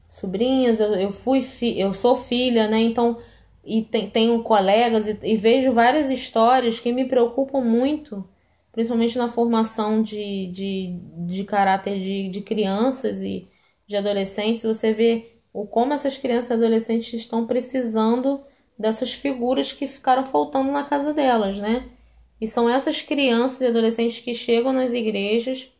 sobrinhas, 0.08 0.80
eu, 0.80 0.94
eu 0.94 1.10
fui 1.10 1.42
fi, 1.42 1.78
eu 1.78 1.92
sou 1.94 2.16
filha, 2.16 2.68
né? 2.68 2.80
Então, 2.80 3.18
e 3.64 3.82
tem, 3.82 4.08
tenho 4.10 4.42
colegas 4.42 5.08
e, 5.08 5.18
e, 5.22 5.36
vejo 5.36 5.72
várias 5.72 6.10
histórias 6.10 6.80
que 6.80 6.92
me 6.92 7.04
preocupam 7.06 7.60
muito, 7.60 8.26
principalmente 8.72 9.18
na 9.18 9.28
formação 9.28 10.02
de, 10.02 10.48
de, 10.48 10.98
de 11.26 11.44
caráter 11.44 11.98
de, 11.98 12.28
de 12.28 12.40
crianças 12.42 13.22
e 13.22 13.48
de 13.86 13.96
adolescentes, 13.96 14.62
você 14.62 14.92
vê 14.92 15.32
o 15.52 15.66
como 15.66 15.92
essas 15.92 16.18
crianças 16.18 16.50
e 16.50 16.54
adolescentes 16.54 17.12
estão 17.14 17.46
precisando 17.46 18.42
dessas 18.78 19.12
figuras 19.12 19.72
que 19.72 19.86
ficaram 19.86 20.24
faltando 20.24 20.70
na 20.70 20.84
casa 20.84 21.14
delas, 21.14 21.58
né? 21.58 21.88
E 22.40 22.46
são 22.46 22.68
essas 22.68 23.00
crianças 23.00 23.62
e 23.62 23.66
adolescentes 23.66 24.20
que 24.20 24.34
chegam 24.34 24.72
nas 24.72 24.92
igrejas 24.92 25.72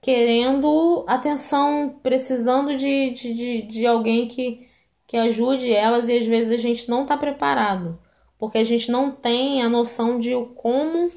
querendo 0.00 1.04
atenção, 1.06 1.98
precisando 2.02 2.76
de, 2.76 3.10
de, 3.10 3.34
de, 3.34 3.62
de 3.62 3.86
alguém 3.86 4.28
que, 4.28 4.68
que 5.06 5.16
ajude 5.16 5.72
elas 5.72 6.08
e 6.08 6.16
às 6.16 6.26
vezes 6.26 6.52
a 6.52 6.56
gente 6.56 6.88
não 6.88 7.02
está 7.02 7.16
preparado, 7.16 7.98
porque 8.38 8.58
a 8.58 8.64
gente 8.64 8.90
não 8.90 9.10
tem 9.10 9.62
a 9.62 9.68
noção 9.68 10.18
de 10.18 10.32
como 10.54 11.10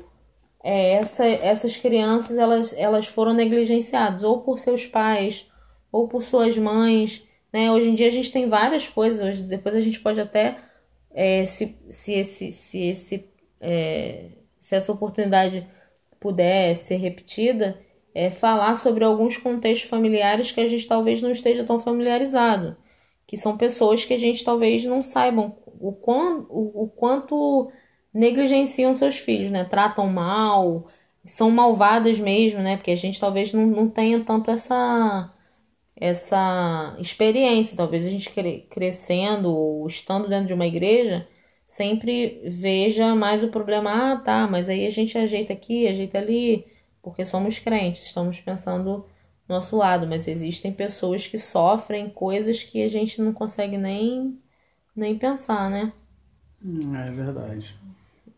é, 0.64 0.94
essa, 0.94 1.26
essas 1.26 1.78
crianças 1.78 2.38
elas, 2.38 2.74
elas 2.74 3.08
foram 3.08 3.34
negligenciadas 3.34 4.24
ou 4.24 4.42
por 4.42 4.60
seus 4.60 4.86
pais 4.86 5.48
ou 5.92 6.08
por 6.08 6.24
suas 6.24 6.58
mães. 6.58 7.24
Né? 7.54 7.72
Hoje 7.72 7.90
em 7.90 7.96
dia 7.96 8.08
a 8.08 8.12
gente 8.12 8.32
tem 8.32 8.48
várias 8.48 8.88
coisas, 8.88 9.42
depois 9.42 9.76
a 9.76 9.82
gente 9.82 10.00
pode 10.00 10.22
até, 10.22 10.58
é, 11.12 11.46
se, 11.46 11.78
se, 11.90 12.14
esse, 12.14 12.52
se, 12.52 12.80
esse, 12.80 13.30
é, 13.60 14.30
se 14.60 14.76
essa 14.76 14.92
oportunidade 14.92 15.68
puder 16.20 16.76
ser 16.76 16.96
repetida, 16.98 17.80
é, 18.14 18.30
falar 18.30 18.76
sobre 18.76 19.03
alguns 19.03 19.38
contextos 19.38 19.89
familiares 19.89 20.51
que 20.51 20.62
a 20.62 20.68
gente 20.68 20.88
talvez 20.88 21.22
não 21.22 21.32
esteja 21.32 21.64
tão 21.64 21.80
familiarizado, 21.80 22.76
que 23.28 23.38
são 23.38 23.57
pessoas 23.57 24.05
que 24.05 24.14
a 24.14 24.18
gente 24.18 24.43
talvez 24.43 24.86
não 24.86 25.01
saibam 25.01 25.55
o, 25.66 25.91
quão, 25.93 26.45
o, 26.49 26.84
o 26.84 26.89
quanto 26.89 27.72
negligenciam 28.14 28.93
seus 28.93 29.18
filhos, 29.18 29.51
né? 29.51 29.64
Tratam 29.64 30.07
mal, 30.07 30.88
são 31.24 31.49
malvadas 31.49 32.20
mesmo, 32.20 32.59
né? 32.62 32.78
Porque 32.78 32.91
a 32.91 32.95
gente 32.95 33.20
talvez 33.20 33.53
não, 33.53 33.66
não 33.68 33.89
tenha 33.89 34.24
tanto 34.24 34.51
essa 34.51 35.34
essa 35.95 36.95
experiência. 36.99 37.78
Talvez 37.78 38.05
a 38.05 38.09
gente 38.09 38.30
crescendo 38.70 39.49
ou 39.49 39.86
estando 39.88 40.28
dentro 40.28 40.47
de 40.47 40.53
uma 40.53 40.66
igreja 40.68 41.28
sempre 41.66 42.41
veja 42.45 43.16
mais 43.16 43.43
o 43.43 43.49
problema. 43.49 44.14
Ah, 44.14 44.18
tá, 44.18 44.47
mas 44.47 44.68
aí 44.70 44.86
a 44.86 44.89
gente 44.89 45.18
ajeita 45.18 45.53
aqui, 45.53 45.88
ajeita 45.88 46.18
ali, 46.18 46.66
porque 47.02 47.26
somos 47.26 47.60
crentes, 47.60 48.06
estamos 48.06 48.39
pensando 48.39 49.06
nosso 49.52 49.76
lado, 49.76 50.08
mas 50.08 50.28
existem 50.28 50.72
pessoas 50.72 51.28
que 51.28 51.38
sofrem 51.38 52.10
coisas 52.10 52.64
que 52.64 52.82
a 52.82 52.88
gente 52.88 53.22
não 53.22 53.34
consegue 53.34 53.78
nem, 53.78 54.39
nem 54.95 55.18
pensar, 55.18 55.70
né? 55.70 55.93
Hum, 56.64 56.95
é 56.95 57.12
verdade. 57.12 57.78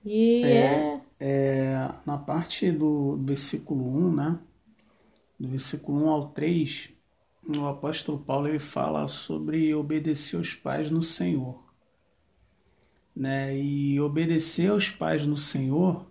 E 0.04 0.44
é, 0.44 0.50
é... 0.50 1.02
é 1.20 1.90
na 2.06 2.18
parte 2.18 2.72
do 2.72 3.18
versículo 3.22 3.86
1, 4.08 4.16
né? 4.16 4.40
Do 5.40 5.50
versículo 5.50 6.06
1 6.06 6.10
ao 6.10 6.28
3, 6.30 6.90
o 7.58 7.68
apóstolo 7.68 8.18
Paulo 8.20 8.48
ele 8.48 8.60
fala 8.60 9.08
sobre 9.08 9.74
obedecer 9.74 10.38
aos 10.38 10.56
pais 10.56 10.90
no 10.90 11.04
Senhor. 11.04 11.62
Né? 13.16 13.56
E 13.58 14.00
obedecer 14.00 14.72
aos 14.72 14.90
pais 14.90 15.26
no 15.26 15.38
Senhor, 15.38 16.06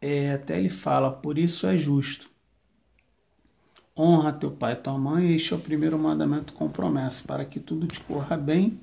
é, 0.00 0.32
até 0.32 0.58
ele 0.58 0.70
fala, 0.70 1.10
por 1.10 1.38
isso 1.38 1.66
é 1.66 1.76
justo. 1.76 2.30
Honra 3.96 4.32
teu 4.32 4.50
pai 4.50 4.74
e 4.74 4.76
tua 4.76 4.96
mãe, 4.96 5.34
este 5.34 5.52
é 5.52 5.56
o 5.56 5.60
primeiro 5.60 5.98
mandamento 5.98 6.52
com 6.52 6.68
promessa, 6.68 7.24
para 7.26 7.44
que 7.44 7.58
tudo 7.58 7.86
te 7.86 8.00
corra 8.00 8.36
bem 8.36 8.78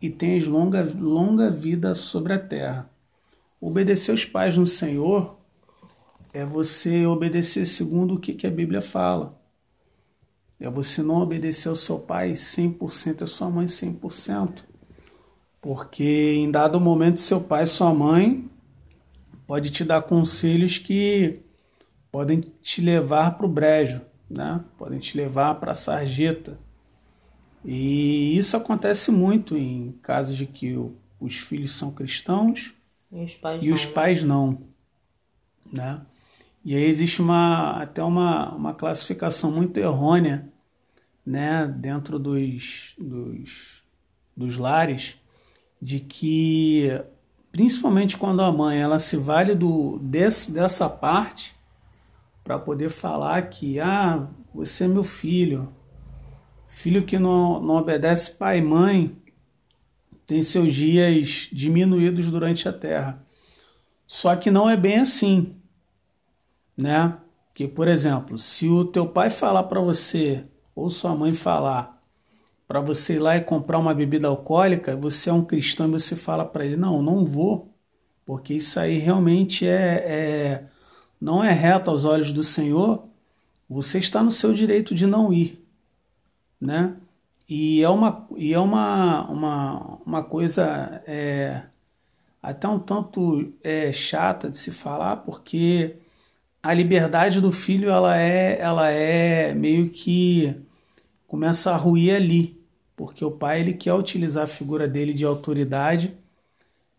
e 0.00 0.10
tenhas 0.10 0.46
longa, 0.48 0.82
longa 0.82 1.50
vida 1.50 1.94
sobre 1.94 2.32
a 2.32 2.38
terra. 2.38 2.90
Obedecer 3.60 4.10
aos 4.10 4.24
pais 4.24 4.58
no 4.58 4.66
Senhor 4.66 5.38
é 6.32 6.44
você 6.44 7.06
obedecer 7.06 7.66
segundo 7.66 8.14
o 8.14 8.18
que, 8.18 8.34
que 8.34 8.46
a 8.46 8.50
Bíblia 8.50 8.80
fala. 8.80 9.40
É 10.58 10.68
você 10.68 11.02
não 11.02 11.20
obedecer 11.20 11.68
ao 11.68 11.76
seu 11.76 11.98
pai 12.00 12.32
100% 12.32 13.20
e 13.20 13.24
a 13.24 13.26
sua 13.28 13.48
mãe 13.48 13.66
100%. 13.66 14.64
Porque 15.60 16.34
em 16.36 16.50
dado 16.50 16.80
momento 16.80 17.20
seu 17.20 17.40
pai 17.40 17.62
e 17.62 17.66
sua 17.66 17.94
mãe 17.94 18.50
pode 19.46 19.70
te 19.70 19.84
dar 19.84 20.02
conselhos 20.02 20.78
que 20.78 21.40
podem 22.10 22.40
te 22.62 22.80
levar 22.80 23.36
para 23.36 23.46
o 23.46 23.48
brejo, 23.48 24.00
né? 24.28 24.62
podem 24.76 24.98
te 24.98 25.16
levar 25.16 25.54
para 25.56 25.72
a 25.72 25.74
sarjeta. 25.74 26.58
E 27.64 28.36
isso 28.36 28.56
acontece 28.56 29.10
muito 29.10 29.56
em 29.56 29.92
casos 30.02 30.36
de 30.36 30.46
que 30.46 30.76
os 31.20 31.36
filhos 31.36 31.72
são 31.72 31.92
cristãos 31.92 32.74
e 33.10 33.22
os 33.22 33.36
pais, 33.36 33.62
e 33.62 33.68
não, 33.68 33.74
os 33.74 33.86
pais 33.86 34.22
não. 34.22 34.62
Né? 35.72 36.00
E 36.64 36.76
aí 36.76 36.84
existe 36.84 37.20
uma, 37.20 37.82
até 37.82 38.02
uma, 38.02 38.54
uma 38.54 38.74
classificação 38.74 39.50
muito 39.50 39.78
errônea 39.78 40.48
né, 41.24 41.66
dentro 41.66 42.18
dos, 42.18 42.94
dos, 42.98 43.82
dos 44.36 44.56
lares 44.56 45.16
de 45.80 45.98
que, 45.98 46.88
principalmente 47.52 48.16
quando 48.16 48.40
a 48.40 48.50
mãe 48.50 48.80
ela 48.80 48.98
se 48.98 49.16
vale 49.16 49.54
do, 49.54 49.98
desse, 49.98 50.50
dessa 50.50 50.88
parte 50.88 51.54
para 52.42 52.58
poder 52.58 52.88
falar 52.88 53.42
que 53.42 53.78
ah, 53.78 54.26
você 54.52 54.84
é 54.84 54.88
meu 54.88 55.04
filho, 55.04 55.72
filho 56.66 57.04
que 57.04 57.18
não, 57.18 57.60
não 57.60 57.76
obedece 57.76 58.32
pai 58.32 58.58
e 58.58 58.62
mãe, 58.62 59.16
tem 60.26 60.42
seus 60.42 60.72
dias 60.74 61.48
diminuídos 61.52 62.30
durante 62.30 62.66
a 62.66 62.72
terra. 62.72 63.24
Só 64.06 64.34
que 64.34 64.50
não 64.50 64.68
é 64.68 64.76
bem 64.76 65.00
assim, 65.00 65.54
né? 66.76 67.18
Que, 67.54 67.68
por 67.68 67.86
exemplo, 67.86 68.38
se 68.38 68.66
o 68.66 68.84
teu 68.84 69.06
pai 69.06 69.28
falar 69.28 69.64
para 69.64 69.80
você 69.80 70.44
ou 70.74 70.88
sua 70.88 71.14
mãe 71.14 71.34
falar 71.34 72.01
para 72.72 72.80
você 72.80 73.16
ir 73.16 73.18
lá 73.18 73.36
e 73.36 73.42
comprar 73.42 73.78
uma 73.78 73.92
bebida 73.92 74.28
alcoólica, 74.28 74.96
você 74.96 75.28
é 75.28 75.32
um 75.32 75.44
cristão 75.44 75.88
e 75.88 75.90
você 75.90 76.16
fala 76.16 76.42
para 76.42 76.64
ele: 76.64 76.74
não, 76.74 77.02
não 77.02 77.22
vou, 77.22 77.70
porque 78.24 78.54
isso 78.54 78.80
aí 78.80 78.96
realmente 78.96 79.66
é, 79.66 80.04
é 80.06 80.64
não 81.20 81.44
é 81.44 81.52
reto 81.52 81.90
aos 81.90 82.06
olhos 82.06 82.32
do 82.32 82.42
Senhor. 82.42 83.04
Você 83.68 83.98
está 83.98 84.22
no 84.22 84.30
seu 84.30 84.54
direito 84.54 84.94
de 84.94 85.06
não 85.06 85.30
ir, 85.30 85.62
né? 86.58 86.96
E 87.46 87.82
é 87.82 87.90
uma, 87.90 88.26
e 88.38 88.54
é 88.54 88.58
uma, 88.58 89.28
uma, 89.28 89.98
uma 90.06 90.24
coisa 90.24 91.02
é, 91.06 91.64
até 92.42 92.66
um 92.68 92.78
tanto 92.78 93.52
é, 93.62 93.92
chata 93.92 94.50
de 94.50 94.56
se 94.56 94.70
falar, 94.70 95.16
porque 95.18 95.96
a 96.62 96.72
liberdade 96.72 97.40
do 97.40 97.52
filho 97.52 97.90
ela 97.90 98.18
é, 98.18 98.58
ela 98.60 98.90
é 98.90 99.54
meio 99.54 99.90
que 99.90 100.56
começa 101.26 101.72
a 101.72 101.76
ruir 101.76 102.14
ali, 102.14 102.61
porque 103.02 103.24
o 103.24 103.32
pai 103.32 103.58
ele 103.58 103.74
quer 103.74 103.94
utilizar 103.94 104.44
a 104.44 104.46
figura 104.46 104.86
dele 104.86 105.12
de 105.12 105.24
autoridade 105.24 106.16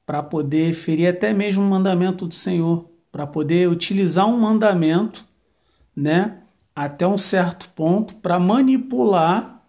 para 0.05 0.21
poder 0.21 0.73
ferir 0.73 1.07
até 1.07 1.31
mesmo 1.31 1.63
o 1.63 1.69
mandamento 1.69 2.27
do 2.27 2.33
Senhor, 2.33 2.89
para 3.09 3.25
poder 3.25 3.69
utilizar 3.69 4.27
um 4.27 4.37
mandamento, 4.37 5.23
né, 5.95 6.41
até 6.75 7.07
um 7.07 7.17
certo 7.17 7.69
ponto 7.69 8.15
para 8.15 8.37
manipular 8.37 9.63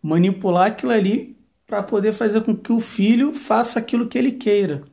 manipular 0.00 0.68
aquilo 0.68 0.92
ali 0.92 1.36
para 1.66 1.82
poder 1.82 2.12
fazer 2.12 2.42
com 2.42 2.56
que 2.56 2.72
o 2.72 2.78
filho 2.78 3.34
faça 3.34 3.80
aquilo 3.80 4.06
que 4.06 4.16
ele 4.16 4.30
queira, 4.30 4.84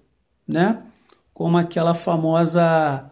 né? 0.47 0.84
Como 1.32 1.59
aquela 1.59 1.93
famosa 1.93 3.11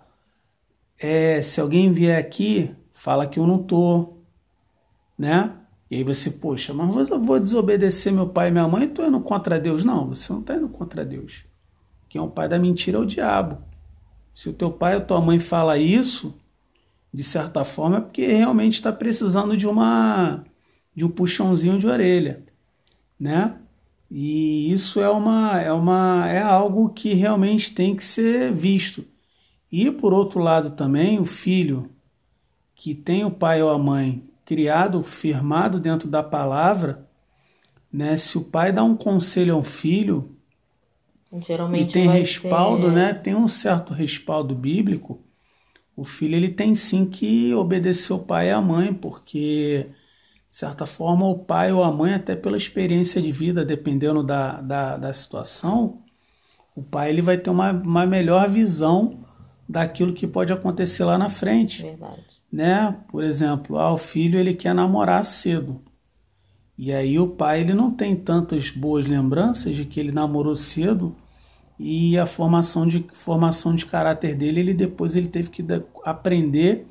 é, 0.98 1.40
se 1.44 1.62
alguém 1.62 1.94
vier 1.94 2.18
aqui, 2.18 2.76
fala 2.92 3.28
que 3.28 3.40
eu 3.40 3.46
não 3.46 3.62
tô, 3.62 4.18
né? 5.16 5.63
E 5.94 5.98
aí 5.98 6.04
você, 6.04 6.32
poxa, 6.32 6.74
mas 6.74 7.08
eu 7.08 7.20
vou 7.20 7.40
desobedecer 7.40 8.12
meu 8.12 8.28
pai 8.28 8.48
e 8.48 8.52
minha 8.52 8.68
mãe, 8.68 8.86
estou 8.86 9.06
indo 9.06 9.20
contra 9.20 9.60
Deus. 9.60 9.86
Não, 9.86 10.08
você 10.08 10.34
não 10.34 10.40
está 10.40 10.56
indo 10.56 10.68
contra 10.68 11.06
Deus. 11.06 11.46
Quem 12.10 12.20
é 12.20 12.24
o 12.24 12.28
pai 12.28 12.50
da 12.50 12.58
mentira 12.58 12.98
é 12.98 13.00
o 13.00 13.06
diabo. 13.06 13.60
Se 14.34 14.50
o 14.50 14.54
teu 14.54 14.72
pai 14.72 14.96
ou 14.96 15.02
tua 15.02 15.22
mãe 15.22 15.38
fala 15.38 15.78
isso, 15.78 16.36
de 17.14 17.22
certa 17.22 17.64
forma, 17.64 17.98
é 17.98 18.02
porque 18.02 18.26
realmente 18.26 18.74
está 18.74 18.92
precisando 18.92 19.56
de 19.56 19.68
uma 19.68 20.44
de 20.96 21.06
um 21.06 21.10
puxãozinho 21.10 21.78
de 21.78 21.86
orelha, 21.86 22.44
né? 23.20 23.56
E 24.10 24.72
isso 24.72 25.00
é 25.00 25.10
uma 25.10 25.62
é 25.62 25.72
uma 25.72 26.28
é 26.28 26.42
algo 26.42 26.90
que 26.90 27.14
realmente 27.14 27.72
tem 27.72 27.96
que 27.96 28.04
ser 28.04 28.52
visto. 28.52 29.06
E 29.72 29.92
por 29.92 30.12
outro 30.12 30.40
lado 30.40 30.72
também, 30.72 31.20
o 31.20 31.26
filho 31.26 31.92
que 32.74 32.96
tem 32.96 33.24
o 33.24 33.30
pai 33.30 33.62
ou 33.62 33.70
a 33.70 33.78
mãe 33.78 34.33
criado, 34.46 35.04
firmado 35.04 35.80
dentro 35.80 36.08
da 36.08 36.22
palavra, 36.22 37.08
né? 37.92 38.18
Se 38.18 38.38
o 38.38 38.42
pai 38.44 38.72
dá 38.72 38.84
um 38.84 38.96
conselho 38.96 39.56
ao 39.56 39.64
filho 39.64 40.36
Geralmente 41.42 41.90
e 41.90 41.94
tem 41.94 42.10
respaldo, 42.10 42.88
ter... 42.88 42.92
né? 42.92 43.14
Tem 43.14 43.36
um 43.36 43.48
certo 43.48 43.94
respaldo 43.94 44.56
bíblico. 44.56 45.24
O 45.96 46.04
filho 46.04 46.36
ele 46.36 46.50
tem 46.50 46.76
sim 46.76 47.06
que 47.06 47.54
obedecer 47.54 48.14
o 48.14 48.20
pai 48.20 48.48
e 48.48 48.52
a 48.52 48.62
mãe, 48.62 48.94
porque 48.94 49.90
de 50.50 50.56
certa 50.56 50.86
forma 50.86 51.28
o 51.28 51.40
pai 51.40 51.72
ou 51.72 51.84
a 51.84 51.92
mãe, 51.92 52.14
até 52.14 52.36
pela 52.36 52.58
experiência 52.58 53.22
de 53.22 53.32
vida, 53.32 53.66
dependendo 53.66 54.24
da, 54.24 54.62
da, 54.62 54.98
da 54.98 55.14
situação, 55.14 56.04
o 56.76 56.84
pai 56.84 57.10
ele 57.10 57.22
vai 57.22 57.38
ter 57.38 57.50
uma, 57.50 57.72
uma 57.72 58.06
melhor 58.06 58.50
visão 58.50 59.20
daquilo 59.68 60.14
que 60.14 60.28
pode 60.28 60.52
acontecer 60.52 61.04
lá 61.04 61.18
na 61.18 61.30
frente. 61.30 61.84
Verdade 61.84 62.43
né? 62.54 62.96
Por 63.10 63.24
exemplo, 63.24 63.80
ah, 63.80 63.92
o 63.92 63.98
filho 63.98 64.38
ele 64.40 64.54
quer 64.54 64.76
namorar 64.76 65.26
cedo. 65.26 65.82
E 66.78 66.94
aí 66.94 67.18
o 67.20 67.28
pai 67.28 67.62
ele 67.62 67.74
não 67.74 67.92
tem 67.92 68.16
tantas 68.16 68.70
boas 68.70 69.08
lembranças 69.08 69.76
de 69.76 69.86
que 69.86 70.00
ele 70.00 70.12
namorou 70.12 70.56
cedo 70.56 71.16
e 71.80 72.18
a 72.18 72.28
formação 72.28 72.86
de 72.88 73.06
formação 73.14 73.74
de 73.76 73.86
caráter 73.88 74.36
dele, 74.36 74.60
ele 74.60 74.74
depois 74.74 75.16
ele 75.16 75.28
teve 75.28 75.50
que 75.50 75.66
aprender 76.04 76.88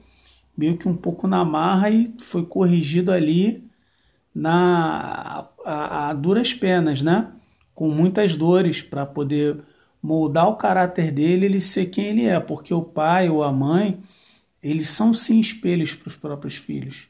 meio 0.57 0.77
que 0.77 0.89
um 0.89 0.97
pouco 0.97 1.29
na 1.29 1.45
marra 1.45 1.91
e 1.91 2.13
foi 2.19 2.45
corrigido 2.45 3.13
ali 3.13 3.65
na 4.35 5.47
a, 5.65 6.11
a 6.11 6.15
duras 6.15 6.53
penas, 6.55 7.03
né? 7.03 7.33
Com 7.75 7.89
muitas 7.89 8.37
dores 8.37 8.83
para 8.83 9.07
poder 9.07 9.59
moldar 10.03 10.49
o 10.49 10.57
caráter 10.57 11.13
dele, 11.13 11.47
ele 11.47 11.61
ser 11.61 11.87
quem 11.87 12.07
ele 12.07 12.27
é, 12.27 12.41
porque 12.41 12.75
o 12.75 12.83
pai 12.83 13.29
ou 13.31 13.45
a 13.45 13.53
mãe 13.53 14.03
eles 14.63 14.89
são 14.89 15.13
sim 15.13 15.41
espelhos 15.41 15.95
para 15.95 16.09
os 16.09 16.17
próprios 16.17 16.57
filhos. 16.57 17.09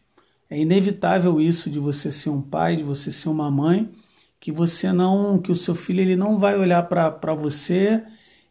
É 0.49 0.59
inevitável 0.59 1.41
isso 1.41 1.71
de 1.71 1.79
você 1.79 2.11
ser 2.11 2.31
um 2.31 2.43
pai, 2.43 2.77
de 2.77 2.83
você 2.83 3.11
ser 3.11 3.29
uma 3.29 3.51
mãe, 3.51 3.91
que 4.41 4.53
você 4.53 4.93
não, 4.93 5.41
que 5.41 5.53
o 5.53 5.57
seu 5.57 5.75
filho 5.75 6.01
ele 6.01 6.17
não 6.17 6.39
vai 6.39 6.59
olhar 6.59 6.83
para 6.85 7.35
você 7.35 8.05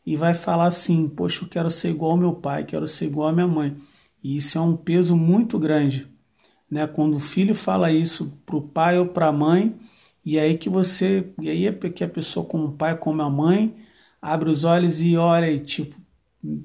e 0.06 0.16
vai 0.16 0.34
falar 0.34 0.66
assim, 0.68 1.08
poxa, 1.10 1.44
eu 1.44 1.50
quero 1.50 1.70
ser 1.70 1.90
igual 1.92 2.12
ao 2.12 2.18
meu 2.18 2.34
pai, 2.34 2.64
quero 2.66 2.88
ser 2.88 3.06
igual 3.06 3.30
à 3.30 3.34
minha 3.34 3.48
mãe. 3.48 3.76
E 4.24 4.38
isso 4.38 4.58
é 4.58 4.62
um 4.62 4.76
peso 4.78 5.16
muito 5.16 5.60
grande, 5.60 6.08
né? 6.70 6.88
Quando 6.88 7.16
o 7.18 7.20
filho 7.20 7.56
fala 7.56 7.92
isso 7.92 8.34
para 8.46 8.56
o 8.56 8.62
pai 8.62 9.00
ou 9.00 9.08
para 9.08 9.28
a 9.28 9.32
mãe, 9.32 9.76
e 10.26 10.40
aí 10.40 10.58
que 10.58 10.70
você, 10.70 11.34
e 11.42 11.50
aí 11.50 11.68
é 11.68 11.74
que 11.74 12.04
a 12.04 12.10
pessoa 12.10 12.46
como 12.46 12.68
o 12.68 12.72
pai, 12.74 12.98
como 12.98 13.22
a 13.22 13.30
mãe, 13.30 13.76
abre 14.22 14.50
os 14.50 14.64
olhos 14.64 15.02
e 15.02 15.18
olha 15.18 15.52
e 15.52 15.60
tipo, 15.60 15.96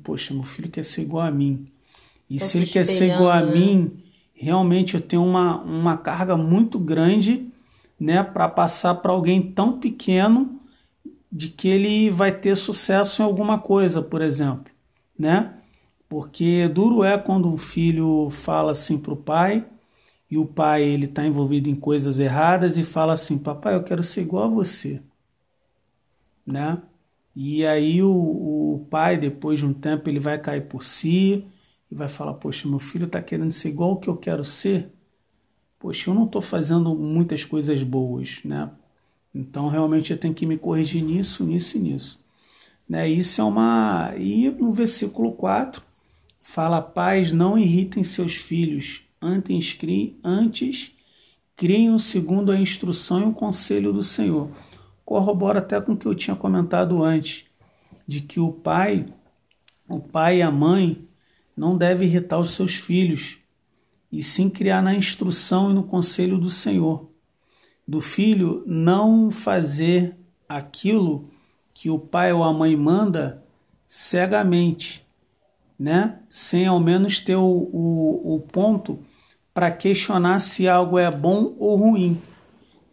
poxa, 0.05 0.35
meu 0.35 0.43
filho 0.43 0.71
quer 0.71 0.85
ser 0.85 1.03
igual 1.03 1.27
a 1.27 1.31
mim. 1.31 1.67
E 2.29 2.41
se 2.41 2.59
ele 2.59 2.67
quer 2.67 2.85
ser 2.85 3.15
igual 3.15 3.31
a 3.31 3.41
né? 3.41 3.53
mim, 3.53 4.05
realmente 4.35 4.95
eu 4.95 5.01
tenho 5.01 5.25
uma, 5.25 5.63
uma 5.63 5.97
carga 5.97 6.37
muito 6.37 6.79
grande 6.79 7.53
né, 7.99 8.23
para 8.23 8.49
passar 8.49 8.97
para 8.97 9.13
alguém 9.13 9.53
tão 9.53 9.79
pequeno 9.79 10.61
de 11.31 11.49
que 11.49 11.69
ele 11.69 12.11
vai 12.11 12.33
ter 12.33 12.57
sucesso 12.57 13.23
em 13.23 13.25
alguma 13.25 13.59
coisa, 13.59 14.03
por 14.03 14.23
exemplo, 14.23 14.73
né? 15.19 15.55
Porque 16.09 16.69
duro 16.69 17.03
é 17.05 17.19
quando 17.19 17.49
um 17.49 17.59
filho 17.59 18.31
fala 18.31 18.73
assim 18.73 18.99
para 18.99 19.13
o 19.13 19.17
pai 19.17 19.67
e 20.31 20.39
o 20.39 20.47
pai 20.47 20.83
ele 20.83 21.07
está 21.07 21.25
envolvido 21.27 21.69
em 21.69 21.75
coisas 21.75 22.21
erradas 22.21 22.77
e 22.79 22.85
fala 22.85 23.13
assim, 23.15 23.39
papai, 23.39 23.75
eu 23.75 23.83
quero 23.83 24.03
ser 24.03 24.23
igual 24.23 24.45
a 24.45 24.49
você, 24.49 25.03
né? 26.47 26.81
E 27.35 27.67
aí 27.67 28.03
o, 28.03 28.11
o 28.11 28.87
pai 28.91 29.17
depois 29.19 29.59
de 29.59 29.67
um 29.67 29.75
tempo 29.75 30.09
ele 30.09 30.21
vai 30.21 30.39
cair 30.41 30.63
por 30.69 30.85
si, 30.85 31.47
e 31.91 31.95
vai 31.95 32.09
falar: 32.09 32.35
Poxa, 32.35 32.69
meu 32.69 32.79
filho 32.79 33.07
está 33.07 33.23
querendo 33.23 33.53
ser 33.53 33.69
igual 33.69 33.91
ao 33.91 34.01
que 34.01 34.09
eu 34.09 34.17
quero 34.17 34.45
ser. 34.45 34.91
Poxa, 35.79 36.11
eu 36.11 36.15
não 36.15 36.25
estou 36.25 36.41
fazendo 36.41 36.95
muitas 36.95 37.45
coisas 37.45 37.83
boas, 37.83 38.41
né? 38.45 38.71
Então 39.35 39.69
realmente 39.69 40.13
eu 40.13 40.19
tenho 40.19 40.35
que 40.35 40.47
me 40.47 40.57
corrigir 40.57 41.03
nisso, 41.03 41.45
nisso 41.45 41.77
e 41.77 41.81
nisso. 41.81 42.21
Né? 42.89 43.09
Isso 43.09 43.41
é 43.41 43.45
uma. 43.45 44.15
E 44.17 44.51
no 44.51 44.73
versículo 44.73 45.33
4 45.33 45.83
fala: 46.41 46.81
Pais, 46.81 47.33
não 47.33 47.59
irritem 47.59 48.03
seus 48.03 48.35
filhos, 48.35 49.03
antes, 49.21 49.75
criem, 49.75 50.17
antes 50.25 50.97
criem 51.57 51.97
segundo 51.99 52.53
a 52.53 52.61
instrução 52.61 53.21
e 53.21 53.25
o 53.25 53.33
conselho 53.33 53.93
do 53.93 54.03
Senhor. 54.03 54.51
Corrobora 55.05 55.61
até 55.61 55.81
com 55.81 55.93
o 55.93 55.97
que 55.97 56.07
eu 56.07 56.15
tinha 56.15 56.37
comentado 56.37 57.03
antes, 57.03 57.47
de 58.07 58.21
que 58.21 58.39
o 58.39 58.53
pai, 58.53 59.07
o 59.89 59.99
pai 59.99 60.39
e 60.39 60.43
a 60.43 60.51
mãe, 60.51 61.06
não 61.57 61.77
deve 61.77 62.05
irritar 62.05 62.39
os 62.39 62.51
seus 62.51 62.75
filhos, 62.75 63.39
e 64.13 64.23
sim 64.23 64.51
criar 64.51 64.83
na 64.83 64.95
instrução 64.95 65.71
e 65.71 65.75
no 65.75 65.85
conselho 65.85 66.39
do 66.39 66.51
Senhor. 66.51 67.11
Do 67.89 68.01
filho 68.01 68.63
não 68.67 69.31
fazer 69.31 70.17
aquilo 70.49 71.25
que 71.73 71.89
o 71.89 71.99
pai 71.99 72.33
ou 72.33 72.43
a 72.43 72.53
mãe 72.53 72.77
manda 72.77 73.43
cegamente, 73.87 75.05
né? 75.79 76.21
sem 76.29 76.67
ao 76.67 76.81
menos 76.81 77.21
ter 77.21 77.37
o, 77.37 77.43
o, 77.43 78.35
o 78.35 78.41
ponto 78.41 78.99
para 79.53 79.71
questionar 79.71 80.41
se 80.41 80.69
algo 80.69 80.99
é 80.99 81.11
bom 81.11 81.55
ou 81.59 81.77
ruim. 81.77 82.21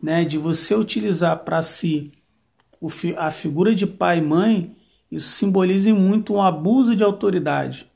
Né? 0.01 0.25
De 0.25 0.37
você 0.37 0.75
utilizar 0.75 1.43
para 1.43 1.61
si 1.61 2.13
a 3.17 3.31
figura 3.31 3.73
de 3.73 3.87
pai 3.87 4.17
e 4.17 4.21
mãe, 4.21 4.75
isso 5.09 5.29
simboliza 5.29 5.93
muito 5.93 6.33
um 6.33 6.41
abuso 6.41 6.95
de 6.95 7.03
autoridade 7.03 7.92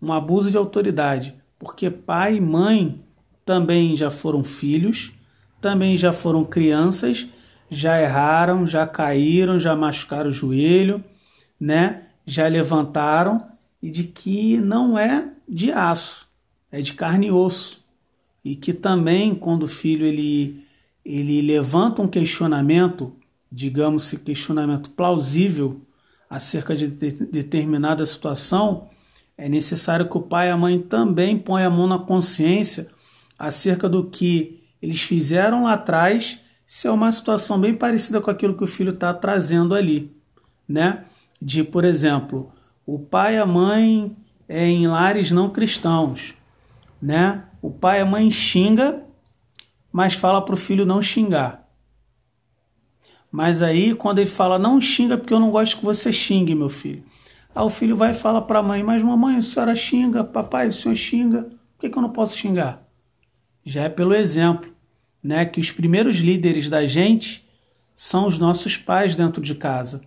um 0.00 0.12
abuso 0.12 0.50
de 0.50 0.56
autoridade, 0.56 1.34
porque 1.58 1.90
pai 1.90 2.36
e 2.36 2.40
mãe 2.40 3.02
também 3.44 3.96
já 3.96 4.10
foram 4.10 4.42
filhos, 4.44 5.12
também 5.60 5.96
já 5.96 6.12
foram 6.12 6.44
crianças, 6.44 7.26
já 7.70 8.00
erraram, 8.00 8.66
já 8.66 8.86
caíram, 8.86 9.58
já 9.58 9.74
machucaram 9.74 10.30
o 10.30 10.32
joelho, 10.32 11.02
né? 11.58 12.02
Já 12.26 12.46
levantaram 12.48 13.46
e 13.82 13.90
de 13.90 14.04
que 14.04 14.58
não 14.58 14.98
é 14.98 15.30
de 15.48 15.70
aço, 15.72 16.26
é 16.70 16.80
de 16.80 16.92
carne 16.94 17.28
e 17.28 17.30
osso. 17.30 17.84
E 18.44 18.54
que 18.54 18.72
também 18.72 19.34
quando 19.34 19.64
o 19.64 19.68
filho 19.68 20.06
ele 20.06 20.64
ele 21.04 21.40
levanta 21.40 22.02
um 22.02 22.08
questionamento, 22.08 23.14
digamos, 23.50 24.10
questionamento 24.24 24.90
plausível 24.90 25.80
acerca 26.28 26.74
de 26.74 26.88
determinada 26.88 28.04
situação, 28.04 28.88
é 29.38 29.48
necessário 29.48 30.08
que 30.08 30.16
o 30.16 30.22
pai 30.22 30.48
e 30.48 30.50
a 30.50 30.56
mãe 30.56 30.80
também 30.80 31.38
ponham 31.38 31.66
a 31.66 31.74
mão 31.74 31.86
na 31.86 31.98
consciência 31.98 32.88
acerca 33.38 33.88
do 33.88 34.04
que 34.04 34.62
eles 34.80 35.02
fizeram 35.02 35.64
lá 35.64 35.74
atrás, 35.74 36.38
se 36.66 36.86
é 36.86 36.90
uma 36.90 37.12
situação 37.12 37.60
bem 37.60 37.74
parecida 37.74 38.20
com 38.20 38.30
aquilo 38.30 38.56
que 38.56 38.64
o 38.64 38.68
filho 38.68 38.92
está 38.92 39.12
trazendo 39.12 39.74
ali, 39.74 40.14
né? 40.68 41.04
De, 41.40 41.62
por 41.62 41.84
exemplo, 41.84 42.50
o 42.86 42.98
pai 42.98 43.34
e 43.34 43.38
a 43.38 43.46
mãe 43.46 44.16
é 44.48 44.66
em 44.66 44.86
lares 44.86 45.30
não 45.30 45.50
cristãos, 45.50 46.34
né? 47.00 47.44
O 47.60 47.70
pai 47.70 47.98
e 47.98 48.02
a 48.02 48.06
mãe 48.06 48.30
xinga, 48.30 49.04
mas 49.92 50.14
fala 50.14 50.42
para 50.42 50.54
o 50.54 50.58
filho 50.58 50.86
não 50.86 51.02
xingar. 51.02 51.66
Mas 53.30 53.60
aí, 53.60 53.94
quando 53.94 54.18
ele 54.18 54.30
fala 54.30 54.58
não 54.58 54.80
xinga 54.80 55.18
porque 55.18 55.34
eu 55.34 55.40
não 55.40 55.50
gosto 55.50 55.76
que 55.76 55.84
você 55.84 56.12
xingue, 56.12 56.54
meu 56.54 56.68
filho. 56.68 57.04
Aí 57.56 57.64
o 57.64 57.70
filho 57.70 57.96
vai 57.96 58.10
e 58.10 58.14
fala 58.14 58.42
para 58.42 58.58
a 58.58 58.62
mãe: 58.62 58.82
Mas 58.82 59.02
mamãe, 59.02 59.38
a 59.38 59.40
senhora 59.40 59.74
xinga, 59.74 60.22
papai, 60.22 60.68
o 60.68 60.72
senhor 60.72 60.94
xinga, 60.94 61.44
por 61.44 61.80
que, 61.80 61.88
que 61.88 61.96
eu 61.96 62.02
não 62.02 62.10
posso 62.10 62.36
xingar? 62.36 62.86
Já 63.64 63.84
é 63.84 63.88
pelo 63.88 64.14
exemplo, 64.14 64.70
né? 65.22 65.46
Que 65.46 65.58
os 65.58 65.72
primeiros 65.72 66.16
líderes 66.16 66.68
da 66.68 66.84
gente 66.84 67.48
são 67.96 68.26
os 68.26 68.36
nossos 68.36 68.76
pais 68.76 69.14
dentro 69.14 69.40
de 69.40 69.54
casa. 69.54 70.02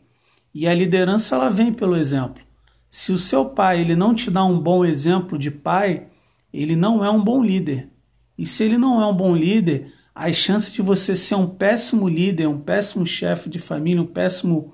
E 0.53 0.67
a 0.67 0.73
liderança 0.75 1.35
ela 1.35 1.49
vem 1.49 1.73
pelo 1.73 1.97
exemplo. 1.97 2.43
Se 2.91 3.11
o 3.11 3.17
seu 3.17 3.45
pai 3.45 3.81
ele 3.81 3.95
não 3.95 4.13
te 4.13 4.29
dá 4.29 4.45
um 4.45 4.59
bom 4.59 4.85
exemplo 4.85 5.35
de 5.35 5.49
pai, 5.49 6.05
ele 6.53 6.75
não 6.75 7.03
é 7.03 7.09
um 7.09 7.23
bom 7.23 7.43
líder. 7.43 7.89
E 8.37 8.45
se 8.45 8.63
ele 8.63 8.77
não 8.77 9.01
é 9.01 9.07
um 9.07 9.15
bom 9.15 9.35
líder, 9.35 9.91
as 10.13 10.35
chances 10.35 10.71
de 10.71 10.83
você 10.83 11.15
ser 11.15 11.33
um 11.33 11.47
péssimo 11.47 12.07
líder, 12.07 12.47
um 12.47 12.59
péssimo 12.59 13.07
chefe 13.07 13.49
de 13.49 13.57
família, 13.57 14.03
um 14.03 14.07
péssimo 14.07 14.71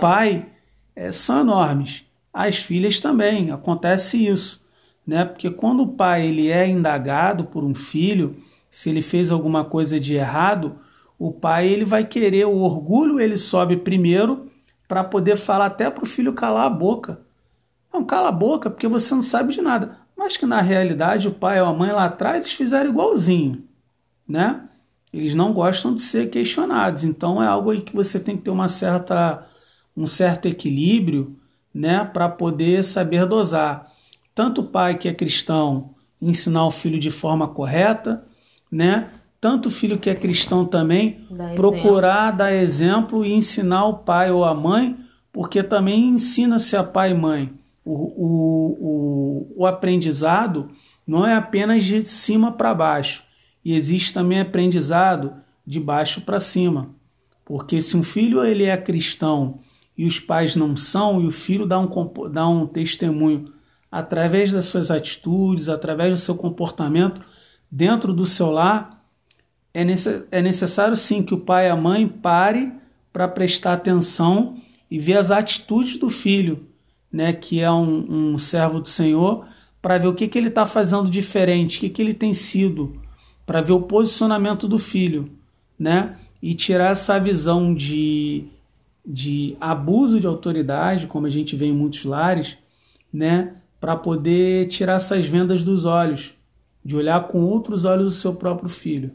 pai 0.00 0.46
é, 0.94 1.10
são 1.10 1.40
enormes. 1.40 2.09
As 2.32 2.56
filhas 2.56 3.00
também, 3.00 3.50
acontece 3.50 4.26
isso, 4.26 4.64
né? 5.06 5.24
Porque 5.24 5.50
quando 5.50 5.82
o 5.82 5.88
pai 5.88 6.26
ele 6.26 6.48
é 6.48 6.68
indagado 6.68 7.44
por 7.44 7.64
um 7.64 7.74
filho, 7.74 8.36
se 8.70 8.88
ele 8.88 9.02
fez 9.02 9.32
alguma 9.32 9.64
coisa 9.64 9.98
de 9.98 10.14
errado, 10.14 10.78
o 11.18 11.32
pai 11.32 11.68
ele 11.68 11.84
vai 11.84 12.04
querer 12.04 12.46
o 12.46 12.58
orgulho, 12.58 13.20
ele 13.20 13.36
sobe 13.36 13.76
primeiro 13.76 14.50
para 14.86 15.04
poder 15.04 15.36
falar 15.36 15.66
até 15.66 15.90
para 15.90 16.04
o 16.04 16.06
filho 16.06 16.32
calar 16.32 16.66
a 16.66 16.70
boca. 16.70 17.20
Não, 17.92 18.04
cala 18.04 18.28
a 18.28 18.32
boca 18.32 18.70
porque 18.70 18.86
você 18.86 19.14
não 19.14 19.22
sabe 19.22 19.52
de 19.52 19.60
nada. 19.60 19.98
Mas 20.16 20.36
que 20.36 20.46
na 20.46 20.60
realidade 20.60 21.28
o 21.28 21.32
pai 21.32 21.60
ou 21.60 21.66
a 21.66 21.74
mãe 21.74 21.90
lá 21.90 22.04
atrás 22.04 22.38
eles 22.38 22.52
fizeram 22.52 22.90
igualzinho, 22.90 23.64
né? 24.28 24.68
Eles 25.12 25.34
não 25.34 25.52
gostam 25.52 25.94
de 25.94 26.02
ser 26.02 26.30
questionados. 26.30 27.04
Então 27.04 27.42
é 27.42 27.46
algo 27.46 27.70
aí 27.70 27.80
que 27.80 27.94
você 27.94 28.20
tem 28.20 28.36
que 28.36 28.44
ter 28.44 28.50
uma 28.50 28.68
certa 28.68 29.46
um 29.96 30.06
certo 30.06 30.46
equilíbrio, 30.46 31.39
né, 31.74 32.04
para 32.04 32.28
poder 32.28 32.82
saber 32.84 33.26
dosar. 33.26 33.92
Tanto 34.34 34.62
o 34.62 34.66
pai 34.66 34.96
que 34.96 35.08
é 35.08 35.14
cristão 35.14 35.90
ensinar 36.20 36.66
o 36.66 36.70
filho 36.70 36.98
de 36.98 37.10
forma 37.10 37.48
correta, 37.48 38.24
né? 38.70 39.10
Tanto 39.40 39.66
o 39.66 39.70
filho 39.70 39.98
que 39.98 40.10
é 40.10 40.14
cristão 40.14 40.66
também 40.66 41.26
Dá 41.30 41.54
procurar 41.54 42.26
exemplo. 42.26 42.38
dar 42.38 42.52
exemplo 42.52 43.24
e 43.24 43.32
ensinar 43.32 43.86
o 43.86 43.98
pai 43.98 44.30
ou 44.30 44.44
a 44.44 44.52
mãe, 44.52 44.96
porque 45.32 45.62
também 45.62 46.08
ensina-se 46.08 46.76
a 46.76 46.84
pai 46.84 47.12
e 47.12 47.14
mãe. 47.14 47.50
O, 47.82 47.94
o, 47.94 48.76
o, 48.80 49.62
o 49.62 49.66
aprendizado 49.66 50.70
não 51.06 51.26
é 51.26 51.34
apenas 51.34 51.84
de 51.84 52.04
cima 52.04 52.52
para 52.52 52.74
baixo, 52.74 53.24
e 53.64 53.74
existe 53.74 54.12
também 54.12 54.40
aprendizado 54.40 55.34
de 55.66 55.80
baixo 55.80 56.20
para 56.20 56.38
cima. 56.38 56.90
Porque 57.44 57.80
se 57.80 57.96
um 57.96 58.02
filho 58.02 58.44
ele 58.44 58.64
é 58.64 58.76
cristão 58.76 59.60
e 60.00 60.06
os 60.06 60.18
pais 60.18 60.56
não 60.56 60.74
são, 60.74 61.20
e 61.20 61.26
o 61.26 61.30
filho 61.30 61.66
dá 61.66 61.78
um, 61.78 61.86
dá 62.32 62.48
um 62.48 62.66
testemunho 62.66 63.52
através 63.92 64.50
das 64.50 64.64
suas 64.64 64.90
atitudes, 64.90 65.68
através 65.68 66.14
do 66.14 66.18
seu 66.18 66.34
comportamento 66.36 67.20
dentro 67.70 68.14
do 68.14 68.24
seu 68.24 68.50
lar, 68.50 69.04
é, 69.74 69.84
necess, 69.84 70.24
é 70.30 70.40
necessário 70.40 70.96
sim 70.96 71.22
que 71.22 71.34
o 71.34 71.40
pai 71.40 71.66
e 71.66 71.68
a 71.68 71.76
mãe 71.76 72.08
pare 72.08 72.72
para 73.12 73.28
prestar 73.28 73.74
atenção 73.74 74.56
e 74.90 74.98
ver 74.98 75.18
as 75.18 75.30
atitudes 75.30 75.98
do 75.98 76.08
filho, 76.08 76.66
né, 77.12 77.34
que 77.34 77.60
é 77.60 77.70
um, 77.70 78.32
um 78.32 78.38
servo 78.38 78.80
do 78.80 78.88
Senhor, 78.88 79.46
para 79.82 79.98
ver 79.98 80.06
o 80.06 80.14
que, 80.14 80.26
que 80.26 80.38
ele 80.38 80.48
está 80.48 80.64
fazendo 80.64 81.10
diferente, 81.10 81.76
o 81.76 81.80
que, 81.80 81.90
que 81.90 82.00
ele 82.00 82.14
tem 82.14 82.32
sido, 82.32 82.98
para 83.44 83.60
ver 83.60 83.72
o 83.72 83.82
posicionamento 83.82 84.66
do 84.66 84.78
filho, 84.78 85.30
né, 85.78 86.16
e 86.40 86.54
tirar 86.54 86.92
essa 86.92 87.20
visão 87.20 87.74
de, 87.74 88.48
de 89.04 89.56
abuso 89.60 90.20
de 90.20 90.26
autoridade, 90.26 91.06
como 91.06 91.26
a 91.26 91.30
gente 91.30 91.56
vê 91.56 91.66
em 91.66 91.72
muitos 91.72 92.04
lares, 92.04 92.58
né, 93.12 93.56
para 93.80 93.96
poder 93.96 94.66
tirar 94.66 94.94
essas 94.94 95.26
vendas 95.26 95.62
dos 95.62 95.84
olhos, 95.84 96.34
de 96.84 96.94
olhar 96.94 97.26
com 97.28 97.44
outros 97.44 97.84
olhos 97.84 98.14
o 98.14 98.16
seu 98.16 98.34
próprio 98.34 98.68
filho. 98.68 99.12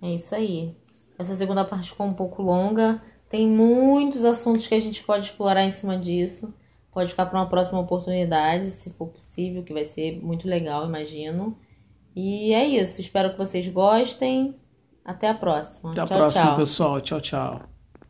É 0.00 0.14
isso 0.14 0.34
aí. 0.34 0.74
Essa 1.18 1.34
segunda 1.34 1.64
parte 1.64 1.90
ficou 1.90 2.06
um 2.06 2.14
pouco 2.14 2.42
longa. 2.42 3.00
Tem 3.28 3.46
muitos 3.46 4.24
assuntos 4.24 4.66
que 4.66 4.74
a 4.74 4.80
gente 4.80 5.02
pode 5.04 5.26
explorar 5.26 5.64
em 5.64 5.70
cima 5.70 5.96
disso. 5.96 6.52
Pode 6.92 7.10
ficar 7.10 7.26
para 7.26 7.38
uma 7.38 7.48
próxima 7.48 7.78
oportunidade, 7.78 8.66
se 8.66 8.90
for 8.90 9.06
possível, 9.06 9.62
que 9.62 9.72
vai 9.72 9.84
ser 9.84 10.20
muito 10.22 10.46
legal, 10.46 10.86
imagino. 10.86 11.56
E 12.14 12.52
é 12.52 12.66
isso. 12.66 13.00
Espero 13.00 13.32
que 13.32 13.38
vocês 13.38 13.66
gostem. 13.68 14.54
Até 15.04 15.28
a 15.28 15.34
próxima. 15.34 15.92
Até 15.92 16.00
a 16.02 16.06
tchau, 16.06 16.16
próxima, 16.18 16.44
tchau. 16.44 16.56
pessoal. 16.56 17.00
Tchau, 17.00 17.20
tchau. 17.20 17.71